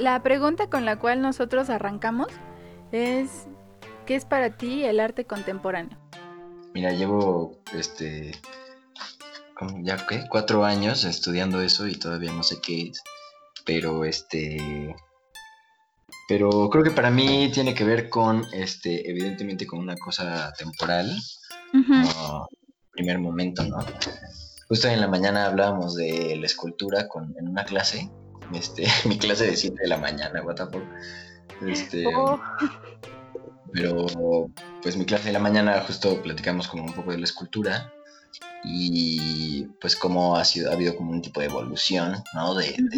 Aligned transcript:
la 0.00 0.22
pregunta 0.22 0.68
con 0.68 0.84
la 0.84 0.98
cual 0.98 1.20
nosotros 1.20 1.68
arrancamos 1.68 2.28
es, 2.90 3.46
¿qué 4.06 4.16
es 4.16 4.24
para 4.24 4.56
ti 4.56 4.84
el 4.84 4.98
arte 4.98 5.26
contemporáneo? 5.26 5.98
Mira, 6.72 6.92
llevo, 6.92 7.60
este, 7.74 8.32
ya 9.82 10.06
qué, 10.06 10.24
cuatro 10.28 10.64
años 10.64 11.04
estudiando 11.04 11.60
eso 11.60 11.86
y 11.86 11.96
todavía 11.96 12.32
no 12.32 12.42
sé 12.42 12.60
qué 12.62 12.88
es, 12.88 13.02
pero 13.66 14.04
este, 14.04 14.94
pero 16.28 16.70
creo 16.70 16.82
que 16.82 16.92
para 16.92 17.10
mí 17.10 17.50
tiene 17.52 17.74
que 17.74 17.84
ver 17.84 18.08
con, 18.08 18.44
este, 18.54 19.10
evidentemente 19.10 19.66
con 19.66 19.80
una 19.80 19.96
cosa 19.96 20.52
temporal, 20.56 21.14
primer 22.90 23.18
momento, 23.18 23.62
¿no? 23.64 23.78
Justo 24.66 24.88
en 24.88 25.00
la 25.00 25.08
mañana 25.08 25.46
hablábamos 25.46 25.94
de 25.94 26.36
la 26.36 26.46
escultura 26.46 27.06
con, 27.08 27.34
en 27.36 27.48
una 27.48 27.64
clase, 27.64 28.10
este, 28.54 28.86
mi 29.06 29.18
clase 29.18 29.46
de 29.46 29.56
7 29.56 29.76
de 29.82 29.88
la 29.88 29.98
mañana, 29.98 30.42
what 30.42 30.56
the 30.56 30.66
fuck. 30.66 30.82
Este, 31.66 32.04
oh. 32.06 32.40
Pero, 33.72 34.06
pues 34.82 34.96
mi 34.96 35.04
clase 35.04 35.26
de 35.26 35.32
la 35.32 35.38
mañana 35.38 35.80
justo 35.86 36.20
platicamos 36.22 36.66
como 36.68 36.84
un 36.84 36.92
poco 36.92 37.12
de 37.12 37.18
la 37.18 37.24
escultura 37.24 37.92
y 38.64 39.62
pues 39.80 39.96
como 39.96 40.36
ha 40.36 40.44
sido, 40.44 40.70
ha 40.70 40.74
habido 40.74 40.96
como 40.96 41.12
un 41.12 41.22
tipo 41.22 41.40
de 41.40 41.46
evolución, 41.46 42.22
¿no? 42.34 42.54
De, 42.54 42.74
lo 42.78 42.90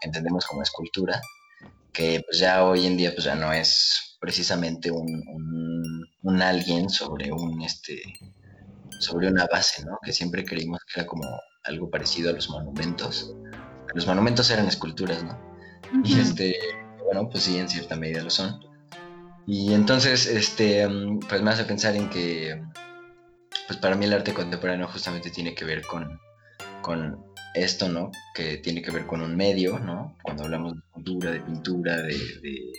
que 0.00 0.06
entendemos 0.06 0.46
como 0.46 0.62
escultura, 0.62 1.20
que 1.92 2.22
pues 2.26 2.38
ya 2.38 2.64
hoy 2.64 2.86
en 2.86 2.96
día 2.96 3.12
pues 3.12 3.24
ya 3.24 3.34
no 3.34 3.52
es 3.52 4.16
precisamente 4.20 4.90
un, 4.90 6.06
un, 6.22 6.42
alguien 6.42 6.88
sobre 6.88 7.32
un, 7.32 7.62
este, 7.62 8.02
sobre 8.98 9.28
una 9.28 9.46
base, 9.46 9.84
¿no? 9.84 9.98
Que 10.02 10.12
siempre 10.12 10.44
creímos 10.44 10.80
que 10.84 11.00
era 11.00 11.06
como 11.06 11.24
algo 11.64 11.90
parecido 11.90 12.30
a 12.30 12.32
los 12.32 12.48
monumentos. 12.48 13.34
Los 13.94 14.06
monumentos 14.06 14.50
eran 14.50 14.66
esculturas, 14.66 15.22
¿no? 15.22 15.38
Y 16.04 16.18
este, 16.20 16.56
bueno, 17.04 17.28
pues 17.28 17.44
sí, 17.44 17.58
en 17.58 17.68
cierta 17.68 17.96
medida 17.96 18.22
lo 18.22 18.30
son. 18.30 18.64
Y 19.46 19.74
entonces, 19.74 20.26
este, 20.26 20.88
pues 21.28 21.42
me 21.42 21.50
hace 21.50 21.64
pensar 21.64 21.96
en 21.96 22.08
que 22.08 22.62
pues 23.70 23.78
para 23.78 23.94
mí 23.94 24.04
el 24.04 24.12
arte 24.12 24.34
contemporáneo 24.34 24.88
justamente 24.88 25.30
tiene 25.30 25.54
que 25.54 25.64
ver 25.64 25.86
con, 25.86 26.20
con 26.82 27.24
esto, 27.54 27.88
¿no? 27.88 28.10
Que 28.34 28.56
tiene 28.56 28.82
que 28.82 28.90
ver 28.90 29.06
con 29.06 29.22
un 29.22 29.36
medio, 29.36 29.78
¿no? 29.78 30.16
Cuando 30.24 30.42
hablamos 30.42 30.74
de 30.74 30.82
cultura, 30.90 31.30
de 31.30 31.40
pintura, 31.40 32.02
de, 32.02 32.72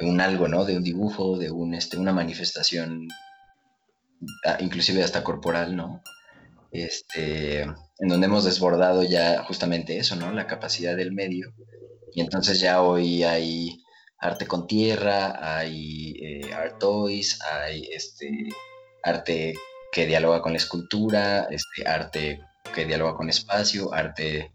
un 0.00 0.20
algo, 0.22 0.48
¿no? 0.48 0.64
De 0.64 0.78
un 0.78 0.82
dibujo, 0.82 1.36
de 1.36 1.50
un, 1.50 1.74
este, 1.74 1.98
una 1.98 2.14
manifestación, 2.14 3.06
inclusive 4.60 5.04
hasta 5.04 5.22
corporal, 5.22 5.76
¿no? 5.76 6.02
Este, 6.72 7.60
en 7.60 8.08
donde 8.08 8.26
hemos 8.26 8.44
desbordado 8.44 9.02
ya 9.02 9.44
justamente 9.44 9.98
eso, 9.98 10.16
¿no? 10.16 10.32
La 10.32 10.46
capacidad 10.46 10.96
del 10.96 11.12
medio. 11.12 11.54
Y 12.14 12.22
entonces 12.22 12.60
ya 12.60 12.82
hoy 12.82 13.24
hay 13.24 13.78
arte 14.18 14.46
con 14.46 14.66
tierra, 14.66 15.58
hay 15.58 16.14
eh, 16.22 16.52
art 16.54 16.78
toys, 16.78 17.40
hay 17.42 17.88
este, 17.92 18.48
arte 19.02 19.54
que 19.92 20.06
dialoga 20.06 20.40
con 20.40 20.52
la 20.52 20.58
escultura, 20.58 21.46
este, 21.50 21.86
arte 21.86 22.40
que 22.74 22.86
dialoga 22.86 23.16
con 23.16 23.28
espacio, 23.28 23.92
arte 23.92 24.52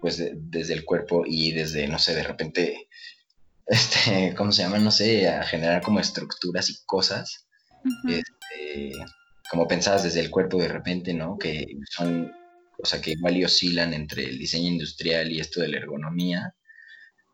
pues 0.00 0.22
desde 0.34 0.72
el 0.72 0.84
cuerpo 0.84 1.24
y 1.26 1.52
desde, 1.52 1.86
no 1.86 1.98
sé, 1.98 2.14
de 2.14 2.22
repente, 2.22 2.88
este, 3.66 4.34
¿cómo 4.34 4.50
se 4.52 4.62
llama? 4.62 4.78
No 4.78 4.90
sé, 4.90 5.28
a 5.28 5.42
generar 5.42 5.82
como 5.82 6.00
estructuras 6.00 6.70
y 6.70 6.84
cosas, 6.86 7.46
este, 8.08 8.92
como 9.50 9.66
pensadas 9.66 10.04
desde 10.04 10.20
el 10.20 10.30
cuerpo 10.30 10.58
de 10.58 10.68
repente, 10.68 11.12
¿no? 11.12 11.36
Que 11.36 11.66
son, 11.90 12.32
o 12.80 12.86
sea, 12.86 13.00
que 13.00 13.10
igual 13.10 13.36
y 13.36 13.44
oscilan 13.44 13.92
entre 13.92 14.24
el 14.24 14.38
diseño 14.38 14.68
industrial 14.68 15.30
y 15.32 15.40
esto 15.40 15.60
de 15.60 15.68
la 15.68 15.78
ergonomía, 15.78 16.54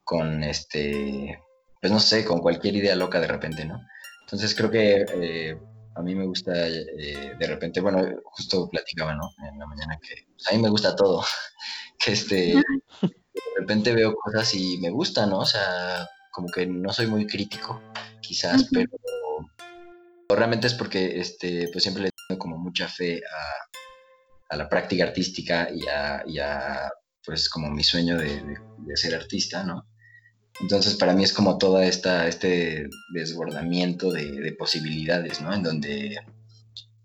con 0.02 0.42
este, 0.42 1.38
pues 1.78 1.92
no 1.92 2.00
sé, 2.00 2.24
con 2.24 2.40
cualquier 2.40 2.74
idea 2.76 2.96
loca 2.96 3.20
de 3.20 3.26
repente, 3.26 3.66
¿no? 3.66 3.80
Entonces 4.22 4.54
creo 4.54 4.70
que 4.70 5.04
eh, 5.14 5.58
a 5.94 6.02
mí 6.02 6.14
me 6.14 6.24
gusta, 6.24 6.52
eh, 6.66 7.34
de 7.38 7.46
repente, 7.46 7.82
bueno, 7.82 8.02
justo 8.24 8.68
platicaba, 8.70 9.14
¿no? 9.14 9.30
En 9.50 9.58
la 9.58 9.66
mañana 9.66 9.98
que 10.00 10.26
pues, 10.32 10.48
a 10.48 10.52
mí 10.52 10.62
me 10.62 10.70
gusta 10.70 10.96
todo, 10.96 11.22
que 11.98 12.12
este, 12.12 12.54
de 13.02 13.60
repente 13.60 13.92
veo 13.92 14.14
cosas 14.14 14.54
y 14.54 14.78
me 14.78 14.88
gusta, 14.88 15.26
¿no? 15.26 15.40
O 15.40 15.46
sea, 15.46 16.08
como 16.32 16.48
que 16.48 16.66
no 16.66 16.94
soy 16.94 17.08
muy 17.08 17.26
crítico, 17.26 17.82
quizás, 18.22 18.68
pero 18.72 18.90
realmente 20.36 20.66
es 20.66 20.74
porque, 20.74 21.18
este, 21.18 21.68
pues 21.72 21.82
siempre 21.82 22.04
le 22.04 22.10
tengo 22.28 22.38
como 22.38 22.58
mucha 22.58 22.88
fe 22.88 23.18
a, 23.18 24.54
a 24.54 24.56
la 24.56 24.68
práctica 24.68 25.04
artística 25.04 25.68
y 25.74 25.86
a, 25.88 26.22
y 26.26 26.38
a, 26.38 26.90
pues 27.24 27.48
como 27.48 27.70
mi 27.70 27.82
sueño 27.82 28.18
de, 28.18 28.42
de 28.78 28.96
ser 28.96 29.14
artista, 29.14 29.64
¿no? 29.64 29.86
Entonces 30.60 30.94
para 30.94 31.12
mí 31.12 31.24
es 31.24 31.32
como 31.32 31.58
toda 31.58 31.84
esta, 31.84 32.26
este 32.26 32.88
desbordamiento 33.12 34.12
de, 34.12 34.54
posibilidades, 34.58 35.40
¿no? 35.40 35.52
En 35.52 35.62
donde 35.62 36.16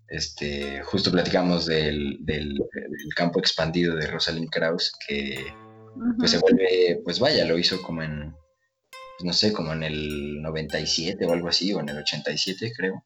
este, 0.08 0.82
justo 0.82 1.10
platicamos 1.10 1.66
del, 1.66 2.18
del, 2.20 2.58
campo 3.14 3.40
expandido 3.40 3.94
de 3.96 4.06
Rosalind 4.06 4.50
Krauss, 4.50 4.92
que 5.06 5.52
pues 6.18 6.30
se 6.30 6.38
vuelve, 6.38 7.00
pues 7.04 7.18
vaya, 7.18 7.44
lo 7.44 7.58
hizo 7.58 7.82
como 7.82 8.02
en, 8.02 8.34
pues, 9.18 9.24
no 9.24 9.32
sé, 9.34 9.52
como 9.52 9.74
en 9.74 9.82
el 9.82 10.40
97 10.40 11.26
o 11.26 11.32
algo 11.32 11.48
así, 11.48 11.72
o 11.74 11.80
en 11.80 11.90
el 11.90 11.98
87 11.98 12.72
creo. 12.74 13.04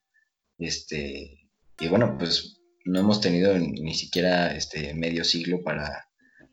Este, 0.58 1.50
y 1.78 1.88
bueno, 1.88 2.16
pues 2.18 2.60
no 2.84 3.00
hemos 3.00 3.20
tenido 3.20 3.56
ni 3.58 3.94
siquiera 3.94 4.54
este 4.54 4.94
medio 4.94 5.24
siglo 5.24 5.62
para, 5.62 6.08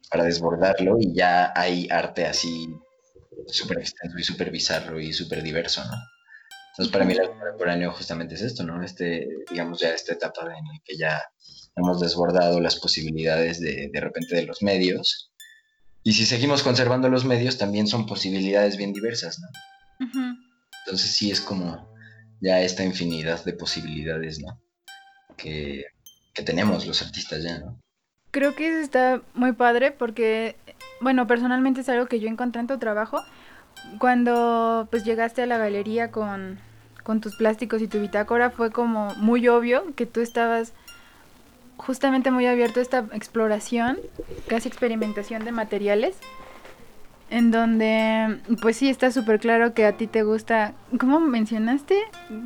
para 0.09 0.25
desbordarlo 0.25 0.97
y 0.99 1.15
ya 1.15 1.53
hay 1.55 1.87
arte 1.89 2.25
así 2.25 2.67
súper 3.47 3.79
extenso 3.79 4.17
y 4.17 4.23
súper 4.23 4.51
bizarro 4.51 4.99
y 4.99 5.13
súper 5.13 5.43
diverso, 5.43 5.83
¿no? 5.85 5.97
Entonces 6.71 6.91
para 6.91 7.05
mí 7.05 7.13
el 7.13 7.21
arte 7.21 7.37
contemporáneo 7.37 7.91
justamente 7.91 8.35
es 8.35 8.41
esto, 8.41 8.63
¿no? 8.63 8.83
Este, 8.83 9.27
digamos 9.49 9.79
ya 9.79 9.93
esta 9.93 10.13
etapa 10.13 10.41
en 10.41 10.65
la 10.65 10.79
que 10.83 10.97
ya 10.97 11.21
hemos 11.75 11.99
desbordado 11.99 12.59
las 12.59 12.79
posibilidades 12.79 13.59
de, 13.59 13.89
de 13.93 14.01
repente 14.01 14.35
de 14.35 14.43
los 14.43 14.63
medios. 14.63 15.31
Y 16.03 16.13
si 16.13 16.25
seguimos 16.25 16.63
conservando 16.63 17.09
los 17.09 17.25
medios, 17.25 17.57
también 17.57 17.87
son 17.87 18.07
posibilidades 18.07 18.77
bien 18.77 18.91
diversas, 18.91 19.39
¿no? 19.39 19.47
Entonces 20.85 21.11
sí 21.11 21.31
es 21.31 21.39
como 21.39 21.92
ya 22.43 22.61
esta 22.61 22.83
infinidad 22.83 23.43
de 23.45 23.53
posibilidades, 23.53 24.39
¿no? 24.39 24.59
Que, 25.37 25.85
que 26.33 26.43
tenemos 26.43 26.85
los 26.85 27.01
artistas 27.01 27.43
ya, 27.43 27.59
¿no? 27.59 27.79
Creo 28.31 28.55
que 28.55 28.81
está 28.81 29.21
muy 29.35 29.53
padre 29.53 29.91
porque 29.91 30.55
bueno, 31.03 31.27
personalmente 31.27 31.81
es 31.81 31.89
algo 31.89 32.05
que 32.07 32.19
yo 32.19 32.29
encontré 32.29 32.61
en 32.61 32.67
tu 32.67 32.77
trabajo. 32.77 33.21
Cuando 33.99 34.87
pues 34.89 35.03
llegaste 35.03 35.41
a 35.41 35.45
la 35.45 35.57
galería 35.57 36.11
con, 36.11 36.59
tus 37.21 37.35
plásticos 37.35 37.81
y 37.81 37.87
tu 37.87 37.99
bitácora 37.99 38.49
fue 38.49 38.71
como 38.71 39.13
muy 39.15 39.47
obvio 39.49 39.93
que 39.95 40.05
tú 40.05 40.21
estabas 40.21 40.71
justamente 41.75 42.31
muy 42.31 42.45
abierto 42.45 42.79
a 42.79 42.83
esta 42.83 43.05
exploración, 43.11 43.99
casi 44.47 44.69
experimentación 44.69 45.43
de 45.43 45.51
materiales, 45.51 46.15
en 47.33 47.49
donde 47.49 48.39
pues 48.61 48.77
sí 48.77 48.89
está 48.89 49.11
súper 49.11 49.39
claro 49.39 49.73
que 49.73 49.85
a 49.85 49.97
ti 49.97 50.05
te 50.05 50.21
gusta, 50.21 50.75
¿cómo 50.99 51.19
mencionaste? 51.19 51.97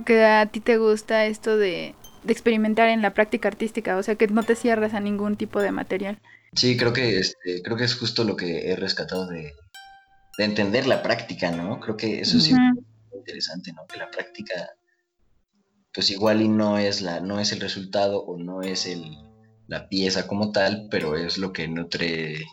Que 0.05 0.23
a 0.23 0.45
ti 0.45 0.61
te 0.61 0.77
gusta 0.77 1.25
esto 1.25 1.57
de, 1.57 1.93
de 2.23 2.31
experimentar 2.31 2.87
en 2.87 3.01
la 3.01 3.13
práctica 3.13 3.49
artística, 3.49 3.97
o 3.97 4.03
sea 4.03 4.15
que 4.15 4.27
no 4.27 4.43
te 4.43 4.55
cierras 4.55 4.93
a 4.93 5.01
ningún 5.01 5.35
tipo 5.35 5.59
de 5.59 5.73
material. 5.73 6.19
Sí, 6.53 6.77
creo 6.77 6.93
que, 6.93 7.19
este, 7.19 7.61
creo 7.63 7.75
que 7.75 7.83
es 7.83 7.95
justo 7.95 8.23
lo 8.23 8.37
que 8.37 8.71
he 8.71 8.77
rescatado 8.77 9.27
de, 9.27 9.53
entender 10.37 10.87
la 10.87 11.03
práctica, 11.03 11.51
¿no? 11.51 11.81
Creo 11.81 11.97
que 11.97 12.21
eso 12.21 12.39
sí 12.39 12.53
es 12.53 13.17
interesante, 13.17 13.73
¿no? 13.73 13.87
Que 13.87 13.97
la 13.97 14.09
práctica, 14.09 14.69
pues 15.93 16.11
igual 16.11 16.41
y 16.41 16.47
no 16.47 16.77
es, 16.77 17.01
la, 17.01 17.19
no 17.19 17.41
es 17.41 17.51
el 17.51 17.59
resultado 17.59 18.23
o 18.23 18.37
no 18.37 18.61
es 18.61 18.85
el, 18.85 19.17
la 19.67 19.89
pieza 19.89 20.27
como 20.27 20.51
tal, 20.51 20.87
pero 20.89 21.17
es 21.17 21.39
lo 21.39 21.51
que 21.51 21.67
nutre, 21.67 22.45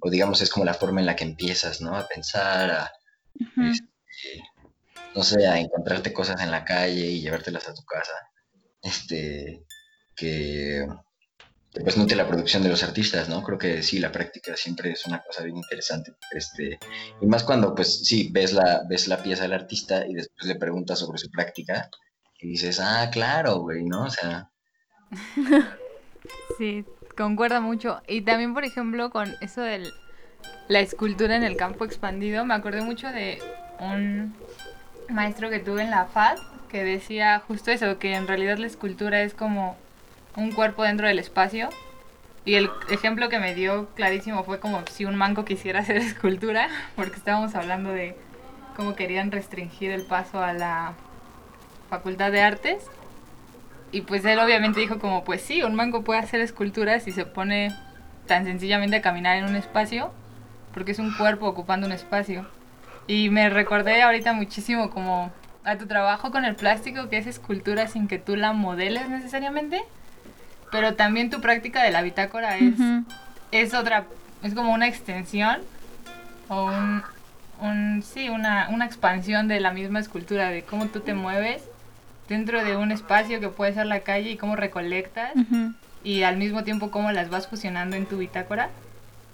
o 0.00 0.10
digamos, 0.10 0.40
es 0.40 0.50
como 0.50 0.64
la 0.64 0.74
forma 0.74 1.00
en 1.00 1.06
la 1.06 1.16
que 1.16 1.24
empiezas, 1.24 1.80
¿no? 1.80 1.96
A 1.96 2.06
pensar, 2.06 2.70
a, 2.70 2.92
este, 3.70 4.42
no 5.14 5.22
sé, 5.22 5.46
a 5.46 5.58
encontrarte 5.58 6.12
cosas 6.12 6.40
en 6.40 6.50
la 6.50 6.64
calle 6.64 7.06
y 7.06 7.20
llevártelas 7.20 7.68
a 7.68 7.74
tu 7.74 7.84
casa. 7.84 8.14
Este, 8.82 9.64
que 10.16 10.86
pues 11.72 11.96
nutre 11.96 12.16
la 12.16 12.28
producción 12.28 12.62
de 12.62 12.68
los 12.68 12.82
artistas, 12.82 13.28
¿no? 13.30 13.42
Creo 13.42 13.58
que 13.58 13.82
sí, 13.82 13.98
la 13.98 14.12
práctica 14.12 14.56
siempre 14.56 14.90
es 14.90 15.06
una 15.06 15.22
cosa 15.22 15.42
bien 15.42 15.56
interesante. 15.56 16.12
Este, 16.30 16.78
y 17.20 17.26
más 17.26 17.44
cuando, 17.44 17.74
pues 17.74 18.04
sí, 18.04 18.28
ves 18.30 18.52
la, 18.52 18.82
ves 18.88 19.08
la 19.08 19.22
pieza 19.22 19.44
del 19.44 19.54
artista 19.54 20.06
y 20.06 20.14
después 20.14 20.46
le 20.46 20.56
preguntas 20.56 20.98
sobre 20.98 21.18
su 21.18 21.30
práctica 21.30 21.88
y 22.38 22.48
dices, 22.48 22.78
ah, 22.80 23.08
claro, 23.10 23.60
güey, 23.60 23.84
¿no? 23.84 24.04
O 24.04 24.10
sea. 24.10 24.50
sí, 26.58 26.84
concuerda 27.16 27.60
mucho. 27.60 28.00
Y 28.06 28.22
también, 28.22 28.54
por 28.54 28.64
ejemplo, 28.64 29.10
con 29.10 29.34
eso 29.40 29.60
de 29.60 29.90
la 30.68 30.80
escultura 30.80 31.36
en 31.36 31.44
el 31.44 31.56
campo 31.56 31.84
expandido, 31.84 32.44
me 32.44 32.54
acordé 32.54 32.82
mucho 32.82 33.08
de 33.08 33.38
un 33.78 34.34
maestro 35.08 35.50
que 35.50 35.58
tuve 35.58 35.82
en 35.82 35.90
la 35.90 36.06
FAD 36.06 36.38
que 36.72 36.82
decía 36.82 37.42
justo 37.46 37.70
eso, 37.70 37.98
que 37.98 38.14
en 38.14 38.26
realidad 38.26 38.56
la 38.56 38.66
escultura 38.66 39.20
es 39.22 39.34
como 39.34 39.76
un 40.36 40.52
cuerpo 40.52 40.82
dentro 40.82 41.06
del 41.06 41.18
espacio 41.18 41.68
Y 42.46 42.54
el 42.54 42.70
ejemplo 42.88 43.28
que 43.28 43.38
me 43.38 43.54
dio 43.54 43.90
clarísimo 43.94 44.42
fue 44.42 44.58
como 44.58 44.82
si 44.90 45.04
un 45.04 45.14
manco 45.14 45.44
quisiera 45.44 45.80
hacer 45.80 45.96
escultura, 45.98 46.68
porque 46.96 47.16
estábamos 47.16 47.54
hablando 47.54 47.92
de 47.92 48.16
cómo 48.74 48.96
querían 48.96 49.30
restringir 49.30 49.90
el 49.90 50.02
paso 50.02 50.42
a 50.42 50.54
la 50.54 50.94
Facultad 51.90 52.32
de 52.32 52.40
Artes. 52.40 52.90
Y 53.92 54.02
pues 54.02 54.24
él 54.24 54.38
obviamente 54.38 54.80
dijo 54.80 54.98
como, 54.98 55.22
pues 55.22 55.42
sí, 55.42 55.62
un 55.62 55.74
manco 55.74 56.02
puede 56.02 56.20
hacer 56.20 56.40
esculturas 56.40 57.04
si 57.04 57.12
se 57.12 57.24
pone 57.24 57.72
tan 58.26 58.44
sencillamente 58.44 58.96
a 58.96 59.02
caminar 59.02 59.36
en 59.36 59.44
un 59.44 59.54
espacio, 59.54 60.12
porque 60.74 60.92
es 60.92 60.98
un 60.98 61.14
cuerpo 61.14 61.46
ocupando 61.46 61.86
un 61.86 61.92
espacio. 61.92 62.46
Y 63.06 63.30
me 63.30 63.50
recordé 63.50 64.02
ahorita 64.02 64.32
muchísimo 64.32 64.90
como 64.90 65.30
a 65.64 65.76
tu 65.76 65.86
trabajo 65.86 66.30
con 66.30 66.44
el 66.44 66.56
plástico, 66.56 67.08
que 67.08 67.18
es 67.18 67.26
escultura 67.26 67.86
sin 67.86 68.08
que 68.08 68.18
tú 68.18 68.34
la 68.34 68.52
modeles 68.52 69.08
necesariamente 69.08 69.82
pero 70.72 70.94
también 70.94 71.28
tu 71.28 71.40
práctica 71.40 71.84
de 71.84 71.92
la 71.92 72.00
bitácora 72.00 72.56
es, 72.56 72.74
es 73.52 73.74
otra, 73.74 74.06
es 74.42 74.54
como 74.54 74.72
una 74.72 74.88
extensión 74.88 75.60
o 76.48 76.72
un, 77.60 78.02
sí, 78.02 78.30
una, 78.30 78.70
una 78.70 78.86
expansión 78.86 79.48
de 79.48 79.60
la 79.60 79.70
misma 79.70 80.00
escultura, 80.00 80.48
de 80.48 80.62
cómo 80.62 80.86
tú 80.86 81.00
te 81.00 81.12
mueves 81.12 81.62
dentro 82.28 82.64
de 82.64 82.76
un 82.76 82.92
espacio 82.92 83.40
que 83.40 83.48
puede 83.48 83.74
ser 83.74 83.86
la 83.86 84.00
calle 84.00 84.30
y 84.30 84.36
cómo 84.36 84.56
recolectas 84.56 85.32
y 86.04 86.22
al 86.22 86.36
mismo 86.36 86.64
tiempo 86.64 86.90
cómo 86.90 87.12
las 87.12 87.30
vas 87.30 87.48
fusionando 87.48 87.96
en 87.96 88.06
tu 88.06 88.18
bitácora. 88.18 88.70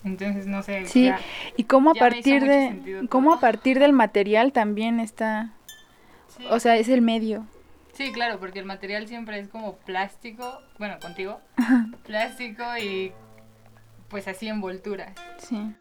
Entonces, 0.04 0.46
no 0.46 0.62
sé. 0.62 0.86
Sí, 0.86 1.10
y 1.56 1.64
cómo 1.64 1.90
a 1.90 1.94
partir 1.94 2.44
de 2.44 3.06
cómo 3.08 3.32
a 3.32 3.40
partir 3.40 3.78
del 3.78 3.92
material 3.92 4.52
también 4.52 5.00
está 5.00 5.52
o 6.50 6.60
sea, 6.60 6.76
es 6.76 6.88
el 6.88 7.02
medio. 7.02 7.46
Sí, 7.92 8.12
claro, 8.12 8.38
porque 8.38 8.60
el 8.60 8.64
material 8.64 9.08
siempre 9.08 9.38
es 9.40 9.48
como 9.48 9.76
plástico, 9.76 10.62
bueno, 10.78 10.98
contigo, 11.00 11.40
plástico 12.06 12.62
y 12.80 13.12
pues 14.08 14.28
así 14.28 14.48
envoltura. 14.48 15.14
Sí. 15.38 15.74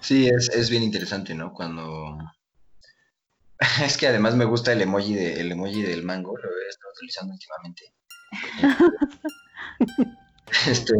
Sí, 0.00 0.28
es, 0.28 0.48
es 0.50 0.70
bien 0.70 0.82
interesante, 0.82 1.34
¿no? 1.34 1.52
Cuando... 1.52 2.18
es 3.84 3.96
que 3.96 4.08
además 4.08 4.34
me 4.34 4.44
gusta 4.44 4.72
el 4.72 4.82
emoji, 4.82 5.14
de, 5.14 5.40
el 5.40 5.52
emoji 5.52 5.82
del 5.82 6.02
mango, 6.02 6.36
lo 6.36 6.48
he 6.48 6.68
estado 6.68 6.92
utilizando 6.92 7.34
últimamente. 7.34 7.94
este, 10.66 10.94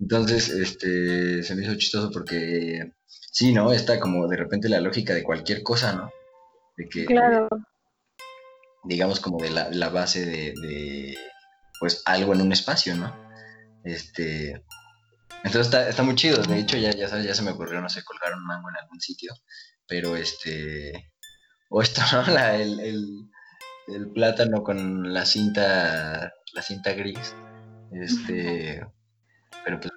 entonces, 0.00 0.48
este, 0.48 1.42
se 1.42 1.54
me 1.54 1.62
hizo 1.62 1.74
chistoso 1.76 2.10
porque 2.10 2.92
sí, 3.08 3.52
¿no? 3.52 3.72
Está 3.72 4.00
como 4.00 4.26
de 4.28 4.36
repente 4.36 4.68
la 4.68 4.80
lógica 4.80 5.14
de 5.14 5.22
cualquier 5.22 5.62
cosa, 5.62 5.92
¿no? 5.92 6.10
De 6.76 6.88
que, 6.88 7.04
claro 7.06 7.48
digamos, 8.88 9.20
como 9.20 9.38
de 9.42 9.50
la, 9.50 9.88
base 9.90 10.24
de, 10.24 11.16
pues, 11.78 12.02
algo 12.06 12.34
en 12.34 12.40
un 12.40 12.52
espacio, 12.52 12.96
¿no? 12.96 13.14
Este, 13.84 14.64
entonces 15.44 15.66
está, 15.66 15.88
está 15.88 16.02
muy 16.02 16.14
chido, 16.14 16.42
de 16.42 16.58
hecho 16.58 16.76
ya, 16.76 16.90
ya, 16.90 17.06
ya 17.20 17.34
se 17.34 17.42
me 17.42 17.52
ocurrió, 17.52 17.80
no 17.80 17.88
sé, 17.88 18.02
colgar 18.02 18.34
un 18.34 18.44
mango 18.44 18.68
en 18.70 18.76
algún 18.76 19.00
sitio, 19.00 19.32
pero 19.86 20.16
este, 20.16 21.12
o 21.68 21.82
esto, 21.82 22.02
¿no? 22.12 22.22
La, 22.32 22.56
el, 22.56 23.28
el, 23.88 24.10
plátano 24.12 24.62
con 24.62 25.12
la 25.12 25.24
cinta, 25.24 26.32
la 26.52 26.62
cinta 26.62 26.92
gris, 26.92 27.34
este, 27.92 28.86
pero 29.64 29.80
pues 29.80 29.92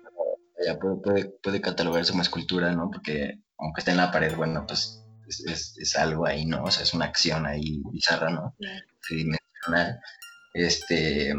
ya 0.65 0.77
puede, 0.77 0.95
puede, 0.97 1.25
puede 1.41 1.61
catalogarse 1.61 2.11
como 2.11 2.23
escultura, 2.23 2.71
¿no? 2.71 2.89
Porque 2.91 3.41
aunque 3.57 3.81
esté 3.81 3.91
en 3.91 3.97
la 3.97 4.11
pared, 4.11 4.35
bueno, 4.35 4.65
pues 4.67 5.01
es, 5.27 5.95
algo 5.95 6.25
ahí, 6.25 6.45
¿no? 6.45 6.63
O 6.63 6.71
sea, 6.71 6.83
es 6.83 6.93
una 6.93 7.05
acción 7.05 7.45
ahí 7.45 7.81
bizarra, 7.91 8.29
¿no? 8.29 8.55
Tridimensional. 9.01 9.99
Este. 10.53 11.33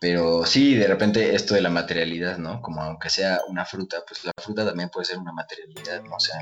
Pero 0.00 0.44
sí, 0.44 0.74
de 0.74 0.86
repente 0.86 1.34
esto 1.34 1.54
de 1.54 1.62
la 1.62 1.70
materialidad, 1.70 2.38
¿no? 2.38 2.60
Como 2.62 2.82
aunque 2.82 3.10
sea 3.10 3.40
una 3.48 3.64
fruta, 3.64 4.02
pues 4.06 4.24
la 4.24 4.32
fruta 4.40 4.64
también 4.64 4.90
puede 4.90 5.06
ser 5.06 5.18
una 5.18 5.32
materialidad, 5.32 6.02
¿no? 6.02 6.16
O 6.16 6.20
sea. 6.20 6.36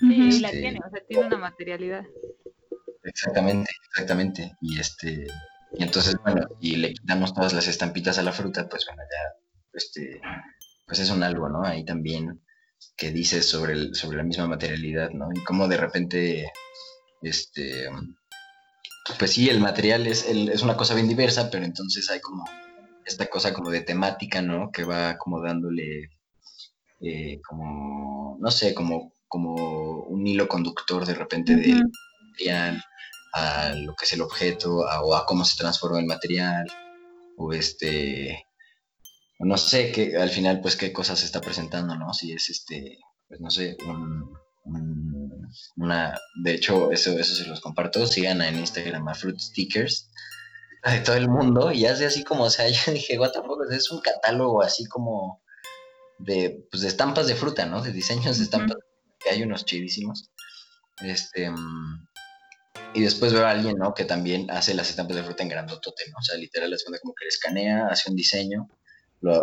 Sí, 0.00 0.40
la 0.40 0.48
este 0.48 0.60
tiene, 0.60 0.80
o 0.84 0.90
sea, 0.90 1.02
tiene 1.06 1.26
una 1.26 1.38
materialidad. 1.38 2.04
Exactamente, 3.04 3.70
exactamente. 3.90 4.56
Y 4.60 4.80
este. 4.80 5.26
Y 5.72 5.82
entonces, 5.82 6.16
bueno, 6.22 6.46
y 6.60 6.76
le 6.76 6.92
quitamos 6.92 7.34
todas 7.34 7.52
las 7.52 7.68
estampitas 7.68 8.18
a 8.18 8.22
la 8.22 8.32
fruta, 8.32 8.68
pues 8.68 8.86
bueno, 8.86 9.02
ya, 9.02 9.46
este, 9.72 10.20
pues 10.86 11.00
es 11.00 11.10
un 11.10 11.22
algo, 11.22 11.48
¿no? 11.48 11.64
Ahí 11.64 11.84
también 11.84 12.40
que 12.96 13.10
dices 13.10 13.48
sobre, 13.48 13.72
el, 13.74 13.94
sobre 13.94 14.16
la 14.16 14.22
misma 14.22 14.46
materialidad, 14.46 15.10
¿no? 15.10 15.28
Y 15.34 15.42
cómo 15.44 15.68
de 15.68 15.76
repente, 15.76 16.50
este, 17.20 17.88
pues 19.18 19.32
sí, 19.32 19.48
el 19.48 19.60
material 19.60 20.06
es, 20.06 20.26
es 20.26 20.62
una 20.62 20.76
cosa 20.76 20.94
bien 20.94 21.08
diversa, 21.08 21.50
pero 21.50 21.64
entonces 21.64 22.08
hay 22.10 22.20
como 22.20 22.44
esta 23.04 23.26
cosa 23.26 23.52
como 23.52 23.70
de 23.70 23.82
temática, 23.82 24.42
¿no? 24.42 24.70
Que 24.72 24.84
va 24.84 25.16
como 25.16 25.40
dándole, 25.40 26.10
eh, 27.00 27.40
como, 27.46 28.36
no 28.40 28.50
sé, 28.50 28.74
como, 28.74 29.12
como 29.28 29.54
un 30.04 30.26
hilo 30.26 30.48
conductor 30.48 31.04
de 31.04 31.14
repente 31.14 31.56
de 31.56 31.82
material 32.30 32.82
a 33.32 33.74
lo 33.74 33.94
que 33.94 34.06
es 34.06 34.12
el 34.14 34.22
objeto, 34.22 34.78
o 34.78 35.14
a 35.14 35.26
cómo 35.26 35.44
se 35.44 35.58
transforma 35.58 35.98
el 35.98 36.06
material, 36.06 36.66
o 37.36 37.52
este, 37.52 38.46
no 39.38 39.58
sé 39.58 39.92
qué, 39.92 40.16
al 40.16 40.30
final, 40.30 40.60
pues, 40.60 40.76
qué 40.76 40.92
cosas 40.92 41.18
se 41.18 41.26
está 41.26 41.40
presentando, 41.40 41.96
¿no? 41.96 42.14
Si 42.14 42.32
es 42.32 42.48
este, 42.48 42.98
pues, 43.28 43.40
no 43.40 43.50
sé, 43.50 43.76
un, 43.86 44.32
una, 45.76 46.18
de 46.42 46.54
hecho, 46.54 46.90
eso, 46.90 47.18
eso 47.18 47.34
se 47.34 47.46
los 47.46 47.60
comparto, 47.60 48.06
sigan 48.06 48.40
en 48.40 48.58
Instagram 48.58 49.06
a 49.08 49.14
Fruit 49.14 49.38
Stickers 49.38 50.10
de 50.84 51.00
todo 51.00 51.16
el 51.16 51.28
mundo 51.28 51.72
y 51.72 51.86
hace 51.86 52.06
así 52.06 52.24
como, 52.24 52.44
o 52.44 52.50
sea, 52.50 52.68
yo 52.86 52.92
dije, 52.92 53.18
what 53.18 53.32
es 53.70 53.90
un 53.90 54.00
catálogo 54.00 54.62
así 54.62 54.86
como 54.86 55.42
de, 56.18 56.66
pues, 56.70 56.82
de 56.82 56.88
estampas 56.88 57.26
de 57.26 57.34
fruta, 57.34 57.66
¿no? 57.66 57.82
De 57.82 57.92
diseños 57.92 58.38
de 58.38 58.44
estampas, 58.44 58.78
que 59.26 59.34
hay 59.34 59.42
unos 59.42 59.64
chidísimos. 59.64 60.30
Este, 61.02 61.50
y 62.94 63.00
después 63.00 63.32
veo 63.32 63.46
a 63.46 63.50
alguien, 63.50 63.76
¿no? 63.76 63.92
Que 63.92 64.04
también 64.04 64.50
hace 64.50 64.74
las 64.74 64.88
estampas 64.88 65.16
de 65.16 65.24
fruta 65.24 65.42
en 65.42 65.48
grandotote, 65.48 66.04
¿no? 66.10 66.18
O 66.18 66.22
sea, 66.22 66.38
literal, 66.38 66.72
es 66.72 66.84
como 66.84 67.14
que 67.14 67.24
le 67.24 67.28
escanea, 67.28 67.88
hace 67.88 68.10
un 68.10 68.16
diseño 68.16 68.68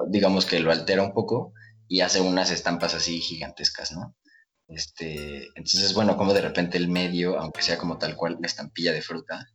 digamos 0.07 0.45
que 0.45 0.59
lo 0.59 0.71
altera 0.71 1.03
un 1.03 1.13
poco 1.13 1.53
y 1.87 2.01
hace 2.01 2.21
unas 2.21 2.51
estampas 2.51 2.93
así 2.93 3.19
gigantescas, 3.19 3.91
¿no? 3.91 4.15
Este, 4.67 5.47
entonces, 5.55 5.93
bueno, 5.93 6.15
como 6.15 6.33
de 6.33 6.41
repente 6.41 6.77
el 6.77 6.87
medio, 6.87 7.37
aunque 7.37 7.61
sea 7.61 7.77
como 7.77 7.97
tal 7.97 8.15
cual 8.15 8.37
la 8.39 8.47
estampilla 8.47 8.93
de 8.93 9.01
fruta, 9.01 9.49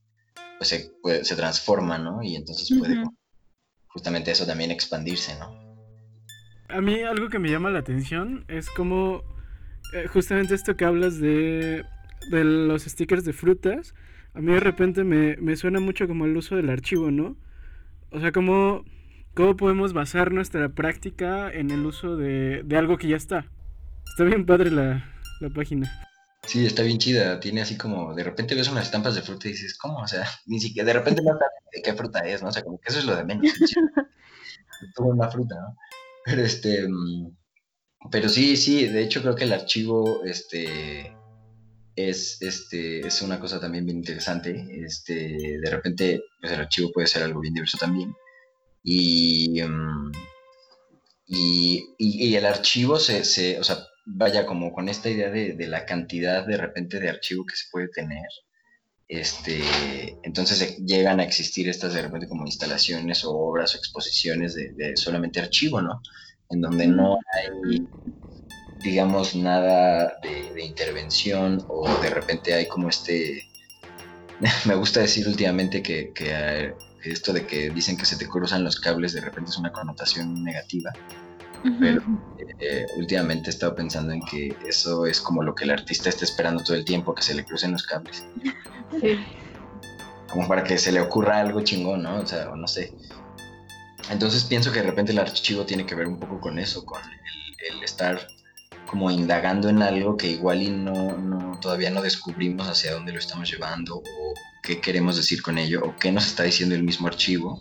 pues 0.59 0.69
se, 0.69 0.93
se 1.25 1.37
transforma, 1.37 1.99
¿no? 1.99 2.23
Y 2.23 2.37
entonces 2.37 2.69
puede 2.79 3.05
justamente 3.87 4.31
eso 4.31 4.47
también 4.47 4.71
expandirse, 4.71 5.37
¿no? 5.39 5.67
A 6.69 6.81
mí 6.83 7.01
algo 7.01 7.31
que 7.31 7.39
me 7.39 7.51
llama 7.51 7.71
la 7.71 7.79
atención 7.79 8.45
es 8.49 8.69
como 8.69 9.23
eh, 9.93 10.07
justamente 10.09 10.55
esto 10.55 10.77
que 10.77 10.85
hablas 10.85 11.21
de, 11.21 11.85
de 12.31 12.45
los 12.45 12.85
stickers 12.85 13.25
de 13.25 13.33
frutas, 13.33 13.95
a 14.35 14.41
mí 14.41 14.53
de 14.53 14.61
repente 14.61 15.05
me, 15.05 15.37
me 15.37 15.57
suena 15.57 15.81
mucho 15.81 16.07
como 16.07 16.25
el 16.25 16.37
uso 16.37 16.57
del 16.57 16.71
archivo, 16.71 17.11
¿no? 17.11 17.37
O 18.11 18.21
sea, 18.21 18.33
como 18.33 18.85
¿Cómo 19.39 19.57
podemos 19.57 19.93
basar 19.93 20.33
nuestra 20.33 20.69
práctica 20.71 21.49
en 21.49 21.71
el 21.71 21.87
uso 21.87 22.17
de, 22.17 22.65
algo 22.77 22.99
que 22.99 23.07
ya 23.07 23.15
está? 23.15 23.47
Está 24.11 24.25
bien 24.25 24.45
padre 24.45 24.69
la, 24.73 25.07
página. 25.55 25.89
Sí, 26.45 26.67
está 26.67 26.83
bien 26.83 26.99
chida. 26.99 27.39
Tiene 27.39 27.61
así 27.61 27.79
como, 27.79 28.17
de 28.17 28.25
repente 28.25 28.57
ves 28.57 28.69
unas 28.69 28.87
estampas 28.87 29.15
de 29.15 29.23
fruta 29.23 29.47
y 29.47 29.53
dices, 29.53 29.79
¿cómo? 29.79 29.99
O 29.99 30.09
sea, 30.09 30.27
ni 30.47 30.59
siquiera, 30.59 30.89
de 30.89 30.93
repente 30.95 31.23
no 31.23 31.29
sabes 31.29 31.53
de 31.73 31.83
qué 31.83 31.95
fruta 31.95 32.19
es, 32.27 32.43
¿no? 32.43 32.49
O 32.49 32.53
sea, 32.53 32.65
como 32.65 32.81
que 32.81 32.89
eso 32.89 32.99
es 32.99 33.05
lo 33.05 33.15
de 33.15 33.25
menos. 33.25 33.45
es 33.45 33.77
una 34.99 35.31
fruta, 35.31 35.55
¿no? 35.55 35.77
Pero 36.25 36.43
este, 36.43 36.89
mm, 36.89 37.37
pero 38.11 38.29
sí, 38.29 38.57
sí, 38.57 38.87
de 38.87 39.03
hecho 39.03 39.23
creo 39.23 39.35
que 39.35 39.45
el 39.45 39.53
archivo, 39.53 40.25
este, 40.25 41.13
es, 41.97 42.41
este, 42.43 43.07
es 43.07 43.23
una 43.23 43.41
cosa 43.41 43.61
también 43.61 43.85
bien 43.85 43.99
interesante. 43.99 44.67
Este, 44.85 45.59
de 45.61 45.71
repente, 45.71 46.23
pues 46.41 46.53
el 46.53 46.61
archivo 46.61 46.91
puede 46.93 47.07
ser 47.07 47.23
algo 47.23 47.41
bien 47.41 47.55
diverso 47.55 47.79
también. 47.79 48.15
Mm, 48.85 50.13
y, 51.27 51.95
y, 51.99 52.37
el 52.37 52.47
archivo 52.47 52.99
se, 52.99 53.25
se, 53.25 53.59
o 53.59 53.65
sea, 53.65 53.79
vaya 54.07 54.47
como 54.47 54.73
con 54.73 54.89
esta 54.89 55.11
idea 55.11 55.31
de, 55.31 55.53
de, 55.55 55.67
la 55.67 55.85
cantidad 55.85 56.47
de 56.47 56.57
repente 56.57 57.01
de 57.01 57.11
archivo 57.11 57.45
que 57.45 57.57
se 57.57 57.67
puede 57.71 57.89
tener, 57.89 58.29
este, 59.09 59.63
entonces 60.23 60.77
llegan 60.79 61.19
a 61.19 61.25
existir 61.25 61.69
estas 61.69 61.95
de 61.95 62.03
repente 62.03 62.29
como 62.29 62.45
instalaciones 62.45 63.25
o 63.25 63.31
obras 63.31 63.75
o 63.75 63.79
exposiciones 63.79 64.55
de, 64.55 64.97
solamente 64.97 65.41
archivo, 65.41 65.81
¿no? 65.81 66.03
En 66.51 66.61
donde 66.61 66.87
no 66.87 67.19
hay, 67.35 67.87
digamos, 68.83 69.35
nada 69.35 70.19
de, 70.23 70.65
intervención 70.65 71.65
o 71.69 71.89
de 72.01 72.11
repente 72.11 72.55
hay 72.55 72.67
como 72.67 72.89
este, 72.89 73.49
me 74.65 74.75
gusta 74.75 75.01
decir 75.01 75.27
últimamente 75.29 75.83
que, 75.83 76.13
que 76.15 76.75
esto 77.05 77.33
de 77.33 77.47
que 77.47 77.71
dicen 77.71 77.97
que 77.97 78.05
se 78.05 78.17
te 78.17 78.27
cruzan 78.27 78.65
los 78.65 78.81
cables 78.81 79.13
de 79.13 79.21
repente 79.21 79.51
es 79.51 79.59
una 79.59 79.73
connotación 79.73 80.43
negativa. 80.43 80.93
Pero 81.81 82.03
eh, 82.61 82.87
últimamente 82.97 83.51
he 83.51 83.53
estado 83.53 83.75
pensando 83.75 84.13
en 84.13 84.21
que 84.23 84.57
eso 84.67 85.07
es 85.07 85.21
como 85.21 85.43
lo 85.43 85.55
que 85.55 85.65
el 85.65 85.71
artista 85.71 86.09
está 86.09 86.25
esperando 86.25 86.63
todo 86.63 86.77
el 86.77 86.85
tiempo, 86.85 87.15
que 87.15 87.23
se 87.23 87.35
le 87.35 87.45
crucen 87.45 87.73
los 87.73 87.85
cables. 87.85 88.25
Sí. 89.01 89.19
Como 90.31 90.47
para 90.47 90.63
que 90.63 90.79
se 90.79 90.93
le 90.93 91.01
ocurra 91.01 91.41
algo 91.41 91.63
chingón, 91.63 92.03
¿no? 92.03 92.17
O 92.21 92.27
sea, 92.27 92.51
no 92.55 92.69
sé. 92.69 92.93
Entonces 94.11 94.45
pienso 94.45 94.73
que 94.73 94.81
de 94.81 94.87
repente 94.87 95.13
el 95.13 95.19
archivo 95.19 95.65
tiene 95.65 95.87
que 95.87 95.95
ver 95.95 96.07
un 96.07 96.19
poco 96.19 96.41
con 96.41 96.59
eso, 96.59 96.85
con 96.85 97.01
el, 97.03 97.83
estar 97.83 98.29
como 98.87 99.11
indagando 99.11 99.69
en 99.69 99.83
algo 99.83 100.17
que 100.17 100.29
igual 100.29 100.63
y 100.63 100.71
no, 100.71 101.59
todavía 101.61 101.91
no 101.91 102.01
descubrimos 102.01 102.67
hacia 102.69 102.93
dónde 102.93 103.13
lo 103.13 103.19
estamos 103.19 103.51
llevando 103.51 103.97
o 103.97 104.35
qué 104.63 104.81
queremos 104.81 105.17
decir 105.17 105.43
con 105.43 105.59
ello 105.59 105.83
o 105.85 105.95
qué 105.97 106.11
nos 106.11 106.27
está 106.27 106.45
diciendo 106.45 106.75
el 106.75 106.83
mismo 106.83 107.07
archivo. 107.07 107.59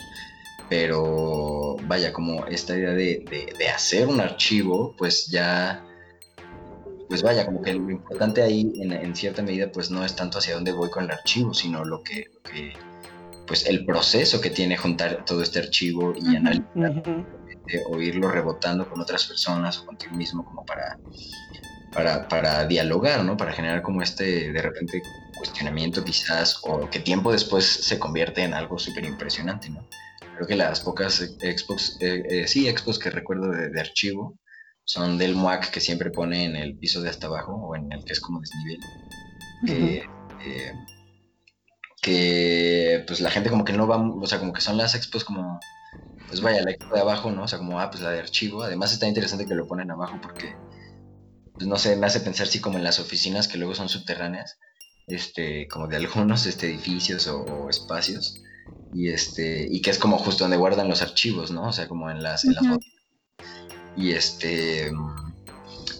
Pero 0.70 1.78
vaya, 1.84 2.12
como 2.12 2.46
esta 2.48 2.76
idea 2.76 2.92
de, 2.92 3.54
de 3.58 3.70
hacer 3.70 4.08
un 4.08 4.20
archivo, 4.20 4.96
pues 4.98 5.28
ya 5.28 5.88
pues 7.08 7.22
vaya, 7.22 7.46
como 7.46 7.62
que 7.62 7.74
lo 7.74 7.90
importante 7.90 8.42
ahí 8.42 8.72
en, 8.76 9.16
cierta 9.16 9.42
medida 9.42 9.72
pues 9.72 9.90
no 9.90 10.04
es 10.04 10.16
tanto 10.16 10.40
hacia 10.40 10.56
dónde 10.56 10.72
voy 10.72 10.90
con 10.90 11.06
el 11.06 11.12
archivo, 11.12 11.54
sino 11.54 11.86
lo 11.86 12.04
que, 12.04 12.28
pues 13.48 13.66
el 13.66 13.86
proceso 13.86 14.42
que 14.42 14.50
tiene 14.50 14.78
juntar 14.78 15.26
todo 15.26 15.42
este 15.42 15.60
archivo 15.60 16.14
y 16.16 16.36
analizar, 16.36 17.26
o 17.90 18.00
irlo 18.00 18.30
rebotando 18.30 18.88
con 18.90 19.02
otras 19.02 19.26
personas 19.26 19.80
o 19.80 19.86
contigo 19.86 20.16
mismo 20.16 20.46
como 20.46 20.66
para, 20.66 21.00
para, 21.94 22.28
para 22.28 22.66
dialogar, 22.68 23.24
¿no? 23.24 23.36
Para 23.38 23.54
generar 23.54 23.82
como 23.82 24.02
este 24.02 24.52
de 24.52 24.62
repente 24.62 25.02
cuestionamiento 25.38 26.04
quizás 26.04 26.60
o 26.64 26.90
que 26.90 27.00
tiempo 27.00 27.32
después 27.32 27.66
se 27.66 27.98
convierte 27.98 28.44
en 28.44 28.54
algo 28.54 28.78
súper 28.78 29.06
impresionante, 29.06 29.70
¿no? 29.70 29.88
Creo 30.36 30.48
que 30.48 30.56
las 30.56 30.82
pocas 30.82 31.36
expos, 31.42 31.98
eh, 32.00 32.24
eh, 32.30 32.48
sí, 32.48 32.68
expos 32.68 33.00
que 33.00 33.10
recuerdo 33.10 33.50
de 33.50 33.80
archivo, 33.80 34.38
son 34.88 35.18
del 35.18 35.36
MUAC 35.36 35.70
que 35.70 35.82
siempre 35.82 36.12
pone 36.12 36.46
en 36.46 36.56
el 36.56 36.78
piso 36.78 37.02
de 37.02 37.10
hasta 37.10 37.28
abajo 37.28 37.54
o 37.54 37.76
en 37.76 37.92
el 37.92 38.06
que 38.06 38.14
es 38.14 38.22
como 38.22 38.40
desnivel. 38.40 38.80
Eh, 39.68 40.74
que, 42.08 43.04
pues 43.06 43.20
la 43.20 43.30
gente 43.30 43.50
como 43.50 43.66
que 43.66 43.74
no 43.74 43.86
va, 43.86 43.98
o 43.98 44.26
sea, 44.26 44.40
como 44.40 44.54
que 44.54 44.62
son 44.62 44.78
las 44.78 44.96
expos 44.96 45.26
como, 45.26 45.60
pues 46.30 46.40
vaya, 46.40 46.64
la 46.64 46.72
expo 46.72 46.96
de 46.96 47.02
abajo, 47.02 47.32
¿no? 47.32 47.44
O 47.44 47.48
sea, 47.50 47.60
como, 47.60 47.82
ah, 47.82 47.90
pues 47.92 48.02
la 48.02 48.12
de 48.12 48.20
archivo. 48.20 48.64
Además 48.64 48.94
está 48.94 49.08
interesante 49.10 49.46
que 49.46 49.56
lo 49.56 49.68
ponen 49.68 49.92
abajo 49.92 50.18
porque, 50.22 50.56
pues 51.54 51.68
no 51.68 51.78
sé, 51.78 51.98
me 51.98 52.08
hace 52.08 52.22
pensar 52.22 52.48
sí 52.48 52.62
como 52.62 52.78
en 52.78 52.86
las 52.86 53.02
oficinas 53.02 53.50
que 53.50 53.58
luego 53.58 53.76
son 53.76 53.90
subterráneas, 53.90 54.58
este, 55.08 55.68
como 55.68 55.90
de 55.90 55.98
algunos 55.98 56.46
este, 56.46 56.68
edificios 56.68 57.28
o, 57.28 57.70
espacios. 57.70 58.42
Y 58.94 59.10
este, 59.10 59.68
y 59.70 59.82
que 59.82 59.90
es 59.90 60.00
como 60.00 60.18
justo 60.18 60.46
donde 60.46 60.56
guardan 60.56 60.88
los 60.88 61.02
archivos, 61.02 61.52
¿no? 61.52 61.68
O 61.68 61.74
sea, 61.74 61.90
como 61.90 62.10
en 62.10 62.24
las, 62.24 62.46
en 62.46 62.54
las 62.54 62.64
y 63.98 64.12
este. 64.14 64.92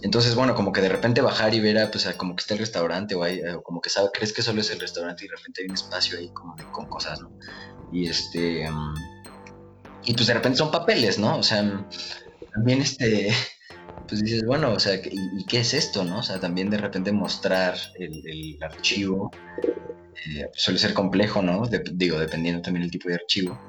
Entonces, 0.04 0.36
bueno, 0.36 0.56
como 0.56 0.72
que 0.72 0.82
de 0.82 0.90
repente 0.90 1.22
bajar 1.22 1.54
y 1.54 1.60
ver 1.60 1.78
a, 1.80 1.92
pues, 1.92 2.08
como 2.18 2.36
que 2.36 2.42
está 2.42 2.54
el 2.54 2.60
restaurante 2.60 3.16
o, 3.16 3.24
hay, 3.24 3.42
como 3.64 3.82
que 3.82 3.90
sabe, 3.90 4.10
crees 4.14 4.34
que 4.34 4.42
solo 4.42 4.62
es 4.62 4.70
el 4.72 4.80
restaurante 4.80 5.26
y 5.26 5.28
de 5.28 5.36
repente 5.36 5.62
hay 5.62 5.68
un 5.68 5.76
espacio 5.76 6.18
ahí 6.18 6.30
como 6.30 6.56
con 6.72 6.88
cosas, 6.88 7.22
¿no? 7.22 7.32
Y 7.92 8.08
este. 8.08 8.68
y 10.04 10.14
pues 10.14 10.28
de 10.28 10.34
repente 10.34 10.58
son 10.58 10.72
papeles, 10.72 11.18
¿no? 11.18 11.38
O 11.38 11.44
sea, 11.44 11.88
también 12.54 12.82
este. 12.82 13.30
Pues 14.08 14.24
dices, 14.24 14.46
bueno, 14.46 14.72
o 14.72 14.80
sea, 14.80 14.96
¿y, 14.96 15.46
qué 15.48 15.60
es 15.60 15.74
esto, 15.74 16.06
no? 16.06 16.20
O 16.20 16.24
sea, 16.24 16.40
también 16.40 16.70
de 16.70 16.78
repente 16.78 17.12
mostrar 17.12 17.78
el, 18.00 18.58
archivo 18.62 19.32
eh, 20.26 20.50
suele 20.54 20.80
ser 20.80 20.94
complejo, 20.94 21.42
¿no? 21.42 21.64
digo, 21.92 22.18
dependiendo 22.18 22.62
también 22.62 22.84
del 22.84 22.92
tipo 22.92 23.10
de 23.10 23.16
archivo. 23.16 23.60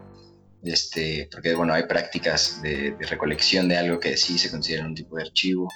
Este, 0.62 1.28
porque 1.30 1.54
bueno, 1.54 1.72
hay 1.72 1.84
prácticas 1.84 2.60
de, 2.62 2.96
recolección 3.00 3.68
de 3.68 3.76
algo 3.76 4.00
que 4.00 4.16
sí 4.16 4.38
se 4.38 4.50
considera 4.50 4.86
un 4.86 4.94
tipo 4.94 5.16
de 5.16 5.22
archivo. 5.22 5.68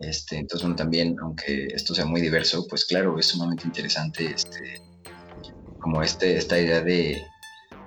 Este, 0.00 0.38
entonces, 0.38 0.62
bueno, 0.62 0.76
también, 0.76 1.16
aunque 1.20 1.66
esto 1.66 1.94
sea 1.94 2.06
muy 2.06 2.20
diverso, 2.20 2.66
pues 2.66 2.86
claro, 2.86 3.18
es 3.18 3.26
sumamente 3.26 3.66
interesante 3.66 4.32
este, 4.34 4.80
como 5.78 6.02
este, 6.02 6.36
esta 6.36 6.58
idea 6.58 6.80
de, 6.80 7.22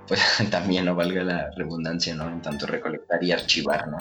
pues 0.07 0.21
también 0.51 0.85
no 0.85 0.95
valga 0.95 1.23
la 1.23 1.49
redundancia, 1.57 2.15
¿no? 2.15 2.29
En 2.29 2.41
tanto 2.41 2.67
recolectar 2.67 3.23
y 3.23 3.31
archivar, 3.31 3.87
¿no? 3.87 3.97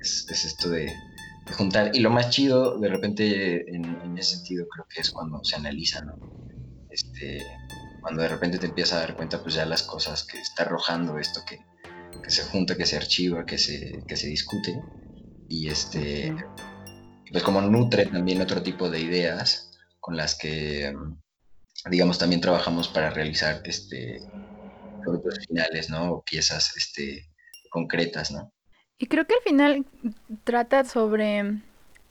es, 0.00 0.26
esto 0.30 0.70
de, 0.70 0.90
juntar. 1.56 1.90
Y 1.94 2.00
lo 2.00 2.10
más 2.10 2.30
chido, 2.30 2.78
de 2.78 2.88
repente, 2.88 3.68
en, 3.74 3.84
en, 3.84 4.16
ese 4.16 4.36
sentido, 4.36 4.66
creo 4.66 4.86
que 4.88 5.02
es 5.02 5.10
cuando 5.10 5.44
se 5.44 5.56
analiza, 5.56 6.02
¿no? 6.02 6.14
Este, 6.88 7.42
cuando 8.00 8.22
de 8.22 8.28
repente 8.28 8.58
te 8.58 8.66
empiezas 8.66 8.98
a 8.98 9.00
dar 9.00 9.16
cuenta 9.16 9.42
pues 9.42 9.54
ya 9.54 9.64
las 9.64 9.82
cosas 9.82 10.24
que 10.24 10.38
está 10.38 10.64
arrojando 10.64 11.18
esto 11.18 11.40
que, 11.46 11.58
se 12.30 12.42
junta, 12.44 12.76
que 12.76 12.86
se 12.86 12.96
archiva, 12.96 13.44
que 13.44 13.58
se, 13.58 14.02
se 14.06 14.26
discute 14.26 14.80
y 15.54 15.68
este 15.68 16.34
pues 17.30 17.42
como 17.42 17.60
nutre 17.60 18.06
también 18.06 18.42
otro 18.42 18.62
tipo 18.62 18.90
de 18.90 19.00
ideas 19.00 19.70
con 20.00 20.16
las 20.16 20.36
que 20.36 20.94
digamos 21.90 22.18
también 22.18 22.40
trabajamos 22.40 22.88
para 22.88 23.10
realizar 23.10 23.62
este 23.64 24.20
productos 25.02 25.38
finales, 25.46 25.90
¿no? 25.90 26.12
O 26.12 26.24
piezas 26.24 26.76
este 26.76 27.30
concretas, 27.70 28.32
¿no? 28.32 28.52
Y 28.98 29.06
creo 29.06 29.26
que 29.26 29.34
al 29.34 29.42
final 29.42 29.86
trata 30.44 30.84
sobre 30.84 31.60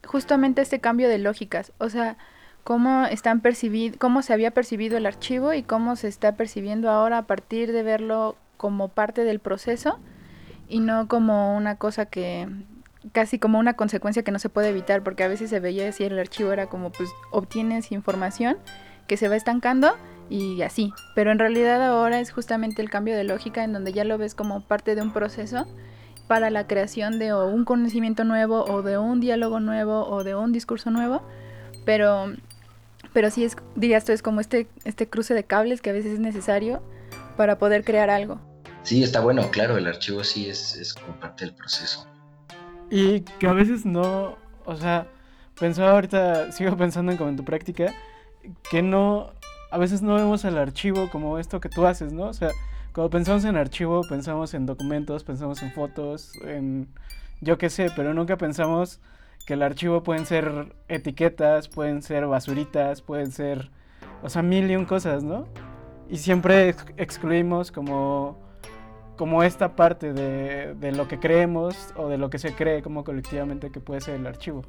justamente 0.05 0.61
este 0.61 0.79
cambio 0.79 1.09
de 1.09 1.17
lógicas, 1.17 1.71
o 1.79 1.89
sea, 1.89 2.17
cómo 2.63 3.05
están 3.05 3.41
percibido, 3.41 3.97
cómo 3.99 4.21
se 4.21 4.33
había 4.33 4.51
percibido 4.51 4.97
el 4.97 5.05
archivo 5.05 5.53
y 5.53 5.63
cómo 5.63 5.95
se 5.95 6.07
está 6.07 6.35
percibiendo 6.35 6.89
ahora 6.89 7.19
a 7.19 7.27
partir 7.27 7.71
de 7.71 7.83
verlo 7.83 8.35
como 8.57 8.89
parte 8.89 9.23
del 9.23 9.39
proceso 9.39 9.99
y 10.67 10.79
no 10.79 11.07
como 11.07 11.55
una 11.57 11.77
cosa 11.77 12.05
que 12.05 12.47
casi 13.11 13.39
como 13.39 13.59
una 13.59 13.73
consecuencia 13.73 14.23
que 14.23 14.31
no 14.31 14.39
se 14.39 14.49
puede 14.49 14.69
evitar 14.69 15.03
porque 15.03 15.23
a 15.23 15.27
veces 15.27 15.49
se 15.49 15.59
veía 15.59 15.89
así 15.89 16.03
el 16.03 16.17
archivo 16.17 16.51
era 16.51 16.67
como 16.67 16.91
pues 16.91 17.09
obtienes 17.31 17.91
información 17.91 18.57
que 19.07 19.17
se 19.17 19.27
va 19.27 19.35
estancando 19.35 19.95
y 20.29 20.61
así, 20.61 20.93
pero 21.15 21.31
en 21.31 21.39
realidad 21.39 21.83
ahora 21.85 22.19
es 22.19 22.31
justamente 22.31 22.81
el 22.81 22.89
cambio 22.89 23.15
de 23.15 23.25
lógica 23.25 23.63
en 23.63 23.73
donde 23.73 23.91
ya 23.91 24.05
lo 24.05 24.17
ves 24.17 24.35
como 24.35 24.61
parte 24.61 24.95
de 24.95 25.01
un 25.01 25.11
proceso 25.11 25.67
para 26.27 26.49
la 26.49 26.65
creación 26.65 27.19
de 27.19 27.33
un 27.33 27.65
conocimiento 27.65 28.23
nuevo 28.23 28.63
o 28.63 28.81
de 28.81 28.97
un 28.97 29.19
diálogo 29.19 29.59
nuevo 29.59 30.07
o 30.07 30.23
de 30.23 30.35
un 30.35 30.53
discurso 30.53 30.89
nuevo, 30.89 31.21
pero 31.85 32.31
pero 33.11 33.29
sí 33.29 33.43
es, 33.43 33.55
dirías 33.75 34.05
tú, 34.05 34.11
es 34.11 34.21
como 34.23 34.41
este, 34.41 34.67
este 34.85 35.07
cruce 35.07 35.33
de 35.33 35.43
cables 35.43 35.81
que 35.81 35.91
a 35.91 35.93
veces 35.93 36.13
es 36.13 36.19
necesario 36.19 36.81
para 37.37 37.59
poder 37.59 37.83
crear 37.83 38.09
algo. 38.09 38.39
Sí, 38.81 39.03
está 39.03 39.19
bueno, 39.19 39.49
claro, 39.51 39.77
el 39.77 39.87
archivo 39.87 40.23
sí 40.23 40.49
es, 40.49 40.75
es 40.75 40.93
como 40.93 41.19
parte 41.19 41.45
del 41.45 41.53
proceso. 41.53 42.07
Y 42.93 43.21
que 43.21 43.47
a 43.47 43.53
veces 43.53 43.87
no, 43.87 44.37
o 44.65 44.75
sea, 44.75 45.07
pensaba 45.59 45.93
ahorita, 45.93 46.51
sigo 46.51 46.77
pensando 46.77 47.11
en 47.11 47.17
como 47.17 47.31
en 47.31 47.37
tu 47.37 47.43
práctica, 47.43 47.91
que 48.69 48.83
no, 48.83 49.31
a 49.71 49.79
veces 49.79 50.03
no 50.03 50.13
vemos 50.13 50.45
el 50.45 50.59
archivo 50.59 51.09
como 51.09 51.39
esto 51.39 51.59
que 51.59 51.69
tú 51.69 51.87
haces, 51.87 52.13
¿no? 52.13 52.25
O 52.25 52.33
sea, 52.33 52.51
cuando 52.93 53.09
pensamos 53.09 53.45
en 53.45 53.57
archivo, 53.57 54.01
pensamos 54.07 54.53
en 54.53 54.67
documentos, 54.67 55.23
pensamos 55.23 55.63
en 55.63 55.71
fotos, 55.71 56.33
en 56.45 56.87
yo 57.41 57.57
qué 57.57 57.71
sé, 57.71 57.89
pero 57.95 58.13
nunca 58.13 58.37
pensamos 58.37 58.99
que 59.47 59.55
el 59.55 59.63
archivo 59.63 60.03
pueden 60.03 60.27
ser 60.27 60.75
etiquetas, 60.87 61.69
pueden 61.69 62.03
ser 62.03 62.27
basuritas, 62.27 63.01
pueden 63.01 63.31
ser, 63.31 63.71
o 64.21 64.29
sea, 64.29 64.43
mil 64.43 64.69
y 64.69 64.75
un 64.75 64.85
cosas, 64.85 65.23
¿no? 65.23 65.47
Y 66.11 66.17
siempre 66.17 66.75
excluimos 66.97 67.71
como, 67.71 68.37
como 69.17 69.43
esta 69.43 69.75
parte 69.75 70.13
de, 70.13 70.73
de, 70.75 70.91
lo 70.91 71.07
que 71.07 71.19
creemos 71.19 71.75
o 71.95 72.09
de 72.09 72.17
lo 72.17 72.29
que 72.29 72.39
se 72.39 72.53
cree 72.53 72.81
como 72.81 73.03
colectivamente 73.03 73.71
que 73.71 73.79
puede 73.79 74.01
ser 74.01 74.15
el 74.15 74.25
archivo. 74.25 74.65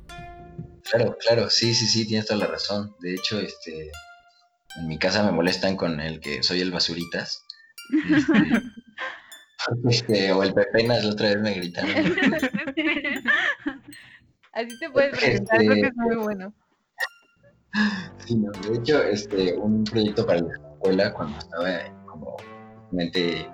Claro, 0.90 1.16
claro, 1.18 1.48
sí, 1.50 1.74
sí, 1.74 1.86
sí, 1.86 2.06
tienes 2.06 2.26
toda 2.26 2.40
la 2.40 2.46
razón. 2.46 2.94
De 3.00 3.14
hecho, 3.14 3.40
este, 3.40 3.90
en 4.76 4.86
mi 4.86 4.98
casa 4.98 5.22
me 5.22 5.32
molestan 5.32 5.76
con 5.76 6.00
el 6.00 6.20
que 6.20 6.42
soy 6.42 6.60
el 6.60 6.70
basuritas. 6.70 7.44
Este, 8.10 8.32
este, 9.88 10.32
o 10.32 10.42
el 10.42 10.52
pepenas, 10.52 11.04
la 11.04 11.12
otra 11.12 11.28
vez 11.28 11.40
me 11.40 11.54
gritaron. 11.54 11.90
Así 14.52 14.78
te 14.78 14.90
puedes 14.90 15.18
presentar, 15.18 15.58
creo 15.58 15.74
que 15.74 15.86
es 15.86 15.96
muy 15.96 16.16
bueno. 16.16 16.54
Sí, 18.18 18.36
no, 18.36 18.52
de 18.52 18.78
hecho, 18.78 19.02
este, 19.02 19.54
un 19.54 19.82
proyecto 19.84 20.24
para 20.26 20.40
la 20.40 20.52
escuela, 20.52 21.12
cuando 21.12 21.38
estaba 21.38 22.06
como 22.06 22.36
realmente 22.92 23.48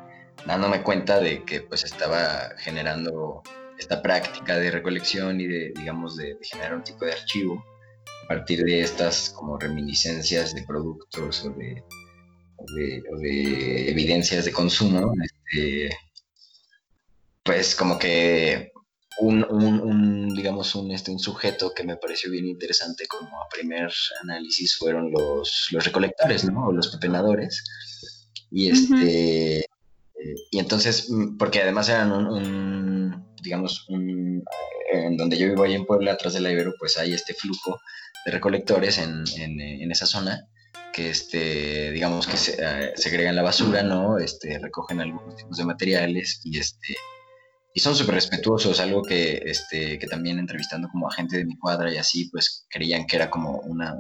dándome 0.46 0.82
cuenta 0.82 1.20
de 1.20 1.44
que 1.44 1.60
pues 1.62 1.84
estaba 1.84 2.50
generando 2.58 3.42
esta 3.78 4.02
práctica 4.02 4.58
de 4.58 4.70
recolección 4.70 5.40
y 5.40 5.46
de, 5.46 5.72
digamos, 5.74 6.16
de, 6.16 6.36
generar 6.42 6.74
un 6.74 6.84
tipo 6.84 7.04
de 7.04 7.12
archivo 7.12 7.64
a 8.24 8.28
partir 8.28 8.62
de 8.62 8.82
estas 8.82 9.30
como 9.30 9.58
reminiscencias 9.58 10.54
de 10.54 10.62
productos 10.62 11.44
o 11.44 11.50
de, 11.50 11.82
o 12.58 13.18
de, 13.18 13.90
evidencias 13.90 14.44
de 14.44 14.52
consumo, 14.52 15.12
este, 15.22 15.96
pues 17.42 17.74
como 17.74 17.98
que 17.98 18.70
un, 19.18 19.44
un, 19.44 20.28
digamos, 20.34 20.74
un, 20.74 20.90
este, 20.92 21.10
un 21.10 21.18
sujeto 21.18 21.72
que 21.74 21.84
me 21.84 21.96
pareció 21.96 22.30
bien 22.30 22.46
interesante 22.46 23.06
como 23.06 23.42
a 23.42 23.48
primer 23.48 23.90
análisis 24.22 24.76
fueron 24.76 25.10
los, 25.10 25.68
los 25.72 25.84
recolectores, 25.84 26.44
¿no? 26.44 26.66
O 26.66 26.72
los 26.72 26.88
pepenadores. 26.88 27.64
Y 28.50 28.70
este... 28.70 29.69
y 30.50 30.58
entonces, 30.58 31.10
mm, 31.10 31.36
porque 31.36 31.62
además 31.62 31.88
eran 31.88 32.12
un, 32.12 33.34
digamos, 33.42 33.86
un, 33.88 34.42
en 34.92 35.16
donde 35.16 35.38
yo 35.38 35.48
vivo 35.48 35.64
ahí 35.64 35.74
en 35.74 35.86
Puebla, 35.86 36.12
atrás 36.12 36.34
de 36.34 36.40
la 36.40 36.50
Ibero, 36.50 36.74
pues 36.78 36.98
hay 36.98 37.12
este 37.14 37.34
flujo 37.34 37.80
de 38.24 38.32
recolectores 38.32 38.98
en, 38.98 39.24
en, 39.38 39.60
en 39.60 39.90
esa 39.90 40.06
zona. 40.06 40.46
que 40.92 41.10
este, 41.10 41.92
digamos 41.92 42.26
que 42.26 42.36
se, 42.36 42.56
eh, 42.60 42.92
segregan 42.96 43.36
la 43.36 43.42
basura, 43.42 43.82
¿no? 43.82 44.18
Este, 44.18 44.58
recogen 44.58 45.00
algunos 45.00 45.36
tipos 45.36 45.56
de 45.56 45.64
materiales 45.64 46.40
y 46.44 46.58
este 46.58 46.96
y 47.72 47.80
son 47.80 47.94
súper 47.94 48.16
respetuosos, 48.16 48.80
algo 48.80 49.02
que, 49.02 49.42
este, 49.46 49.98
que 49.98 50.06
también 50.06 50.38
entrevistando 50.38 50.88
como 50.88 51.08
a 51.08 51.12
gente 51.12 51.36
de 51.36 51.44
mi 51.44 51.56
cuadra 51.56 51.92
y 51.92 51.98
así, 51.98 52.28
pues 52.30 52.66
creían 52.68 53.06
que 53.06 53.16
era 53.16 53.30
como 53.30 53.60
una, 53.60 53.94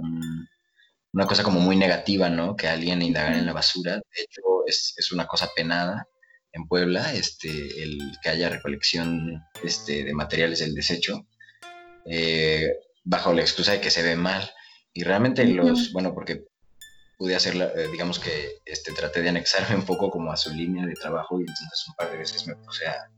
una 1.12 1.26
cosa 1.26 1.42
como 1.42 1.60
muy 1.60 1.76
negativa, 1.76 2.28
¿no? 2.28 2.56
Que 2.56 2.68
alguien 2.68 3.02
indagara 3.02 3.38
en 3.38 3.46
la 3.46 3.52
basura. 3.52 3.96
De 3.96 4.22
hecho, 4.22 4.42
es, 4.66 4.94
es, 4.96 5.12
una 5.12 5.26
cosa 5.26 5.48
penada 5.54 6.06
en 6.52 6.66
Puebla, 6.66 7.12
este, 7.12 7.82
el 7.82 7.98
que 8.22 8.28
haya 8.28 8.48
recolección 8.48 9.42
este, 9.62 10.04
de 10.04 10.14
materiales 10.14 10.60
del 10.60 10.74
desecho, 10.74 11.26
eh, 12.06 12.72
bajo 13.04 13.32
la 13.32 13.42
excusa 13.42 13.72
de 13.72 13.80
que 13.80 13.90
se 13.90 14.02
ve 14.02 14.16
mal. 14.16 14.50
Y 14.92 15.04
realmente 15.04 15.44
los, 15.44 15.92
bueno, 15.92 16.14
porque 16.14 16.44
pude 17.16 17.36
hacerla, 17.36 17.70
eh, 17.76 17.88
digamos 17.92 18.18
que 18.18 18.60
este, 18.64 18.92
traté 18.92 19.22
de 19.22 19.28
anexarme 19.28 19.76
un 19.76 19.84
poco 19.84 20.10
como 20.10 20.32
a 20.32 20.36
su 20.36 20.54
línea 20.54 20.86
de 20.86 20.94
trabajo 20.94 21.38
y 21.38 21.42
entonces 21.42 21.84
un 21.88 21.94
par 21.94 22.10
de 22.10 22.18
veces 22.18 22.46
me 22.46 22.56
puse 22.56 22.86
a, 22.86 23.10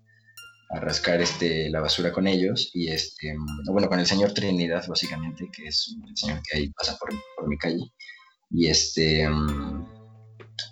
a 0.72 0.80
rascar 0.80 1.20
este, 1.20 1.68
la 1.70 1.80
basura 1.80 2.12
con 2.12 2.26
ellos 2.26 2.70
y 2.72 2.88
este, 2.88 3.34
bueno, 3.66 3.88
con 3.88 4.00
el 4.00 4.06
señor 4.06 4.32
Trinidad 4.32 4.86
básicamente, 4.88 5.48
que 5.52 5.68
es 5.68 5.94
el 6.08 6.16
señor 6.16 6.40
que 6.42 6.56
ahí 6.56 6.70
pasa 6.70 6.96
por, 6.98 7.10
por 7.36 7.48
mi 7.48 7.58
calle. 7.58 7.92
Y 8.50 8.68
este, 8.68 9.28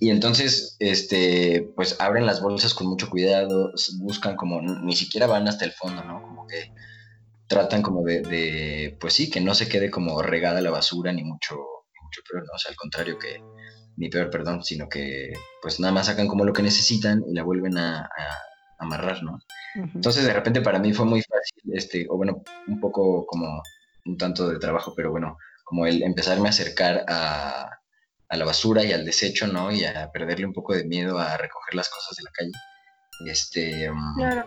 y 0.01 0.11
entonces, 0.11 0.77
este, 0.79 1.71
pues 1.77 2.01
abren 2.01 2.25
las 2.25 2.41
bolsas 2.41 2.73
con 2.73 2.87
mucho 2.87 3.11
cuidado, 3.11 3.73
buscan 3.99 4.37
como, 4.37 4.63
ni 4.63 4.97
siquiera 4.97 5.27
van 5.27 5.49
hasta 5.49 5.67
el 5.67 5.73
fondo, 5.73 6.03
¿no? 6.05 6.23
Como 6.23 6.47
que 6.47 6.73
tratan 7.47 7.83
como 7.83 8.03
de, 8.03 8.23
de 8.23 8.97
pues 9.01 9.15
sí, 9.15 9.29
que 9.31 9.41
no 9.41 9.55
se 9.55 9.69
quede 9.69 9.91
como 9.91 10.23
regada 10.23 10.63
la 10.63 10.71
basura, 10.71 11.13
ni 11.13 11.25
mucho, 11.25 11.57
mucho 12.03 12.23
peor, 12.31 12.45
¿no? 12.47 12.53
O 12.55 12.59
sea, 12.59 12.71
al 12.71 12.77
contrario 12.77 13.19
que, 13.19 13.43
ni 13.97 14.09
peor, 14.09 14.31
perdón, 14.31 14.65
sino 14.65 14.89
que 14.89 15.33
pues 15.61 15.79
nada 15.81 15.93
más 15.93 16.07
sacan 16.07 16.29
como 16.29 16.45
lo 16.45 16.55
que 16.55 16.63
necesitan 16.63 17.23
y 17.29 17.35
la 17.35 17.43
vuelven 17.43 17.77
a 17.77 18.09
amarrar, 18.81 19.23
¿no? 19.23 19.39
Entonces 19.95 20.25
de 20.25 20.33
repente 20.33 20.61
para 20.61 20.79
mí 20.79 20.93
fue 20.93 21.07
muy 21.07 21.23
fácil, 21.23 21.75
este, 21.75 22.07
o 22.09 22.17
bueno, 22.17 22.43
un 22.67 22.81
poco 22.81 23.25
como 23.27 23.63
un 24.07 24.17
tanto 24.17 24.49
de 24.49 24.59
trabajo, 24.59 24.95
pero 24.97 25.11
bueno, 25.11 25.37
como 25.65 25.87
el 25.87 26.03
empezarme 26.03 26.49
a 26.49 26.51
acercar 26.51 27.05
a, 27.07 27.77
la 28.33 28.45
basura 28.45 28.85
y 28.85 28.93
al 28.93 29.05
desecho, 29.05 29.49
¿no? 29.49 29.73
Y 29.73 29.85
a 29.85 30.11
perderle 30.13 30.47
un 30.47 30.53
poco 30.53 30.73
de 30.73 30.85
miedo 30.85 31.19
a 31.19 31.37
recoger 31.37 31.75
las 31.75 31.89
cosas 31.89 32.17
de 32.17 32.23
la 32.23 32.31
calle. 32.31 32.53
Este, 33.27 33.91
mm, 33.91 34.15
claro. 34.17 34.47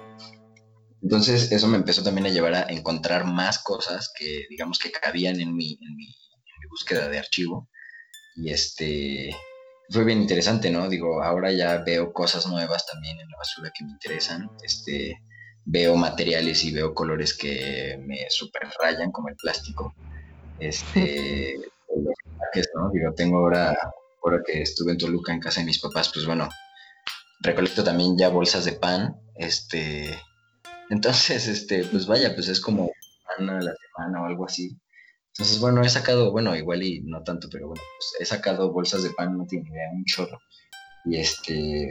Entonces 1.01 1.51
eso 1.51 1.67
me 1.67 1.75
empezó 1.75 2.01
también 2.01 2.27
a 2.27 2.29
llevar 2.29 2.55
a 2.55 2.67
encontrar 2.69 3.25
más 3.25 3.59
cosas 3.59 4.09
que 4.17 4.45
digamos 4.49 4.79
que 4.79 4.89
cabían 4.89 5.41
en 5.41 5.53
mi, 5.53 5.77
en 5.81 5.97
mi, 5.97 6.05
en 6.05 6.59
mi 6.61 6.67
búsqueda 6.69 7.09
de 7.09 7.19
archivo. 7.19 7.69
Y 8.35 8.51
este, 8.51 9.35
fue 9.93 10.03
bien 10.03 10.21
interesante, 10.21 10.71
¿no? 10.71 10.89
Digo, 10.89 11.23
ahora 11.23 11.51
ya 11.51 11.77
veo 11.77 12.11
cosas 12.11 12.47
nuevas 12.47 12.85
también 12.87 13.19
en 13.19 13.29
la 13.29 13.37
basura 13.37 13.71
que 13.73 13.85
me 13.85 13.91
interesan. 13.91 14.49
Este, 14.63 15.21
veo 15.65 15.95
materiales 15.95 16.63
y 16.63 16.73
veo 16.73 16.93
colores 16.93 17.37
que 17.37 17.97
me 18.05 18.29
super 18.29 18.67
rayan, 18.81 19.11
como 19.11 19.29
el 19.29 19.35
plástico. 19.35 19.93
Este, 20.59 21.59
¿no? 22.75 22.89
Digo, 22.91 23.13
tengo 23.15 23.37
ahora, 23.37 23.77
ahora 24.23 24.41
que 24.45 24.61
estuve 24.63 24.93
en 24.93 24.97
Toluca 24.97 25.31
en 25.31 25.39
casa 25.39 25.59
de 25.59 25.67
mis 25.67 25.79
papás, 25.79 26.09
pues 26.11 26.25
bueno, 26.25 26.49
recolecto 27.41 27.83
también 27.83 28.17
ya 28.17 28.29
bolsas 28.29 28.65
de 28.65 28.73
pan. 28.73 29.15
Este, 29.35 30.17
entonces, 30.89 31.47
este, 31.47 31.83
pues 31.85 32.07
vaya, 32.07 32.33
pues 32.33 32.47
es 32.47 32.59
como 32.59 32.89
pan 33.37 33.49
a 33.49 33.61
la 33.61 33.73
semana 33.75 34.23
o 34.23 34.25
algo 34.25 34.45
así. 34.45 34.75
Entonces, 35.33 35.59
bueno, 35.59 35.81
he 35.81 35.89
sacado, 35.89 36.31
bueno, 36.31 36.55
igual 36.55 36.83
y 36.83 37.01
no 37.01 37.23
tanto, 37.23 37.49
pero 37.49 37.67
bueno, 37.67 37.81
pues 37.97 38.15
he 38.19 38.25
sacado 38.25 38.71
bolsas 38.71 39.01
de 39.01 39.09
pan, 39.09 39.35
no 39.35 39.47
tiene 39.47 39.67
idea, 39.67 39.89
un 39.91 40.05
chorro. 40.05 40.39
Y 41.05 41.17
este, 41.17 41.89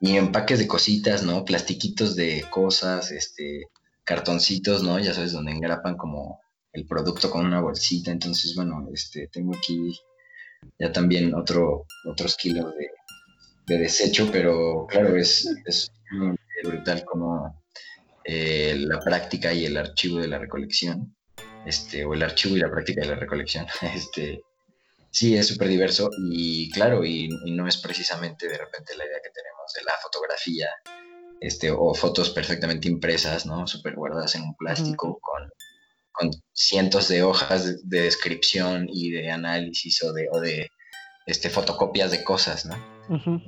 y 0.00 0.16
empaques 0.16 0.58
de 0.58 0.66
cositas, 0.66 1.22
¿no? 1.22 1.44
Plastiquitos 1.44 2.16
de 2.16 2.46
cosas, 2.50 3.10
este, 3.10 3.66
cartoncitos, 4.04 4.82
¿no? 4.82 4.98
Ya 4.98 5.12
sabes, 5.12 5.32
donde 5.32 5.52
engrapan 5.52 5.98
como 5.98 6.40
el 6.72 6.86
producto 6.86 7.30
con 7.30 7.44
una 7.44 7.60
bolsita. 7.60 8.10
Entonces, 8.10 8.54
bueno, 8.56 8.88
este, 8.94 9.28
tengo 9.28 9.54
aquí 9.54 10.00
ya 10.78 10.90
también 10.90 11.34
otro, 11.34 11.84
otros 12.06 12.36
kilos 12.36 12.74
de, 12.74 12.88
de 13.66 13.82
desecho, 13.82 14.30
pero 14.32 14.86
claro, 14.88 15.14
es, 15.14 15.46
es 15.66 15.92
brutal 16.64 17.04
como 17.04 17.62
eh, 18.24 18.76
la 18.78 18.98
práctica 19.00 19.52
y 19.52 19.66
el 19.66 19.76
archivo 19.76 20.20
de 20.20 20.28
la 20.28 20.38
recolección 20.38 21.14
este, 21.66 22.04
o 22.04 22.14
el 22.14 22.22
archivo 22.22 22.56
y 22.56 22.60
la 22.60 22.70
práctica 22.70 23.02
de 23.02 23.08
la 23.08 23.16
recolección. 23.16 23.66
Este, 23.94 24.42
sí, 25.10 25.36
es 25.36 25.48
súper 25.48 25.68
diverso 25.68 26.10
y 26.30 26.70
claro, 26.70 27.04
y, 27.04 27.28
no 27.28 27.66
es 27.66 27.76
precisamente 27.78 28.48
de 28.48 28.58
repente 28.58 28.96
la 28.96 29.04
idea 29.04 29.20
que 29.22 29.30
tenemos 29.30 29.72
de 29.74 29.82
la 29.84 29.92
fotografía, 30.02 30.68
este, 31.40 31.70
o 31.70 31.94
fotos 31.94 32.30
perfectamente 32.30 32.88
impresas, 32.88 33.46
¿no? 33.46 33.66
Súper 33.66 33.94
guardadas 33.94 34.34
en 34.34 34.42
un 34.42 34.56
plástico 34.56 35.18
con, 35.20 35.48
con, 36.12 36.30
cientos 36.52 37.08
de 37.08 37.22
hojas 37.22 37.88
de, 37.88 38.00
descripción 38.02 38.86
y 38.88 39.10
de 39.10 39.30
análisis 39.30 40.02
o 40.02 40.12
de, 40.12 40.28
o 40.32 40.40
de 40.40 40.68
este, 41.26 41.50
fotocopias 41.50 42.10
de 42.10 42.24
cosas, 42.24 42.66
¿no? 42.66 42.76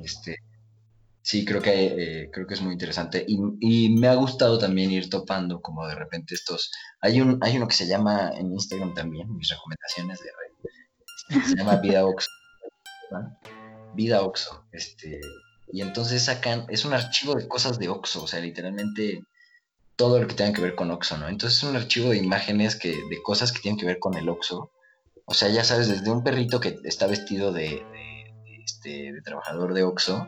este, 0.05 0.37
Sí, 1.23 1.45
creo 1.45 1.61
que, 1.61 2.23
eh, 2.23 2.31
creo 2.33 2.47
que 2.47 2.55
es 2.55 2.63
muy 2.63 2.73
interesante. 2.73 3.25
Y, 3.27 3.91
me 3.91 4.09
ha 4.09 4.15
gustado 4.15 4.59
también 4.59 4.91
ir 4.91 5.11
topando 5.11 5.61
como 5.61 5.87
de 5.87 5.95
repente 5.95 6.35
estos... 6.35 6.71
Hay, 7.01 7.21
un, 7.21 7.39
hay 7.43 7.57
uno 7.57 7.69
que 7.69 7.75
se 7.75 7.87
llama 7.87 8.33
en 8.35 8.53
Instagram 8.53 8.95
también, 8.95 9.35
mis 9.37 9.51
recomendaciones 9.51 10.19
de 10.21 10.31
red. 10.31 11.45
Se 11.47 11.57
llama 11.57 11.77
Vida 11.77 12.07
Oxo. 12.07 12.31
Vida 13.95 14.23
Oxo. 14.23 14.65
Este, 14.73 15.21
y 15.73 15.83
entonces 15.83 16.25
sacan... 16.25 16.65
Es 16.69 16.85
un 16.85 16.95
archivo 16.95 17.35
de 17.35 17.47
cosas 17.47 17.79
de 17.79 17.89
Oxo. 17.89 18.25
O 18.25 18.27
sea, 18.27 18.41
literalmente 18.41 19.21
todo 19.97 20.19
lo 20.19 20.27
que 20.27 20.35
tenga 20.35 20.55
que 20.55 20.63
ver 20.63 20.75
con 20.75 20.91
Oxo, 20.91 21.19
¿no? 21.19 21.29
Entonces 21.29 21.59
es 21.59 21.65
un 21.65 21.77
archivo 21.77 22.11
de 22.11 22.17
imágenes 22.17 22.77
que, 22.77 22.89
de 22.89 23.23
cosas 23.23 23.53
que 23.53 23.61
tienen 23.61 23.79
que 23.79 23.87
ver 23.87 23.99
con 23.99 24.15
el 24.15 24.29
Oxo. 24.31 24.73
O 25.27 25.35
sea, 25.35 25.51
ya 25.51 25.65
sabes, 25.65 25.89
desde 25.89 26.11
un 26.11 26.25
perrito 26.25 26.61
que 26.61 26.79
está 26.85 27.07
vestido 27.07 27.53
de, 27.53 27.85
este, 28.65 29.13
de 29.13 29.21
trabajador 29.23 29.75
de 29.75 29.83
Oxo 29.83 30.27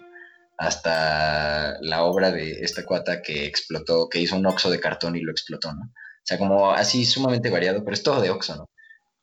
hasta 0.58 1.78
la 1.80 2.04
obra 2.04 2.30
de 2.30 2.60
esta 2.60 2.84
cuata 2.84 3.22
que 3.22 3.44
explotó, 3.46 4.08
que 4.08 4.20
hizo 4.20 4.36
un 4.36 4.46
oxo 4.46 4.70
de 4.70 4.80
cartón 4.80 5.16
y 5.16 5.20
lo 5.20 5.32
explotó, 5.32 5.72
¿no? 5.72 5.82
O 5.82 6.24
sea, 6.24 6.38
como 6.38 6.70
así 6.70 7.04
sumamente 7.04 7.50
variado, 7.50 7.82
pero 7.84 7.94
es 7.94 8.02
todo 8.02 8.20
de 8.20 8.30
oxo, 8.30 8.56
¿no? 8.56 8.70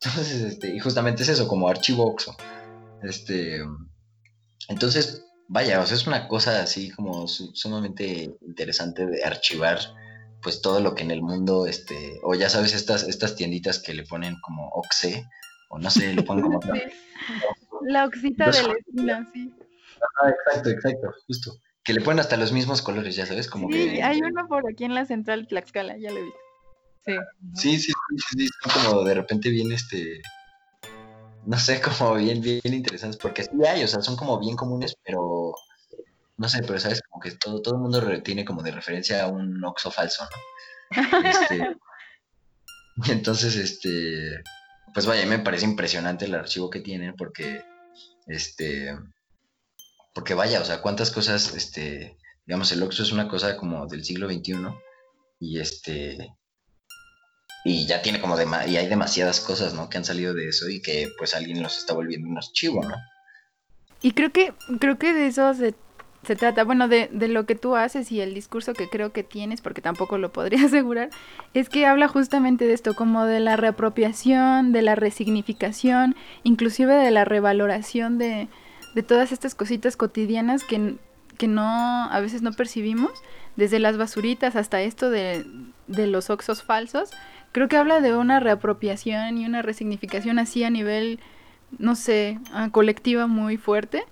Entonces, 0.02 0.42
este, 0.42 0.74
y 0.74 0.78
justamente 0.78 1.22
es 1.22 1.28
eso, 1.30 1.48
como 1.48 1.68
archivo 1.68 2.06
oxo. 2.06 2.36
Este, 3.02 3.60
entonces, 4.68 5.24
vaya, 5.48 5.80
o 5.80 5.86
sea, 5.86 5.96
es 5.96 6.06
una 6.06 6.28
cosa 6.28 6.62
así 6.62 6.90
como 6.90 7.26
sumamente 7.26 8.30
interesante 8.40 9.06
de 9.06 9.24
archivar 9.24 9.78
pues 10.42 10.62
todo 10.62 10.80
lo 10.80 10.94
que 10.94 11.02
en 11.02 11.10
el 11.10 11.22
mundo, 11.22 11.66
este, 11.66 12.18
o 12.22 12.34
ya 12.34 12.48
sabes, 12.48 12.74
estas, 12.74 13.02
estas 13.02 13.36
tienditas 13.36 13.78
que 13.78 13.94
le 13.94 14.04
ponen 14.04 14.36
como 14.40 14.68
oxe, 14.70 15.28
o 15.68 15.78
no 15.78 15.90
sé, 15.90 16.14
le 16.14 16.22
ponen 16.22 16.44
como... 16.44 16.60
La 17.82 18.04
oxita 18.04 18.50
de 18.50 18.62
la 18.62 18.74
esquina, 18.74 19.30
sí. 19.32 19.54
Ah, 20.22 20.30
exacto, 20.30 20.70
exacto, 20.70 21.14
justo. 21.26 21.52
Que 21.82 21.92
le 21.94 22.00
ponen 22.00 22.20
hasta 22.20 22.36
los 22.36 22.52
mismos 22.52 22.82
colores, 22.82 23.16
ya 23.16 23.26
sabes, 23.26 23.48
como 23.48 23.70
sí, 23.70 24.00
hay 24.00 24.20
uno 24.20 24.46
por 24.48 24.68
aquí 24.70 24.84
en 24.84 24.94
la 24.94 25.06
central 25.06 25.46
Tlaxcala, 25.46 25.96
ya 25.96 26.10
lo 26.10 26.18
he 26.18 26.22
visto. 26.24 26.38
Sí. 27.06 27.12
Sí, 27.54 27.78
sí, 27.78 27.92
sí, 28.30 28.48
son 28.62 28.84
como 28.84 29.04
de 29.04 29.14
repente 29.14 29.48
bien, 29.48 29.72
este, 29.72 30.20
no 31.46 31.58
sé, 31.58 31.80
como 32.02 32.14
bien, 32.14 32.40
bien 32.40 32.60
interesantes, 32.64 33.18
porque 33.18 33.44
sí 33.44 33.50
hay, 33.66 33.82
o 33.82 33.88
sea, 33.88 34.02
son 34.02 34.16
como 34.16 34.38
bien 34.38 34.56
comunes, 34.56 34.96
pero, 35.04 35.54
no 36.36 36.48
sé, 36.48 36.62
pero 36.62 36.78
sabes, 36.78 37.02
como 37.08 37.20
que 37.20 37.32
todo, 37.32 37.62
todo 37.62 37.74
el 37.74 37.80
mundo 37.80 38.22
tiene 38.22 38.44
como 38.44 38.62
de 38.62 38.72
referencia 38.72 39.24
a 39.24 39.28
un 39.28 39.62
oxo 39.64 39.90
falso, 39.90 40.24
¿no? 40.24 40.40
Este, 41.24 41.76
entonces, 43.08 43.56
este, 43.56 44.42
pues 44.92 45.06
vaya, 45.06 45.24
me 45.24 45.38
parece 45.38 45.64
impresionante 45.64 46.26
el 46.26 46.34
archivo 46.34 46.68
que 46.68 46.80
tienen, 46.80 47.14
porque, 47.16 47.62
este, 48.26 48.94
porque 50.20 50.34
vaya, 50.34 50.60
o 50.60 50.64
sea, 50.66 50.82
cuántas 50.82 51.10
cosas, 51.10 51.54
este, 51.54 52.18
digamos, 52.44 52.70
el 52.72 52.82
Oxxo 52.82 53.04
es 53.04 53.10
una 53.10 53.26
cosa 53.26 53.56
como 53.56 53.86
del 53.86 54.04
siglo 54.04 54.28
XXI 54.28 54.66
y 55.38 55.58
este, 55.60 56.36
y 57.64 57.86
ya 57.86 58.02
tiene 58.02 58.20
como, 58.20 58.36
de, 58.36 58.46
y 58.68 58.76
hay 58.76 58.86
demasiadas 58.86 59.40
cosas, 59.40 59.72
¿no? 59.72 59.88
Que 59.88 59.96
han 59.96 60.04
salido 60.04 60.34
de 60.34 60.46
eso 60.46 60.68
y 60.68 60.82
que 60.82 61.08
pues 61.16 61.34
alguien 61.34 61.62
los 61.62 61.78
está 61.78 61.94
volviendo 61.94 62.28
un 62.28 62.36
archivo, 62.36 62.84
¿no? 62.84 62.96
Y 64.02 64.12
creo 64.12 64.30
que, 64.30 64.52
creo 64.78 64.98
que 64.98 65.14
de 65.14 65.26
eso 65.26 65.54
se, 65.54 65.74
se 66.22 66.36
trata, 66.36 66.64
bueno, 66.64 66.86
de, 66.86 67.08
de, 67.10 67.28
lo 67.28 67.46
que 67.46 67.54
tú 67.54 67.74
haces 67.74 68.12
y 68.12 68.20
el 68.20 68.34
discurso 68.34 68.74
que 68.74 68.90
creo 68.90 69.14
que 69.14 69.24
tienes, 69.24 69.62
porque 69.62 69.80
tampoco 69.80 70.18
lo 70.18 70.34
podría 70.34 70.62
asegurar, 70.66 71.08
es 71.54 71.70
que 71.70 71.86
habla 71.86 72.08
justamente 72.08 72.66
de 72.66 72.74
esto, 72.74 72.92
como 72.92 73.24
de 73.24 73.40
la 73.40 73.56
reapropiación, 73.56 74.72
de 74.72 74.82
la 74.82 74.96
resignificación, 74.96 76.14
inclusive 76.42 76.94
de 76.94 77.10
la 77.10 77.24
revaloración 77.24 78.18
de, 78.18 78.50
de 78.94 79.02
todas 79.02 79.32
estas 79.32 79.54
cositas 79.54 79.96
cotidianas 79.96 80.64
que, 80.64 80.96
que 81.38 81.48
no, 81.48 81.62
a 82.10 82.20
veces 82.20 82.42
no 82.42 82.52
percibimos, 82.52 83.12
desde 83.56 83.78
las 83.78 83.96
basuritas 83.96 84.56
hasta 84.56 84.82
esto 84.82 85.10
de, 85.10 85.44
de 85.86 86.06
los 86.06 86.30
oxos 86.30 86.62
falsos, 86.62 87.10
creo 87.52 87.68
que 87.68 87.76
habla 87.76 88.00
de 88.00 88.16
una 88.16 88.40
reapropiación 88.40 89.38
y 89.38 89.46
una 89.46 89.62
resignificación 89.62 90.38
así 90.38 90.64
a 90.64 90.70
nivel 90.70 91.20
no 91.78 91.94
sé, 91.94 92.38
colectiva 92.72 93.26
muy 93.26 93.56
fuerte 93.56 94.04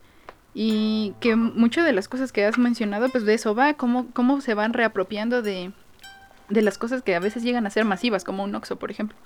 y 0.55 1.15
que 1.21 1.37
muchas 1.37 1.85
de 1.85 1.93
las 1.93 2.09
cosas 2.09 2.33
que 2.33 2.45
has 2.45 2.59
mencionado, 2.59 3.09
pues 3.11 3.25
de 3.25 3.35
eso 3.35 3.55
va, 3.55 3.75
cómo, 3.75 4.11
cómo 4.13 4.41
se 4.41 4.55
van 4.55 4.73
reapropiando 4.73 5.43
de, 5.43 5.73
de 6.49 6.63
las 6.63 6.79
cosas 6.79 7.03
que 7.03 7.15
a 7.15 7.21
veces 7.21 7.43
llegan 7.43 7.67
a 7.67 7.71
ser 7.71 7.85
masivas, 7.85 8.25
como 8.25 8.45
un 8.45 8.55
Oxxo, 8.55 8.77
por 8.77 8.91
ejemplo. 8.91 9.17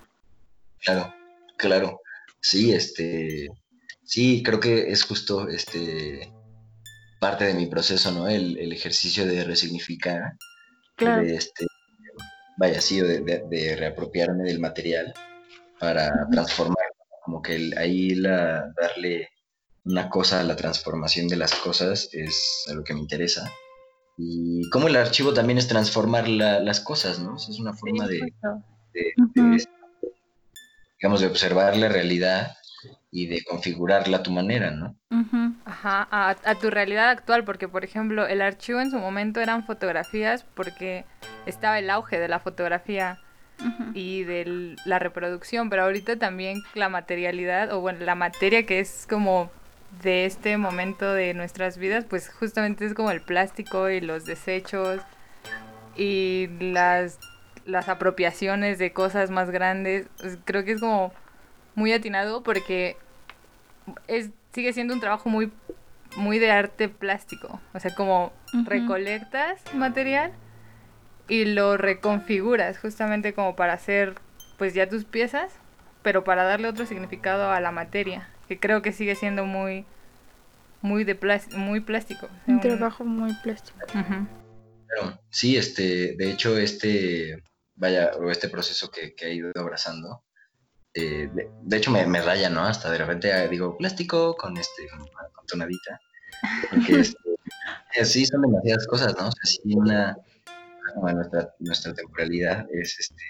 Claro, 0.79 1.13
claro. 1.57 1.99
Sí, 2.41 2.73
este, 2.73 3.47
sí, 4.05 4.43
creo 4.43 4.59
que 4.59 4.91
es 4.91 5.03
justo, 5.03 5.47
este, 5.49 6.31
parte 7.19 7.45
de 7.45 7.53
mi 7.53 7.67
proceso, 7.67 8.11
¿no? 8.11 8.27
El, 8.27 8.57
el 8.57 8.71
ejercicio 8.73 9.25
de 9.25 9.43
resignificar, 9.43 10.33
Claro. 10.95 11.21
de 11.23 11.35
este, 11.35 11.65
vaya, 12.57 12.79
sí, 12.81 12.99
de, 12.99 13.21
de- 13.21 13.43
de 13.49 13.75
reapropiarme 13.75 14.43
del 14.43 14.59
material 14.59 15.13
para 15.79 16.11
transformar, 16.31 16.85
como 17.25 17.41
que 17.41 17.55
el- 17.55 17.77
ahí 17.77 18.15
la, 18.15 18.71
darle 18.79 19.29
una 19.85 20.09
cosa 20.09 20.39
a 20.39 20.43
la 20.43 20.55
transformación 20.55 21.27
de 21.27 21.35
las 21.37 21.53
cosas 21.55 22.09
es 22.13 22.65
algo 22.69 22.83
que 22.83 22.93
me 22.93 22.99
interesa. 23.01 23.51
Y 24.17 24.69
como 24.69 24.87
el 24.87 24.95
archivo 24.95 25.33
también 25.33 25.57
es 25.57 25.67
transformar 25.67 26.27
la- 26.27 26.59
las 26.59 26.79
cosas, 26.79 27.19
¿no? 27.19 27.33
O 27.35 27.39
sea, 27.39 27.53
es 27.53 27.59
una 27.59 27.73
forma 27.73 28.07
de, 28.07 28.19
digamos, 30.99 31.21
de 31.21 31.27
observar 31.27 31.75
la 31.77 31.89
realidad 31.89 32.55
y 33.13 33.27
de 33.27 33.43
configurarla 33.43 34.17
a 34.17 34.23
tu 34.23 34.31
manera, 34.31 34.71
¿no? 34.71 34.95
Ujú. 35.11 35.53
Ajá, 35.65 36.07
a, 36.09 36.35
a 36.43 36.55
tu 36.55 36.71
realidad 36.71 37.09
actual, 37.11 37.43
porque 37.43 37.67
por 37.67 37.83
ejemplo 37.83 38.25
el 38.25 38.41
archivo 38.41 38.81
en 38.81 38.89
su 38.89 38.97
momento 38.97 39.39
eran 39.39 39.63
fotografías 39.63 40.43
porque 40.55 41.05
estaba 41.45 41.77
el 41.77 41.89
auge 41.91 42.19
de 42.19 42.27
la 42.27 42.39
fotografía 42.39 43.19
y 43.93 44.23
de 44.23 44.75
la 44.85 44.99
reproducción, 44.99 45.69
pero 45.69 45.83
ahorita 45.83 46.17
también 46.17 46.63
la 46.73 46.89
materialidad, 46.89 47.71
o 47.71 47.79
bueno, 47.79 47.99
la 48.03 48.15
materia 48.15 48.65
que 48.65 48.79
es 48.79 49.05
como 49.07 49.51
de 50.01 50.25
este 50.25 50.57
momento 50.57 51.13
de 51.13 51.35
nuestras 51.35 51.77
vidas, 51.77 52.03
pues 52.09 52.29
justamente 52.29 52.85
es 52.85 52.95
como 52.95 53.11
el 53.11 53.21
plástico 53.21 53.89
y 53.89 54.01
los 54.01 54.25
desechos 54.25 54.99
y 55.95 56.49
las, 56.59 57.19
las 57.65 57.89
apropiaciones 57.89 58.79
de 58.79 58.91
cosas 58.93 59.29
más 59.29 59.49
grandes. 59.51 60.07
Pues, 60.19 60.37
Creo 60.45 60.65
que 60.65 60.73
es 60.73 60.79
como 60.79 61.13
muy 61.75 61.93
atinado 61.93 62.43
porque 62.43 62.97
es, 64.07 64.29
sigue 64.53 64.73
siendo 64.73 64.93
un 64.93 64.99
trabajo 64.99 65.29
muy, 65.29 65.51
muy 66.15 66.39
de 66.39 66.51
arte 66.51 66.89
plástico. 66.89 67.59
O 67.73 67.79
sea, 67.79 67.93
como 67.95 68.33
recolectas 68.65 69.61
material 69.73 70.31
y 71.27 71.45
lo 71.45 71.77
reconfiguras 71.77 72.77
justamente 72.77 73.33
como 73.33 73.55
para 73.55 73.73
hacer 73.73 74.15
pues 74.57 74.73
ya 74.73 74.87
tus 74.87 75.05
piezas, 75.05 75.53
pero 76.01 76.23
para 76.23 76.43
darle 76.43 76.67
otro 76.67 76.85
significado 76.85 77.49
a 77.51 77.59
la 77.59 77.71
materia, 77.71 78.29
que 78.47 78.59
creo 78.59 78.81
que 78.81 78.91
sigue 78.91 79.15
siendo 79.15 79.45
muy 79.45 79.85
muy 80.81 81.05
de 81.05 81.17
muy 81.55 81.79
plástico. 81.79 82.29
Un 82.45 82.59
trabajo 82.59 83.05
muy 83.05 83.33
plástico. 83.41 83.79
Sí, 85.29 85.57
este, 85.57 86.15
de 86.17 86.29
hecho, 86.29 86.57
este, 86.57 87.41
vaya, 87.75 88.11
o 88.19 88.29
este 88.29 88.49
proceso 88.49 88.91
que, 88.91 89.15
que 89.15 89.27
he 89.27 89.33
ido 89.33 89.51
abrazando, 89.55 90.23
eh, 90.93 91.29
de, 91.33 91.49
de 91.61 91.77
hecho 91.77 91.91
me, 91.91 92.05
me 92.05 92.21
raya, 92.21 92.49
¿no? 92.49 92.63
Hasta 92.63 92.89
de 92.91 92.97
repente 92.99 93.31
ah, 93.33 93.47
digo 93.47 93.77
plástico 93.77 94.35
con 94.35 94.57
este, 94.57 94.87
con, 94.89 95.45
tonadita, 95.47 95.99
porque 96.69 96.99
este, 97.01 97.17
eh, 97.95 98.05
sí 98.05 98.25
son 98.25 98.41
demasiadas 98.41 98.87
cosas, 98.87 99.13
¿no? 99.17 99.27
O 99.27 99.31
sea, 99.31 99.43
sí 99.45 99.59
una, 99.75 100.15
nuestra, 101.13 101.53
nuestra 101.59 101.93
temporalidad 101.93 102.65
es 102.71 102.97
este, 102.99 103.23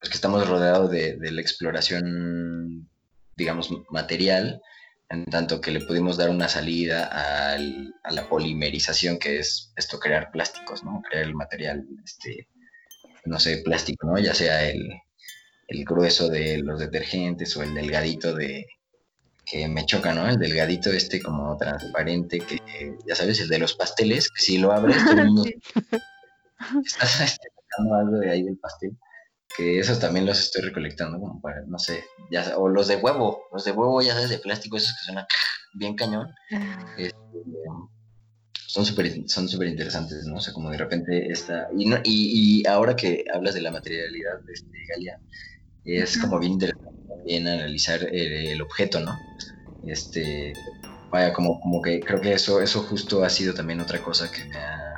pues 0.00 0.10
que 0.10 0.14
estamos 0.16 0.48
rodeados 0.48 0.90
de, 0.90 1.16
de 1.16 1.32
la 1.32 1.40
exploración, 1.40 2.88
digamos, 3.36 3.70
material, 3.90 4.60
en 5.10 5.24
tanto 5.26 5.60
que 5.60 5.70
le 5.70 5.80
pudimos 5.80 6.16
dar 6.16 6.30
una 6.30 6.48
salida 6.48 7.06
al- 7.52 7.94
a 8.04 8.12
la 8.12 8.28
polimerización, 8.28 9.18
que 9.18 9.38
es 9.38 9.72
esto, 9.76 9.98
crear 9.98 10.30
plásticos, 10.30 10.84
¿no? 10.84 11.02
Crear 11.08 11.24
el 11.24 11.34
material, 11.34 11.84
este, 12.04 12.46
no 13.24 13.38
sé, 13.40 13.62
plástico, 13.64 14.06
¿no? 14.06 14.18
Ya 14.18 14.34
sea 14.34 14.68
el, 14.68 14.86
el 15.68 15.84
grueso 15.84 16.28
de 16.28 16.58
los 16.58 16.80
detergentes 16.80 17.56
o 17.56 17.62
el 17.62 17.74
delgadito 17.74 18.34
de 18.34 18.66
que 19.44 19.68
me 19.68 19.86
choca, 19.86 20.12
¿no? 20.12 20.28
El 20.28 20.38
delgadito 20.38 20.90
este 20.90 21.22
como 21.22 21.56
transparente, 21.56 22.40
que 22.40 22.98
ya 23.06 23.14
sabes, 23.14 23.40
el 23.40 23.48
de 23.48 23.58
los 23.58 23.74
pasteles, 23.74 24.30
que 24.30 24.42
si 24.42 24.58
lo 24.58 24.72
abres 24.72 25.02
todo 25.04 25.20
el 25.20 25.26
mundo 25.26 25.50
estás 26.84 27.20
este, 27.20 27.48
sacando 27.70 27.94
algo 27.94 28.18
de 28.18 28.30
ahí 28.30 28.42
del 28.42 28.58
pastel, 28.58 28.96
que 29.56 29.78
esos 29.78 30.00
también 30.00 30.26
los 30.26 30.38
estoy 30.38 30.62
recolectando 30.62 31.18
como 31.18 31.40
para, 31.40 31.62
no 31.66 31.78
sé, 31.78 32.04
ya, 32.30 32.56
o 32.58 32.68
los 32.68 32.88
de 32.88 32.96
huevo, 32.96 33.44
los 33.52 33.64
de 33.64 33.72
huevo, 33.72 34.02
ya 34.02 34.14
sabes, 34.14 34.30
de 34.30 34.38
plástico, 34.38 34.76
esos 34.76 34.92
que 34.92 35.04
suenan 35.04 35.26
bien 35.74 35.94
cañón, 35.94 36.28
este, 36.96 37.14
son 38.66 38.84
súper 38.84 39.28
son 39.28 39.48
súper 39.48 39.68
interesantes, 39.68 40.26
¿no? 40.26 40.36
O 40.36 40.40
sea, 40.40 40.52
como 40.52 40.70
de 40.70 40.76
repente 40.76 41.30
esta, 41.30 41.68
y, 41.76 41.86
no, 41.86 41.96
y, 42.04 42.60
y 42.60 42.66
ahora 42.66 42.96
que 42.96 43.24
hablas 43.32 43.54
de 43.54 43.62
la 43.62 43.70
materialidad, 43.70 44.40
este, 44.52 44.76
Galia, 44.88 45.18
es 45.96 46.16
Ujú. 46.16 46.26
como 46.28 46.40
bien 46.40 46.52
interesante 46.52 46.88
también 47.08 47.48
analizar 47.48 48.02
el, 48.02 48.32
el 48.48 48.62
objeto, 48.62 49.00
¿no? 49.00 49.18
Este, 49.84 50.52
vaya, 51.10 51.32
como, 51.32 51.60
como 51.60 51.80
que 51.80 52.00
creo 52.00 52.20
que 52.20 52.32
eso, 52.32 52.60
eso 52.60 52.82
justo 52.82 53.24
ha 53.24 53.30
sido 53.30 53.54
también 53.54 53.80
otra 53.80 54.00
cosa 54.00 54.30
que 54.30 54.44
me 54.44 54.58
ha, 54.58 54.96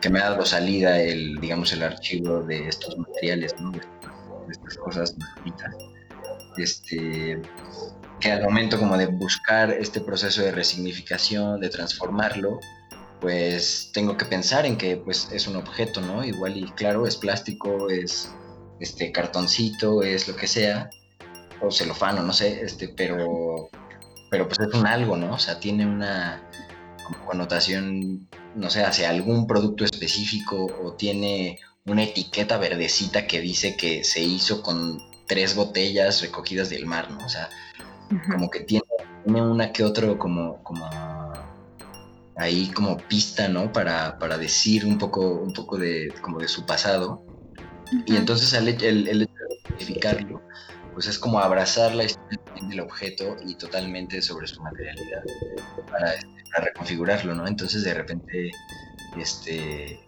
que 0.00 0.10
me 0.10 0.20
ha 0.20 0.30
dado 0.30 0.44
salida 0.44 1.00
el, 1.00 1.36
digamos, 1.40 1.72
el 1.72 1.82
archivo 1.82 2.42
de 2.42 2.68
estos 2.68 2.96
materiales, 2.98 3.54
¿no? 3.60 3.70
De, 3.70 3.78
de 3.78 4.52
estas 4.52 4.76
cosas 4.78 5.16
bonitas. 5.36 5.74
Este, 6.56 7.40
que 8.20 8.32
al 8.32 8.42
momento 8.42 8.78
como 8.78 8.96
de 8.96 9.06
buscar 9.06 9.70
este 9.70 10.00
proceso 10.00 10.42
de 10.42 10.50
resignificación, 10.50 11.60
de 11.60 11.68
transformarlo, 11.68 12.58
pues 13.20 13.90
tengo 13.92 14.16
que 14.16 14.24
pensar 14.24 14.66
en 14.66 14.76
que 14.76 14.96
pues 14.96 15.28
es 15.32 15.46
un 15.46 15.56
objeto, 15.56 16.00
¿no? 16.00 16.24
Igual 16.24 16.56
y 16.56 16.64
claro, 16.72 17.06
es 17.06 17.16
plástico, 17.16 17.90
es 17.90 18.32
este 18.80 19.12
cartoncito, 19.12 20.02
es 20.02 20.28
lo 20.28 20.36
que 20.36 20.46
sea, 20.46 20.90
o 21.60 21.70
celofano, 21.70 22.22
no 22.22 22.32
sé, 22.32 22.60
este, 22.62 22.88
pero 22.88 23.70
pero 24.30 24.48
pues 24.48 24.58
es 24.60 24.74
un 24.74 24.86
algo, 24.86 25.16
¿no? 25.16 25.34
O 25.34 25.38
sea, 25.38 25.58
tiene 25.58 25.86
una 25.86 26.42
connotación, 27.26 28.28
no 28.54 28.70
sé, 28.70 28.84
hacia 28.84 29.10
algún 29.10 29.46
producto 29.46 29.84
específico 29.84 30.66
o 30.82 30.92
tiene 30.92 31.58
una 31.86 32.02
etiqueta 32.02 32.58
verdecita 32.58 33.26
que 33.26 33.40
dice 33.40 33.76
que 33.76 34.04
se 34.04 34.22
hizo 34.22 34.62
con 34.62 34.98
tres 35.26 35.54
botellas 35.54 36.20
recogidas 36.20 36.68
del 36.68 36.86
mar, 36.86 37.10
¿no? 37.10 37.24
O 37.24 37.28
sea, 37.28 37.48
como 38.30 38.50
que 38.50 38.60
tiene, 38.60 38.84
tiene 39.24 39.42
una 39.42 39.72
que 39.72 39.84
otro 39.84 40.18
como, 40.18 40.62
como 40.62 40.88
ahí 42.36 42.68
como 42.68 42.98
pista, 42.98 43.48
¿no? 43.48 43.72
Para, 43.72 44.18
para 44.18 44.36
decir 44.36 44.84
un 44.84 44.98
poco, 44.98 45.26
un 45.26 45.52
poco 45.52 45.78
de, 45.78 46.12
como 46.20 46.38
de 46.38 46.48
su 46.48 46.66
pasado. 46.66 47.24
Y 48.06 48.16
entonces 48.16 48.52
el, 48.52 48.68
el, 48.68 49.08
el 49.08 49.22
hecho 49.22 49.32
de 49.48 49.70
identificarlo, 49.70 50.42
pues 50.94 51.06
es 51.06 51.18
como 51.18 51.40
abrazar 51.40 51.94
la 51.94 52.04
historia 52.04 52.40
del 52.68 52.80
objeto 52.80 53.36
y 53.46 53.54
totalmente 53.54 54.20
sobre 54.20 54.46
su 54.46 54.60
materialidad 54.62 55.22
para, 55.90 56.14
este, 56.14 56.44
para 56.50 56.66
reconfigurarlo, 56.66 57.34
¿no? 57.34 57.46
Entonces 57.46 57.84
de 57.84 57.94
repente, 57.94 58.50
este, 59.16 60.00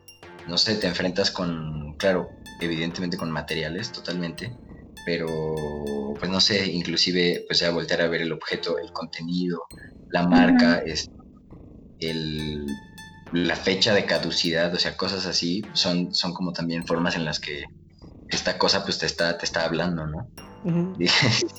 no 0.48 0.58
sé, 0.58 0.74
te 0.76 0.86
enfrentas 0.86 1.30
con, 1.30 1.94
claro, 1.96 2.30
evidentemente 2.60 3.16
con 3.16 3.30
materiales 3.30 3.92
totalmente, 3.92 4.56
pero 5.06 6.14
pues 6.18 6.30
no 6.30 6.40
sé, 6.40 6.66
inclusive 6.66 7.44
pues 7.46 7.60
ya 7.60 7.70
voltear 7.70 8.02
a 8.02 8.08
ver 8.08 8.22
el 8.22 8.32
objeto, 8.32 8.78
el 8.78 8.92
contenido, 8.92 9.62
la 10.10 10.26
marca, 10.26 10.78
es, 10.84 11.08
el, 12.00 12.66
la 13.32 13.56
fecha 13.56 13.94
de 13.94 14.04
caducidad, 14.04 14.72
o 14.74 14.78
sea, 14.78 14.96
cosas 14.96 15.26
así, 15.26 15.64
son, 15.72 16.14
son 16.14 16.34
como 16.34 16.52
también 16.52 16.86
formas 16.86 17.16
en 17.16 17.24
las 17.24 17.38
que 17.38 17.64
esta 18.28 18.58
cosa 18.58 18.84
pues 18.84 18.98
te 18.98 19.06
está, 19.06 19.38
te 19.38 19.44
está 19.44 19.64
hablando, 19.64 20.06
¿no? 20.06 20.28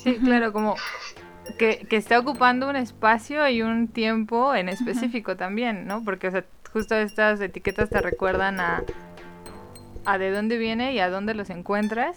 Sí, 0.02 0.16
claro, 0.22 0.52
como 0.52 0.76
que, 1.58 1.86
que 1.88 1.96
está 1.96 2.18
ocupando 2.18 2.68
un 2.68 2.76
espacio 2.76 3.48
y 3.48 3.62
un 3.62 3.88
tiempo 3.88 4.54
en 4.54 4.68
específico 4.68 5.36
también, 5.36 5.86
¿no? 5.86 6.04
Porque, 6.04 6.28
o 6.28 6.30
sea, 6.30 6.44
justo 6.72 6.94
estas 6.94 7.40
etiquetas 7.40 7.90
te 7.90 8.00
recuerdan 8.00 8.60
a, 8.60 8.82
a 10.04 10.18
de 10.18 10.30
dónde 10.30 10.58
viene 10.58 10.92
y 10.94 11.00
a 11.00 11.10
dónde 11.10 11.34
los 11.34 11.50
encuentras. 11.50 12.16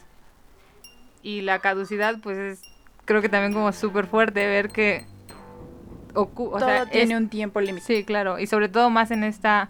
Y 1.22 1.42
la 1.42 1.60
caducidad, 1.60 2.16
pues 2.22 2.38
es, 2.38 2.62
creo 3.06 3.22
que 3.22 3.30
también 3.30 3.54
como 3.54 3.72
súper 3.72 4.08
fuerte 4.08 4.46
ver 4.48 4.70
que... 4.70 5.06
o 6.24 6.28
Todo 6.28 6.60
sea, 6.60 6.86
tiene 6.86 7.14
es- 7.14 7.20
un 7.20 7.30
tiempo 7.30 7.60
límite. 7.62 7.86
Sí, 7.86 8.04
claro, 8.04 8.40
y 8.40 8.48
sobre 8.48 8.70
todo 8.70 8.90
más 8.90 9.12
en 9.12 9.24
esta, 9.24 9.70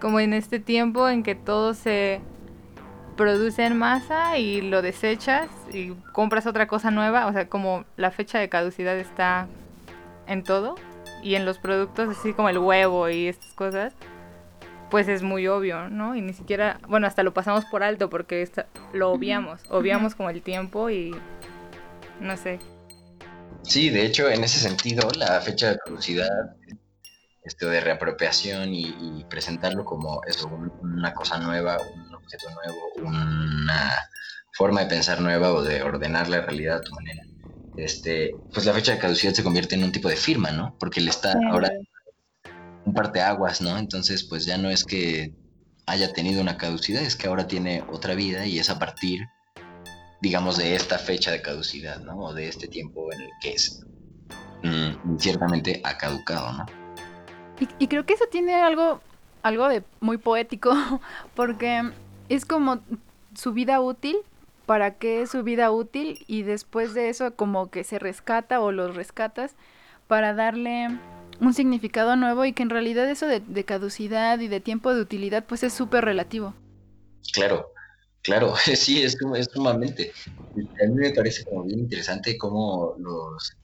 como 0.00 0.20
en 0.20 0.32
este 0.34 0.58
tiempo 0.60 1.08
en 1.08 1.22
que 1.22 1.34
todo 1.34 1.74
se 1.74 2.20
produce 3.16 3.64
en 3.64 3.76
masa 3.76 4.38
y 4.38 4.60
lo 4.62 4.82
desechas 4.82 5.48
y 5.72 5.92
compras 6.12 6.46
otra 6.46 6.66
cosa 6.66 6.90
nueva, 6.90 7.26
o 7.26 7.32
sea, 7.32 7.48
como 7.48 7.84
la 7.96 8.10
fecha 8.10 8.38
de 8.38 8.48
caducidad 8.48 8.96
está 8.98 9.46
en 10.26 10.42
todo 10.44 10.74
y 11.22 11.34
en 11.36 11.44
los 11.44 11.58
productos 11.58 12.08
así 12.18 12.32
como 12.32 12.48
el 12.48 12.58
huevo 12.58 13.08
y 13.08 13.28
estas 13.28 13.52
cosas, 13.52 13.94
pues 14.90 15.08
es 15.08 15.22
muy 15.22 15.46
obvio, 15.46 15.88
¿no? 15.88 16.16
Y 16.16 16.20
ni 16.20 16.32
siquiera, 16.32 16.78
bueno, 16.88 17.06
hasta 17.06 17.22
lo 17.22 17.32
pasamos 17.32 17.64
por 17.66 17.82
alto 17.82 18.10
porque 18.10 18.42
esta- 18.42 18.66
lo 18.92 19.10
obviamos, 19.10 19.62
obviamos 19.70 20.14
como 20.14 20.30
el 20.30 20.42
tiempo 20.42 20.90
y 20.90 21.14
no 22.20 22.36
sé. 22.36 22.58
Sí, 23.62 23.90
de 23.90 24.04
hecho, 24.04 24.28
en 24.28 24.44
ese 24.44 24.58
sentido, 24.58 25.08
la 25.16 25.40
fecha 25.40 25.70
de 25.70 25.78
caducidad 25.78 26.28
esto 27.44 27.68
de 27.68 27.80
reapropiación 27.80 28.72
y, 28.72 29.24
presentarlo 29.28 29.84
como 29.84 30.20
eso, 30.26 30.48
una 30.80 31.12
cosa 31.14 31.38
nueva, 31.38 31.78
un 31.80 32.14
objeto 32.14 32.46
nuevo, 32.50 33.08
una 33.08 33.92
forma 34.52 34.82
de 34.82 34.86
pensar 34.86 35.20
nueva 35.20 35.52
o 35.52 35.62
de 35.62 35.82
ordenar 35.82 36.28
la 36.28 36.42
realidad 36.42 36.78
a 36.78 36.80
tu 36.82 36.92
manera. 36.92 37.22
Este, 37.76 38.30
pues 38.52 38.66
la 38.66 38.74
fecha 38.74 38.92
de 38.92 38.98
caducidad 38.98 39.32
se 39.32 39.42
convierte 39.42 39.74
en 39.74 39.84
un 39.84 39.92
tipo 39.92 40.08
de 40.08 40.16
firma, 40.16 40.50
¿no? 40.50 40.76
Porque 40.78 41.00
le 41.00 41.10
está 41.10 41.34
ahora 41.50 41.70
un 42.84 42.92
parteaguas, 42.92 43.60
¿no? 43.60 43.78
Entonces, 43.78 44.24
pues 44.24 44.44
ya 44.44 44.58
no 44.58 44.68
es 44.68 44.84
que 44.84 45.32
haya 45.86 46.12
tenido 46.12 46.42
una 46.42 46.58
caducidad, 46.58 47.02
es 47.02 47.16
que 47.16 47.26
ahora 47.26 47.46
tiene 47.46 47.82
otra 47.90 48.14
vida 48.14 48.46
y 48.46 48.58
es 48.58 48.70
a 48.70 48.78
partir, 48.78 49.22
digamos, 50.22 50.56
de 50.56 50.76
esta 50.76 50.98
fecha 50.98 51.32
de 51.32 51.42
caducidad, 51.42 52.00
¿no? 52.00 52.16
O 52.16 52.32
de 52.32 52.46
este 52.48 52.68
tiempo 52.68 53.12
en 53.12 53.22
el 53.22 53.30
que 53.40 53.52
es 53.54 53.84
mm, 54.62 55.18
ciertamente 55.18 55.80
ha 55.84 55.98
caducado, 55.98 56.52
¿no? 56.52 56.66
Y, 57.78 57.88
creo 57.88 58.06
que 58.06 58.14
eso 58.14 58.24
tiene 58.30 58.54
algo, 58.54 59.00
algo 59.42 59.68
de 59.68 59.82
muy 60.00 60.18
poético, 60.18 60.72
porque 61.34 61.90
es 62.28 62.44
como 62.44 62.80
su 63.34 63.52
vida 63.52 63.80
útil, 63.80 64.16
para 64.64 64.94
qué 64.94 65.22
es 65.22 65.30
su 65.30 65.42
vida 65.42 65.72
útil, 65.72 66.24
y 66.28 66.44
después 66.44 66.94
de 66.94 67.08
eso 67.08 67.34
como 67.34 67.70
que 67.70 67.82
se 67.82 67.98
rescata 67.98 68.60
o 68.60 68.70
los 68.70 68.94
rescatas 68.94 69.54
para 70.06 70.34
darle 70.34 70.88
un 71.40 71.52
significado 71.52 72.14
nuevo 72.14 72.44
y 72.44 72.52
que 72.52 72.62
en 72.62 72.70
realidad 72.70 73.10
eso 73.10 73.26
de, 73.26 73.64
caducidad 73.64 74.38
y 74.38 74.46
de 74.46 74.60
tiempo 74.60 74.94
de 74.94 75.00
utilidad 75.00 75.44
pues 75.44 75.64
es 75.64 75.72
súper 75.72 76.04
relativo. 76.04 76.54
Claro, 77.32 77.72
claro, 78.22 78.54
sí, 78.74 79.02
es, 79.02 79.16
es 79.36 79.48
sumamente. 79.52 80.12
A 80.82 80.86
mí 80.86 80.94
me 80.94 81.10
parece 81.10 81.44
como 81.44 81.64
bien 81.64 81.80
interesante 81.80 82.36
cómo 82.38 82.94
los, 82.98 83.56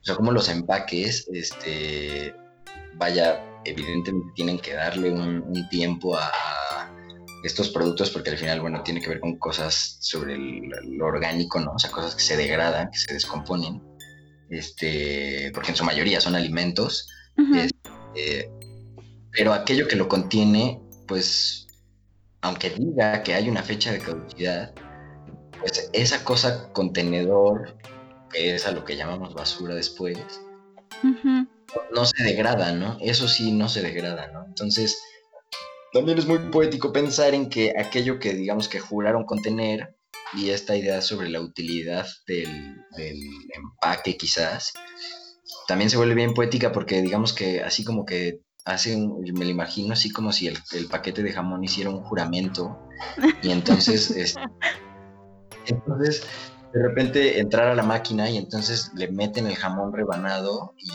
o 0.00 0.04
sea, 0.04 0.14
cómo 0.14 0.32
los 0.32 0.48
empaques, 0.48 1.28
este, 1.32 2.34
vaya, 2.94 3.44
evidentemente 3.64 4.32
tienen 4.34 4.58
que 4.58 4.74
darle 4.74 5.10
un, 5.10 5.68
tiempo 5.68 6.16
a, 6.16 6.30
estos 7.44 7.70
productos 7.70 8.10
porque 8.10 8.30
al 8.30 8.38
final, 8.38 8.60
bueno, 8.60 8.82
tiene 8.82 9.00
que 9.00 9.08
ver 9.08 9.20
con 9.20 9.38
cosas 9.38 9.96
sobre 10.00 10.36
lo 10.36 11.06
orgánico, 11.06 11.58
¿no? 11.58 11.72
O 11.72 11.78
sea, 11.78 11.90
cosas 11.90 12.14
que 12.14 12.22
se 12.22 12.36
degradan, 12.36 12.90
que 12.90 12.98
se 12.98 13.14
descomponen, 13.14 13.82
este, 14.50 15.50
porque 15.54 15.70
en 15.70 15.76
su 15.76 15.84
mayoría 15.84 16.20
son 16.20 16.34
alimentos, 16.34 17.08
este, 17.56 18.50
pero 19.32 19.54
aquello 19.54 19.88
que 19.88 19.96
lo 19.96 20.08
contiene, 20.08 20.82
pues, 21.06 21.59
aunque 22.42 22.70
diga 22.70 23.22
que 23.22 23.34
hay 23.34 23.48
una 23.48 23.62
fecha 23.62 23.92
de 23.92 23.98
caducidad, 23.98 24.74
pues 25.58 25.90
esa 25.92 26.24
cosa 26.24 26.72
contenedor, 26.72 27.76
que 28.32 28.54
es 28.54 28.66
a 28.66 28.72
lo 28.72 28.84
que 28.84 28.96
llamamos 28.96 29.34
basura 29.34 29.74
después, 29.74 30.18
no 31.92 32.04
se 32.04 32.22
degrada, 32.22 32.72
¿no? 32.72 32.96
Eso 33.00 33.28
sí 33.28 33.52
no 33.52 33.68
se 33.68 33.82
degrada, 33.82 34.28
¿no? 34.28 34.44
Entonces, 34.46 34.98
también 35.92 36.18
es 36.18 36.26
muy 36.26 36.38
poético 36.38 36.92
pensar 36.92 37.34
en 37.34 37.48
que 37.48 37.74
aquello 37.76 38.18
que 38.18 38.34
digamos 38.34 38.68
que 38.68 38.80
juraron 38.80 39.24
contener 39.24 39.96
y 40.34 40.50
esta 40.50 40.76
idea 40.76 41.02
sobre 41.02 41.28
la 41.28 41.40
utilidad 41.40 42.06
del, 42.26 42.84
empaque 43.54 44.16
quizás, 44.16 44.72
también 45.66 45.90
se 45.90 45.96
vuelve 45.96 46.14
bien 46.14 46.34
poética 46.34 46.70
porque 46.72 47.02
digamos 47.02 47.32
que 47.32 47.62
así 47.62 47.84
como 47.84 48.04
que 48.04 48.40
hace, 48.72 48.96
me 48.96 49.44
lo 49.44 49.50
imagino 49.50 49.92
así 49.92 50.10
como 50.10 50.32
si 50.32 50.48
el, 50.48 50.58
paquete 50.90 51.22
de 51.22 51.32
jamón 51.32 51.64
hiciera 51.64 51.90
un 51.90 52.02
juramento 52.02 52.78
y 53.42 53.50
entonces, 53.50 54.36
entonces 55.66 56.26
de 56.72 56.82
repente 56.82 57.40
entrar 57.40 57.68
a 57.68 57.74
la 57.74 57.82
máquina 57.82 58.30
y 58.30 58.38
entonces 58.38 58.92
le 58.94 59.08
meten 59.08 59.46
el 59.46 59.56
jamón 59.56 59.92
rebanado 59.92 60.74
y 60.78 60.90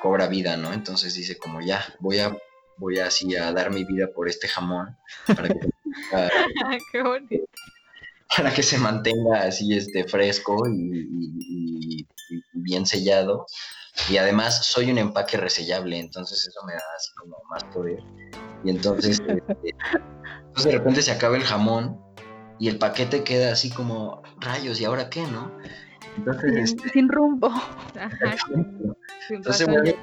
cobra 0.00 0.26
vida, 0.26 0.56
¿no? 0.56 0.72
Entonces 0.72 1.14
dice 1.14 1.38
como 1.38 1.60
ya, 1.60 1.82
voy 2.00 2.18
a, 2.18 2.36
voy 2.76 2.98
así 2.98 3.36
a 3.36 3.52
dar 3.52 3.72
mi 3.72 3.84
vida 3.84 4.08
por 4.14 4.28
este 4.28 4.48
jamón 4.48 4.96
para 5.26 5.48
que, 5.48 5.60
para 8.36 8.52
que 8.52 8.62
se 8.62 8.78
mantenga 8.78 9.42
así 9.42 9.76
este 9.76 10.04
fresco 10.04 10.66
y, 10.68 12.06
bien 12.52 12.86
sellado. 12.86 13.46
Y 14.08 14.16
además 14.16 14.66
soy 14.66 14.90
un 14.90 14.98
empaque 14.98 15.36
resellable, 15.36 15.98
entonces 15.98 16.46
eso 16.46 16.60
me 16.66 16.72
da 16.72 16.82
así 16.96 17.10
como 17.16 17.36
más 17.50 17.64
poder. 17.64 17.98
Y 18.64 18.70
entonces, 18.70 19.20
este, 19.28 19.74
pues 20.54 20.64
de 20.64 20.72
repente 20.72 21.02
se 21.02 21.12
acaba 21.12 21.36
el 21.36 21.44
jamón 21.44 22.00
y 22.58 22.68
el 22.68 22.78
paquete 22.78 23.22
queda 23.22 23.52
así 23.52 23.70
como 23.70 24.22
rayos, 24.40 24.80
¿y 24.80 24.84
ahora 24.84 25.10
qué, 25.10 25.22
no? 25.22 25.52
Entonces, 26.16 26.70
sin, 26.70 26.86
este, 26.86 27.02
rumbo. 27.08 27.50
Entonces 29.30 29.66
vuelve 29.66 29.96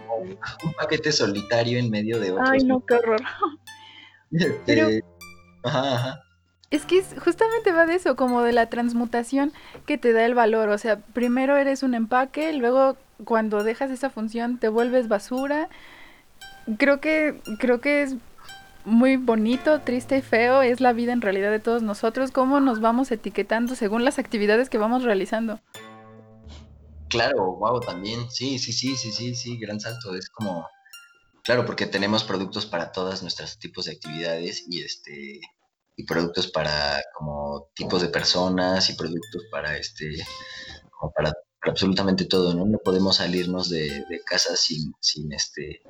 un 0.64 0.74
paquete 0.74 1.12
solitario 1.12 1.78
en 1.80 1.90
medio 1.90 2.20
de 2.20 2.32
otros. 2.32 2.50
Ay, 2.52 2.64
no, 2.64 2.84
qué 2.86 2.96
horror. 2.96 3.22
Este, 4.32 5.04
ajá, 5.64 5.96
ajá. 5.96 6.24
Es 6.72 6.86
que 6.86 7.04
justamente 7.24 7.72
va 7.72 7.88
de 7.88 7.96
eso, 7.96 8.16
como 8.16 8.44
de 8.44 8.54
la 8.54 8.70
transmutación 8.70 9.54
que 9.88 9.98
te 9.98 10.14
da 10.14 10.24
el 10.26 10.36
valor. 10.36 10.70
O 10.70 10.78
sea, 10.78 11.00
primero 11.00 11.58
eres 11.58 11.82
un 11.82 11.96
empaque, 11.96 12.54
luego 12.54 12.96
cuando 13.26 13.64
dejas 13.64 13.90
esa 13.90 14.10
función 14.10 14.60
te 14.60 14.70
vuelves 14.70 15.08
basura. 15.08 15.70
Creo 16.78 17.02
que, 17.02 17.42
creo 17.58 17.82
que 17.82 18.04
es 18.04 18.16
muy 18.86 19.18
bonito, 19.18 19.82
triste 19.82 20.18
y 20.18 20.22
feo. 20.22 20.62
Es 20.62 20.80
la 20.80 20.94
vida 20.94 21.12
en 21.12 21.22
realidad 21.22 21.50
de 21.50 21.60
todos 21.60 21.82
nosotros, 21.82 22.30
cómo 22.30 22.60
nos 22.60 22.82
vamos 22.82 23.12
etiquetando 23.12 23.74
según 23.74 24.06
las 24.06 24.20
actividades 24.20 24.70
que 24.70 24.78
vamos 24.78 25.04
realizando. 25.04 25.60
Claro, 27.10 27.56
wow, 27.56 27.80
también, 27.80 28.30
sí, 28.30 28.60
sí, 28.60 28.72
sí, 28.72 28.96
sí, 28.96 29.12
sí, 29.12 29.34
sí, 29.34 29.58
gran 29.58 29.80
salto. 29.80 30.16
Es 30.16 30.30
como, 30.30 30.68
claro, 31.44 31.66
porque 31.66 31.88
tenemos 31.88 32.24
productos 32.24 32.68
para 32.68 32.92
todos 32.92 33.24
nuestros 33.24 33.58
tipos 33.58 33.86
de 33.86 33.94
actividades 33.94 34.66
y 34.70 34.84
este 34.84 35.42
y 36.00 36.06
productos 36.06 36.48
para 36.48 37.04
como 37.14 37.68
tipos 37.76 38.02
de 38.02 38.08
personas 38.08 38.90
y 38.90 38.94
productos 38.94 39.44
para 39.52 39.78
este 39.78 40.16
como 40.90 41.12
para, 41.12 41.34
absolutamente 41.62 42.24
todo, 42.24 42.54
¿no? 42.54 42.66
No 42.66 42.78
podemos 42.78 43.18
salirnos 43.18 43.70
de, 43.70 44.06
de 44.10 44.22
casa 44.26 44.56
sin, 44.56 44.94
sin 45.02 45.34
este 45.34 45.82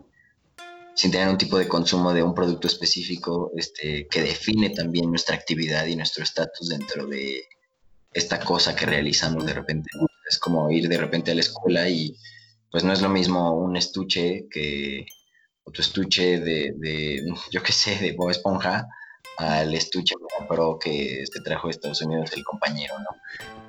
sin 0.95 1.11
tener 1.11 1.29
un 1.29 1.37
tipo 1.37 1.59
de 1.59 1.67
consumo 1.67 2.11
de 2.11 2.23
un 2.23 2.33
producto 2.33 2.67
específico 2.67 3.51
este, 3.55 4.07
que 4.07 4.23
define 4.23 4.71
también 4.71 5.11
nuestra 5.11 5.35
actividad 5.35 5.85
y 5.85 5.95
nuestro 5.95 6.23
estatus 6.23 6.69
dentro 6.69 7.05
de 7.05 7.43
esta 8.11 8.39
cosa 8.39 8.75
que 8.75 8.87
realizamos 8.87 9.45
de 9.45 9.53
repente. 9.53 9.89
Es 10.27 10.39
como 10.39 10.71
ir 10.71 10.89
de 10.89 10.97
repente 10.97 11.31
a 11.31 11.35
la 11.35 11.41
escuela 11.41 11.87
y 11.87 12.17
pues 12.71 12.83
no 12.83 12.91
es 12.91 13.01
lo 13.01 13.09
mismo 13.09 13.53
un 13.53 13.77
estuche 13.77 14.47
que 14.51 15.05
otro 15.63 15.83
estuche 15.83 16.39
de, 16.39 16.73
de 16.75 17.23
yo 17.51 17.61
qué 17.61 17.71
sé, 17.71 17.95
de 17.95 18.13
Bob 18.13 18.31
Esponja 18.31 18.87
al 19.39 19.73
estuche 19.73 20.15
Pro 20.47 20.77
que 20.79 21.23
te 21.31 21.41
trajo 21.41 21.67
de 21.67 21.71
Estados 21.71 22.01
Unidos 22.01 22.31
el 22.33 22.43
compañero, 22.43 22.95
¿no? 22.99 23.07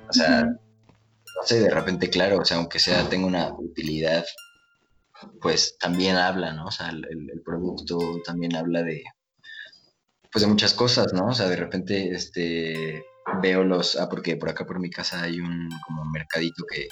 O 0.09 0.13
sea, 0.13 0.43
no 0.43 1.43
sé, 1.45 1.61
de 1.61 1.69
repente, 1.69 2.09
claro, 2.09 2.39
o 2.39 2.45
sea, 2.45 2.57
aunque 2.57 2.79
sea, 2.79 3.07
tenga 3.07 3.25
una 3.25 3.53
utilidad, 3.53 4.25
pues 5.39 5.77
también 5.79 6.17
habla, 6.17 6.51
¿no? 6.53 6.65
O 6.65 6.71
sea, 6.71 6.89
el, 6.89 7.05
el, 7.09 7.41
producto 7.41 7.97
también 8.25 8.55
habla 8.55 8.83
de, 8.83 9.03
pues 10.31 10.41
de 10.43 10.47
muchas 10.47 10.73
cosas, 10.73 11.13
¿no? 11.13 11.27
O 11.27 11.33
sea, 11.33 11.47
de 11.47 11.55
repente, 11.55 12.11
este, 12.11 13.05
veo 13.41 13.63
los, 13.63 13.95
ah, 13.97 14.09
porque 14.09 14.35
por 14.35 14.49
acá 14.49 14.65
por 14.65 14.79
mi 14.79 14.89
casa 14.89 15.23
hay 15.23 15.39
un 15.39 15.69
como 15.85 16.03
mercadito 16.05 16.65
que 16.69 16.87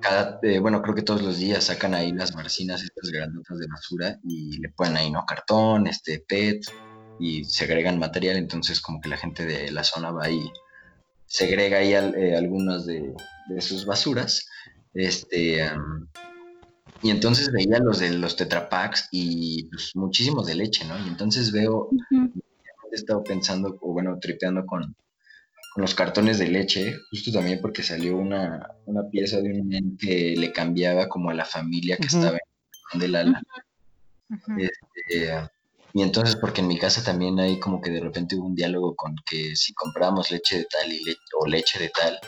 cada, 0.00 0.40
eh, 0.42 0.58
bueno, 0.58 0.82
creo 0.82 0.94
que 0.94 1.02
todos 1.02 1.22
los 1.22 1.38
días 1.38 1.64
sacan 1.64 1.94
ahí 1.94 2.10
las 2.12 2.34
marcinas, 2.34 2.82
estas 2.82 3.10
grandotas 3.10 3.58
de 3.58 3.66
basura 3.68 4.18
y 4.24 4.58
le 4.58 4.68
ponen 4.70 4.96
ahí, 4.96 5.10
¿no? 5.12 5.24
Cartón, 5.26 5.86
este, 5.86 6.24
PET 6.26 6.62
y 7.18 7.44
se 7.44 7.64
agregan 7.64 7.98
material, 7.98 8.36
entonces 8.36 8.80
como 8.80 9.00
que 9.00 9.08
la 9.08 9.16
gente 9.16 9.44
de 9.44 9.70
la 9.70 9.84
zona 9.84 10.10
va 10.10 10.24
ahí, 10.24 10.50
segrega 11.26 11.78
ahí 11.78 11.92
eh, 11.92 12.36
algunas 12.36 12.86
de, 12.86 13.14
sus 13.60 13.86
basuras, 13.86 14.48
este, 14.94 15.70
y 17.02 17.10
entonces 17.10 17.52
veía 17.52 17.78
los 17.78 18.00
de 18.00 18.12
los 18.14 18.36
tetrapacks 18.36 19.08
y 19.12 19.64
pues, 19.64 19.92
muchísimos 19.94 20.46
de 20.46 20.56
leche, 20.56 20.84
¿no? 20.86 20.98
Y 20.98 21.08
entonces 21.08 21.52
veo, 21.52 21.88
he 22.10 22.94
estado 22.94 23.22
pensando, 23.22 23.78
o 23.80 23.92
bueno, 23.92 24.18
tripeando 24.18 24.66
con, 24.66 24.96
los 25.76 25.94
cartones 25.94 26.40
de 26.40 26.48
leche, 26.48 26.96
justo 27.10 27.30
también 27.30 27.60
porque 27.60 27.84
salió 27.84 28.16
una, 28.16 28.68
pieza 29.12 29.40
de 29.40 29.60
un 29.60 29.96
que 29.96 30.34
le 30.36 30.52
cambiaba 30.52 31.08
como 31.08 31.30
a 31.30 31.34
la 31.34 31.44
familia 31.44 31.96
que 31.96 32.06
estaba 32.06 32.38
en 32.94 33.02
el 33.02 33.14
ala. 33.14 33.42
Este, 34.58 35.30
y 35.94 36.02
entonces, 36.02 36.36
porque 36.36 36.60
en 36.60 36.68
mi 36.68 36.78
casa 36.78 37.02
también 37.02 37.38
hay 37.40 37.58
como 37.58 37.80
que 37.80 37.90
de 37.90 38.00
repente 38.00 38.36
hubo 38.36 38.46
un 38.46 38.54
diálogo 38.54 38.94
con 38.94 39.16
que 39.24 39.56
si 39.56 39.72
compramos 39.74 40.30
leche 40.30 40.58
de 40.58 40.64
tal 40.64 40.92
y 40.92 41.00
o 41.40 41.46
leche 41.46 41.78
de 41.78 41.90
tal, 41.90 42.18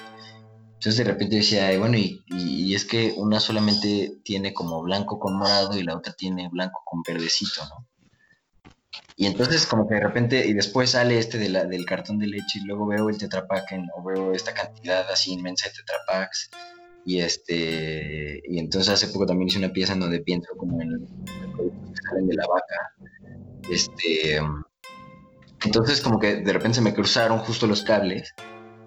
entonces 0.81 0.97
de 0.97 1.13
repente 1.13 1.37
decía, 1.37 1.79
bueno, 1.79 1.99
y, 1.99 2.25
y, 2.29 2.75
es 2.75 2.87
que 2.87 3.13
una 3.17 3.39
solamente 3.39 4.15
tiene 4.25 4.55
como 4.55 4.83
blanco 4.83 5.19
con 5.19 5.37
morado 5.37 5.79
y 5.79 5.83
la 5.83 5.95
otra 5.95 6.15
tiene 6.15 6.49
blanco 6.49 6.81
con 6.87 7.03
verdecito, 7.07 7.63
¿no? 7.69 7.87
Y 9.21 9.27
entonces 9.27 9.67
como 9.67 9.87
que 9.87 9.97
de 9.97 10.01
repente, 10.01 10.47
y 10.47 10.55
después 10.55 10.93
sale 10.93 11.19
este 11.19 11.37
de 11.37 11.51
la, 11.51 11.67
del 11.67 11.85
cartón 11.85 12.19
de 12.19 12.27
leche 12.27 12.59
y 12.59 12.65
luego 12.65 12.87
veo 12.87 13.11
el 13.11 13.19
tetrapack 13.19 13.67
o 13.95 14.03
veo 14.03 14.33
esta 14.33 14.55
cantidad 14.55 15.07
así 15.11 15.33
inmensa 15.33 15.69
de 15.69 15.75
tetrapacks 15.75 16.49
Y 17.05 17.21
este 17.21 18.41
y 18.49 18.59
entonces 18.59 18.89
hace 18.91 19.09
poco 19.09 19.27
también 19.27 19.49
hice 19.49 19.59
una 19.59 19.75
pieza 19.75 19.93
en 19.93 20.01
donde 20.01 20.21
pienso 20.21 20.49
como 20.57 20.81
en 20.81 20.93
los 20.93 21.11
productos 21.53 21.91
que 21.91 22.09
salen 22.09 22.27
de 22.29 22.35
la 22.35 22.47
vaca. 22.47 23.20
Este 23.71 24.41
entonces 25.65 26.01
como 26.01 26.19
que 26.19 26.37
de 26.37 26.53
repente 26.53 26.77
se 26.77 26.83
me 26.83 26.95
cruzaron 26.95 27.39
justo 27.39 27.67
los 27.67 27.83
cables 27.83 28.35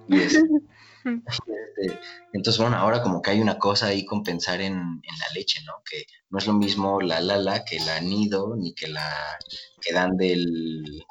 y 0.08 0.20
este, 0.20 0.40
este, 1.06 2.00
entonces 2.34 2.60
bueno, 2.60 2.78
ahora 2.78 3.02
como 3.02 3.22
que 3.22 3.32
hay 3.32 3.42
una 3.42 3.60
cosa 3.60 3.88
ahí 3.88 4.06
con 4.06 4.24
pensar 4.24 4.60
en, 4.62 4.74
en 4.74 5.20
la 5.20 5.30
leche, 5.36 5.62
¿no? 5.66 5.74
Que 5.90 6.06
no 6.30 6.40
es 6.40 6.48
lo 6.48 6.54
mismo 6.54 7.00
la 7.00 7.22
lala 7.22 7.64
que 7.64 7.80
la 7.80 8.00
nido 8.02 8.56
ni 8.56 8.74
que 8.74 8.88
la 8.88 9.08
que 9.82 9.94
dan 9.94 10.18
del 10.18 11.06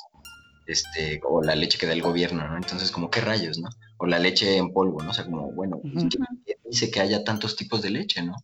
este, 0.66 1.20
o 1.24 1.42
la 1.42 1.54
leche 1.54 1.78
que 1.78 1.87
da 1.87 1.92
el 1.92 2.02
gobierno, 2.02 2.46
¿no? 2.46 2.56
Entonces, 2.56 2.90
como 2.90 3.11
qué 3.11 3.20
rayos, 3.20 3.58
¿no? 3.58 3.68
O 3.98 4.06
la 4.06 4.18
leche 4.18 4.56
en 4.56 4.72
polvo, 4.72 5.02
¿no? 5.02 5.11
O 5.11 5.14
sea, 5.14 5.24
como, 5.24 5.52
bueno, 5.52 5.80
pues, 5.80 6.04
Ujú. 6.04 6.08
¿quién 6.08 6.24
quién 6.44 6.58
dice 6.64 6.90
que 6.90 7.00
haya 7.00 7.24
tantos 7.24 7.56
tipos 7.56 7.82
de 7.82 7.90
leche, 7.90 8.22
¿no? 8.22 8.37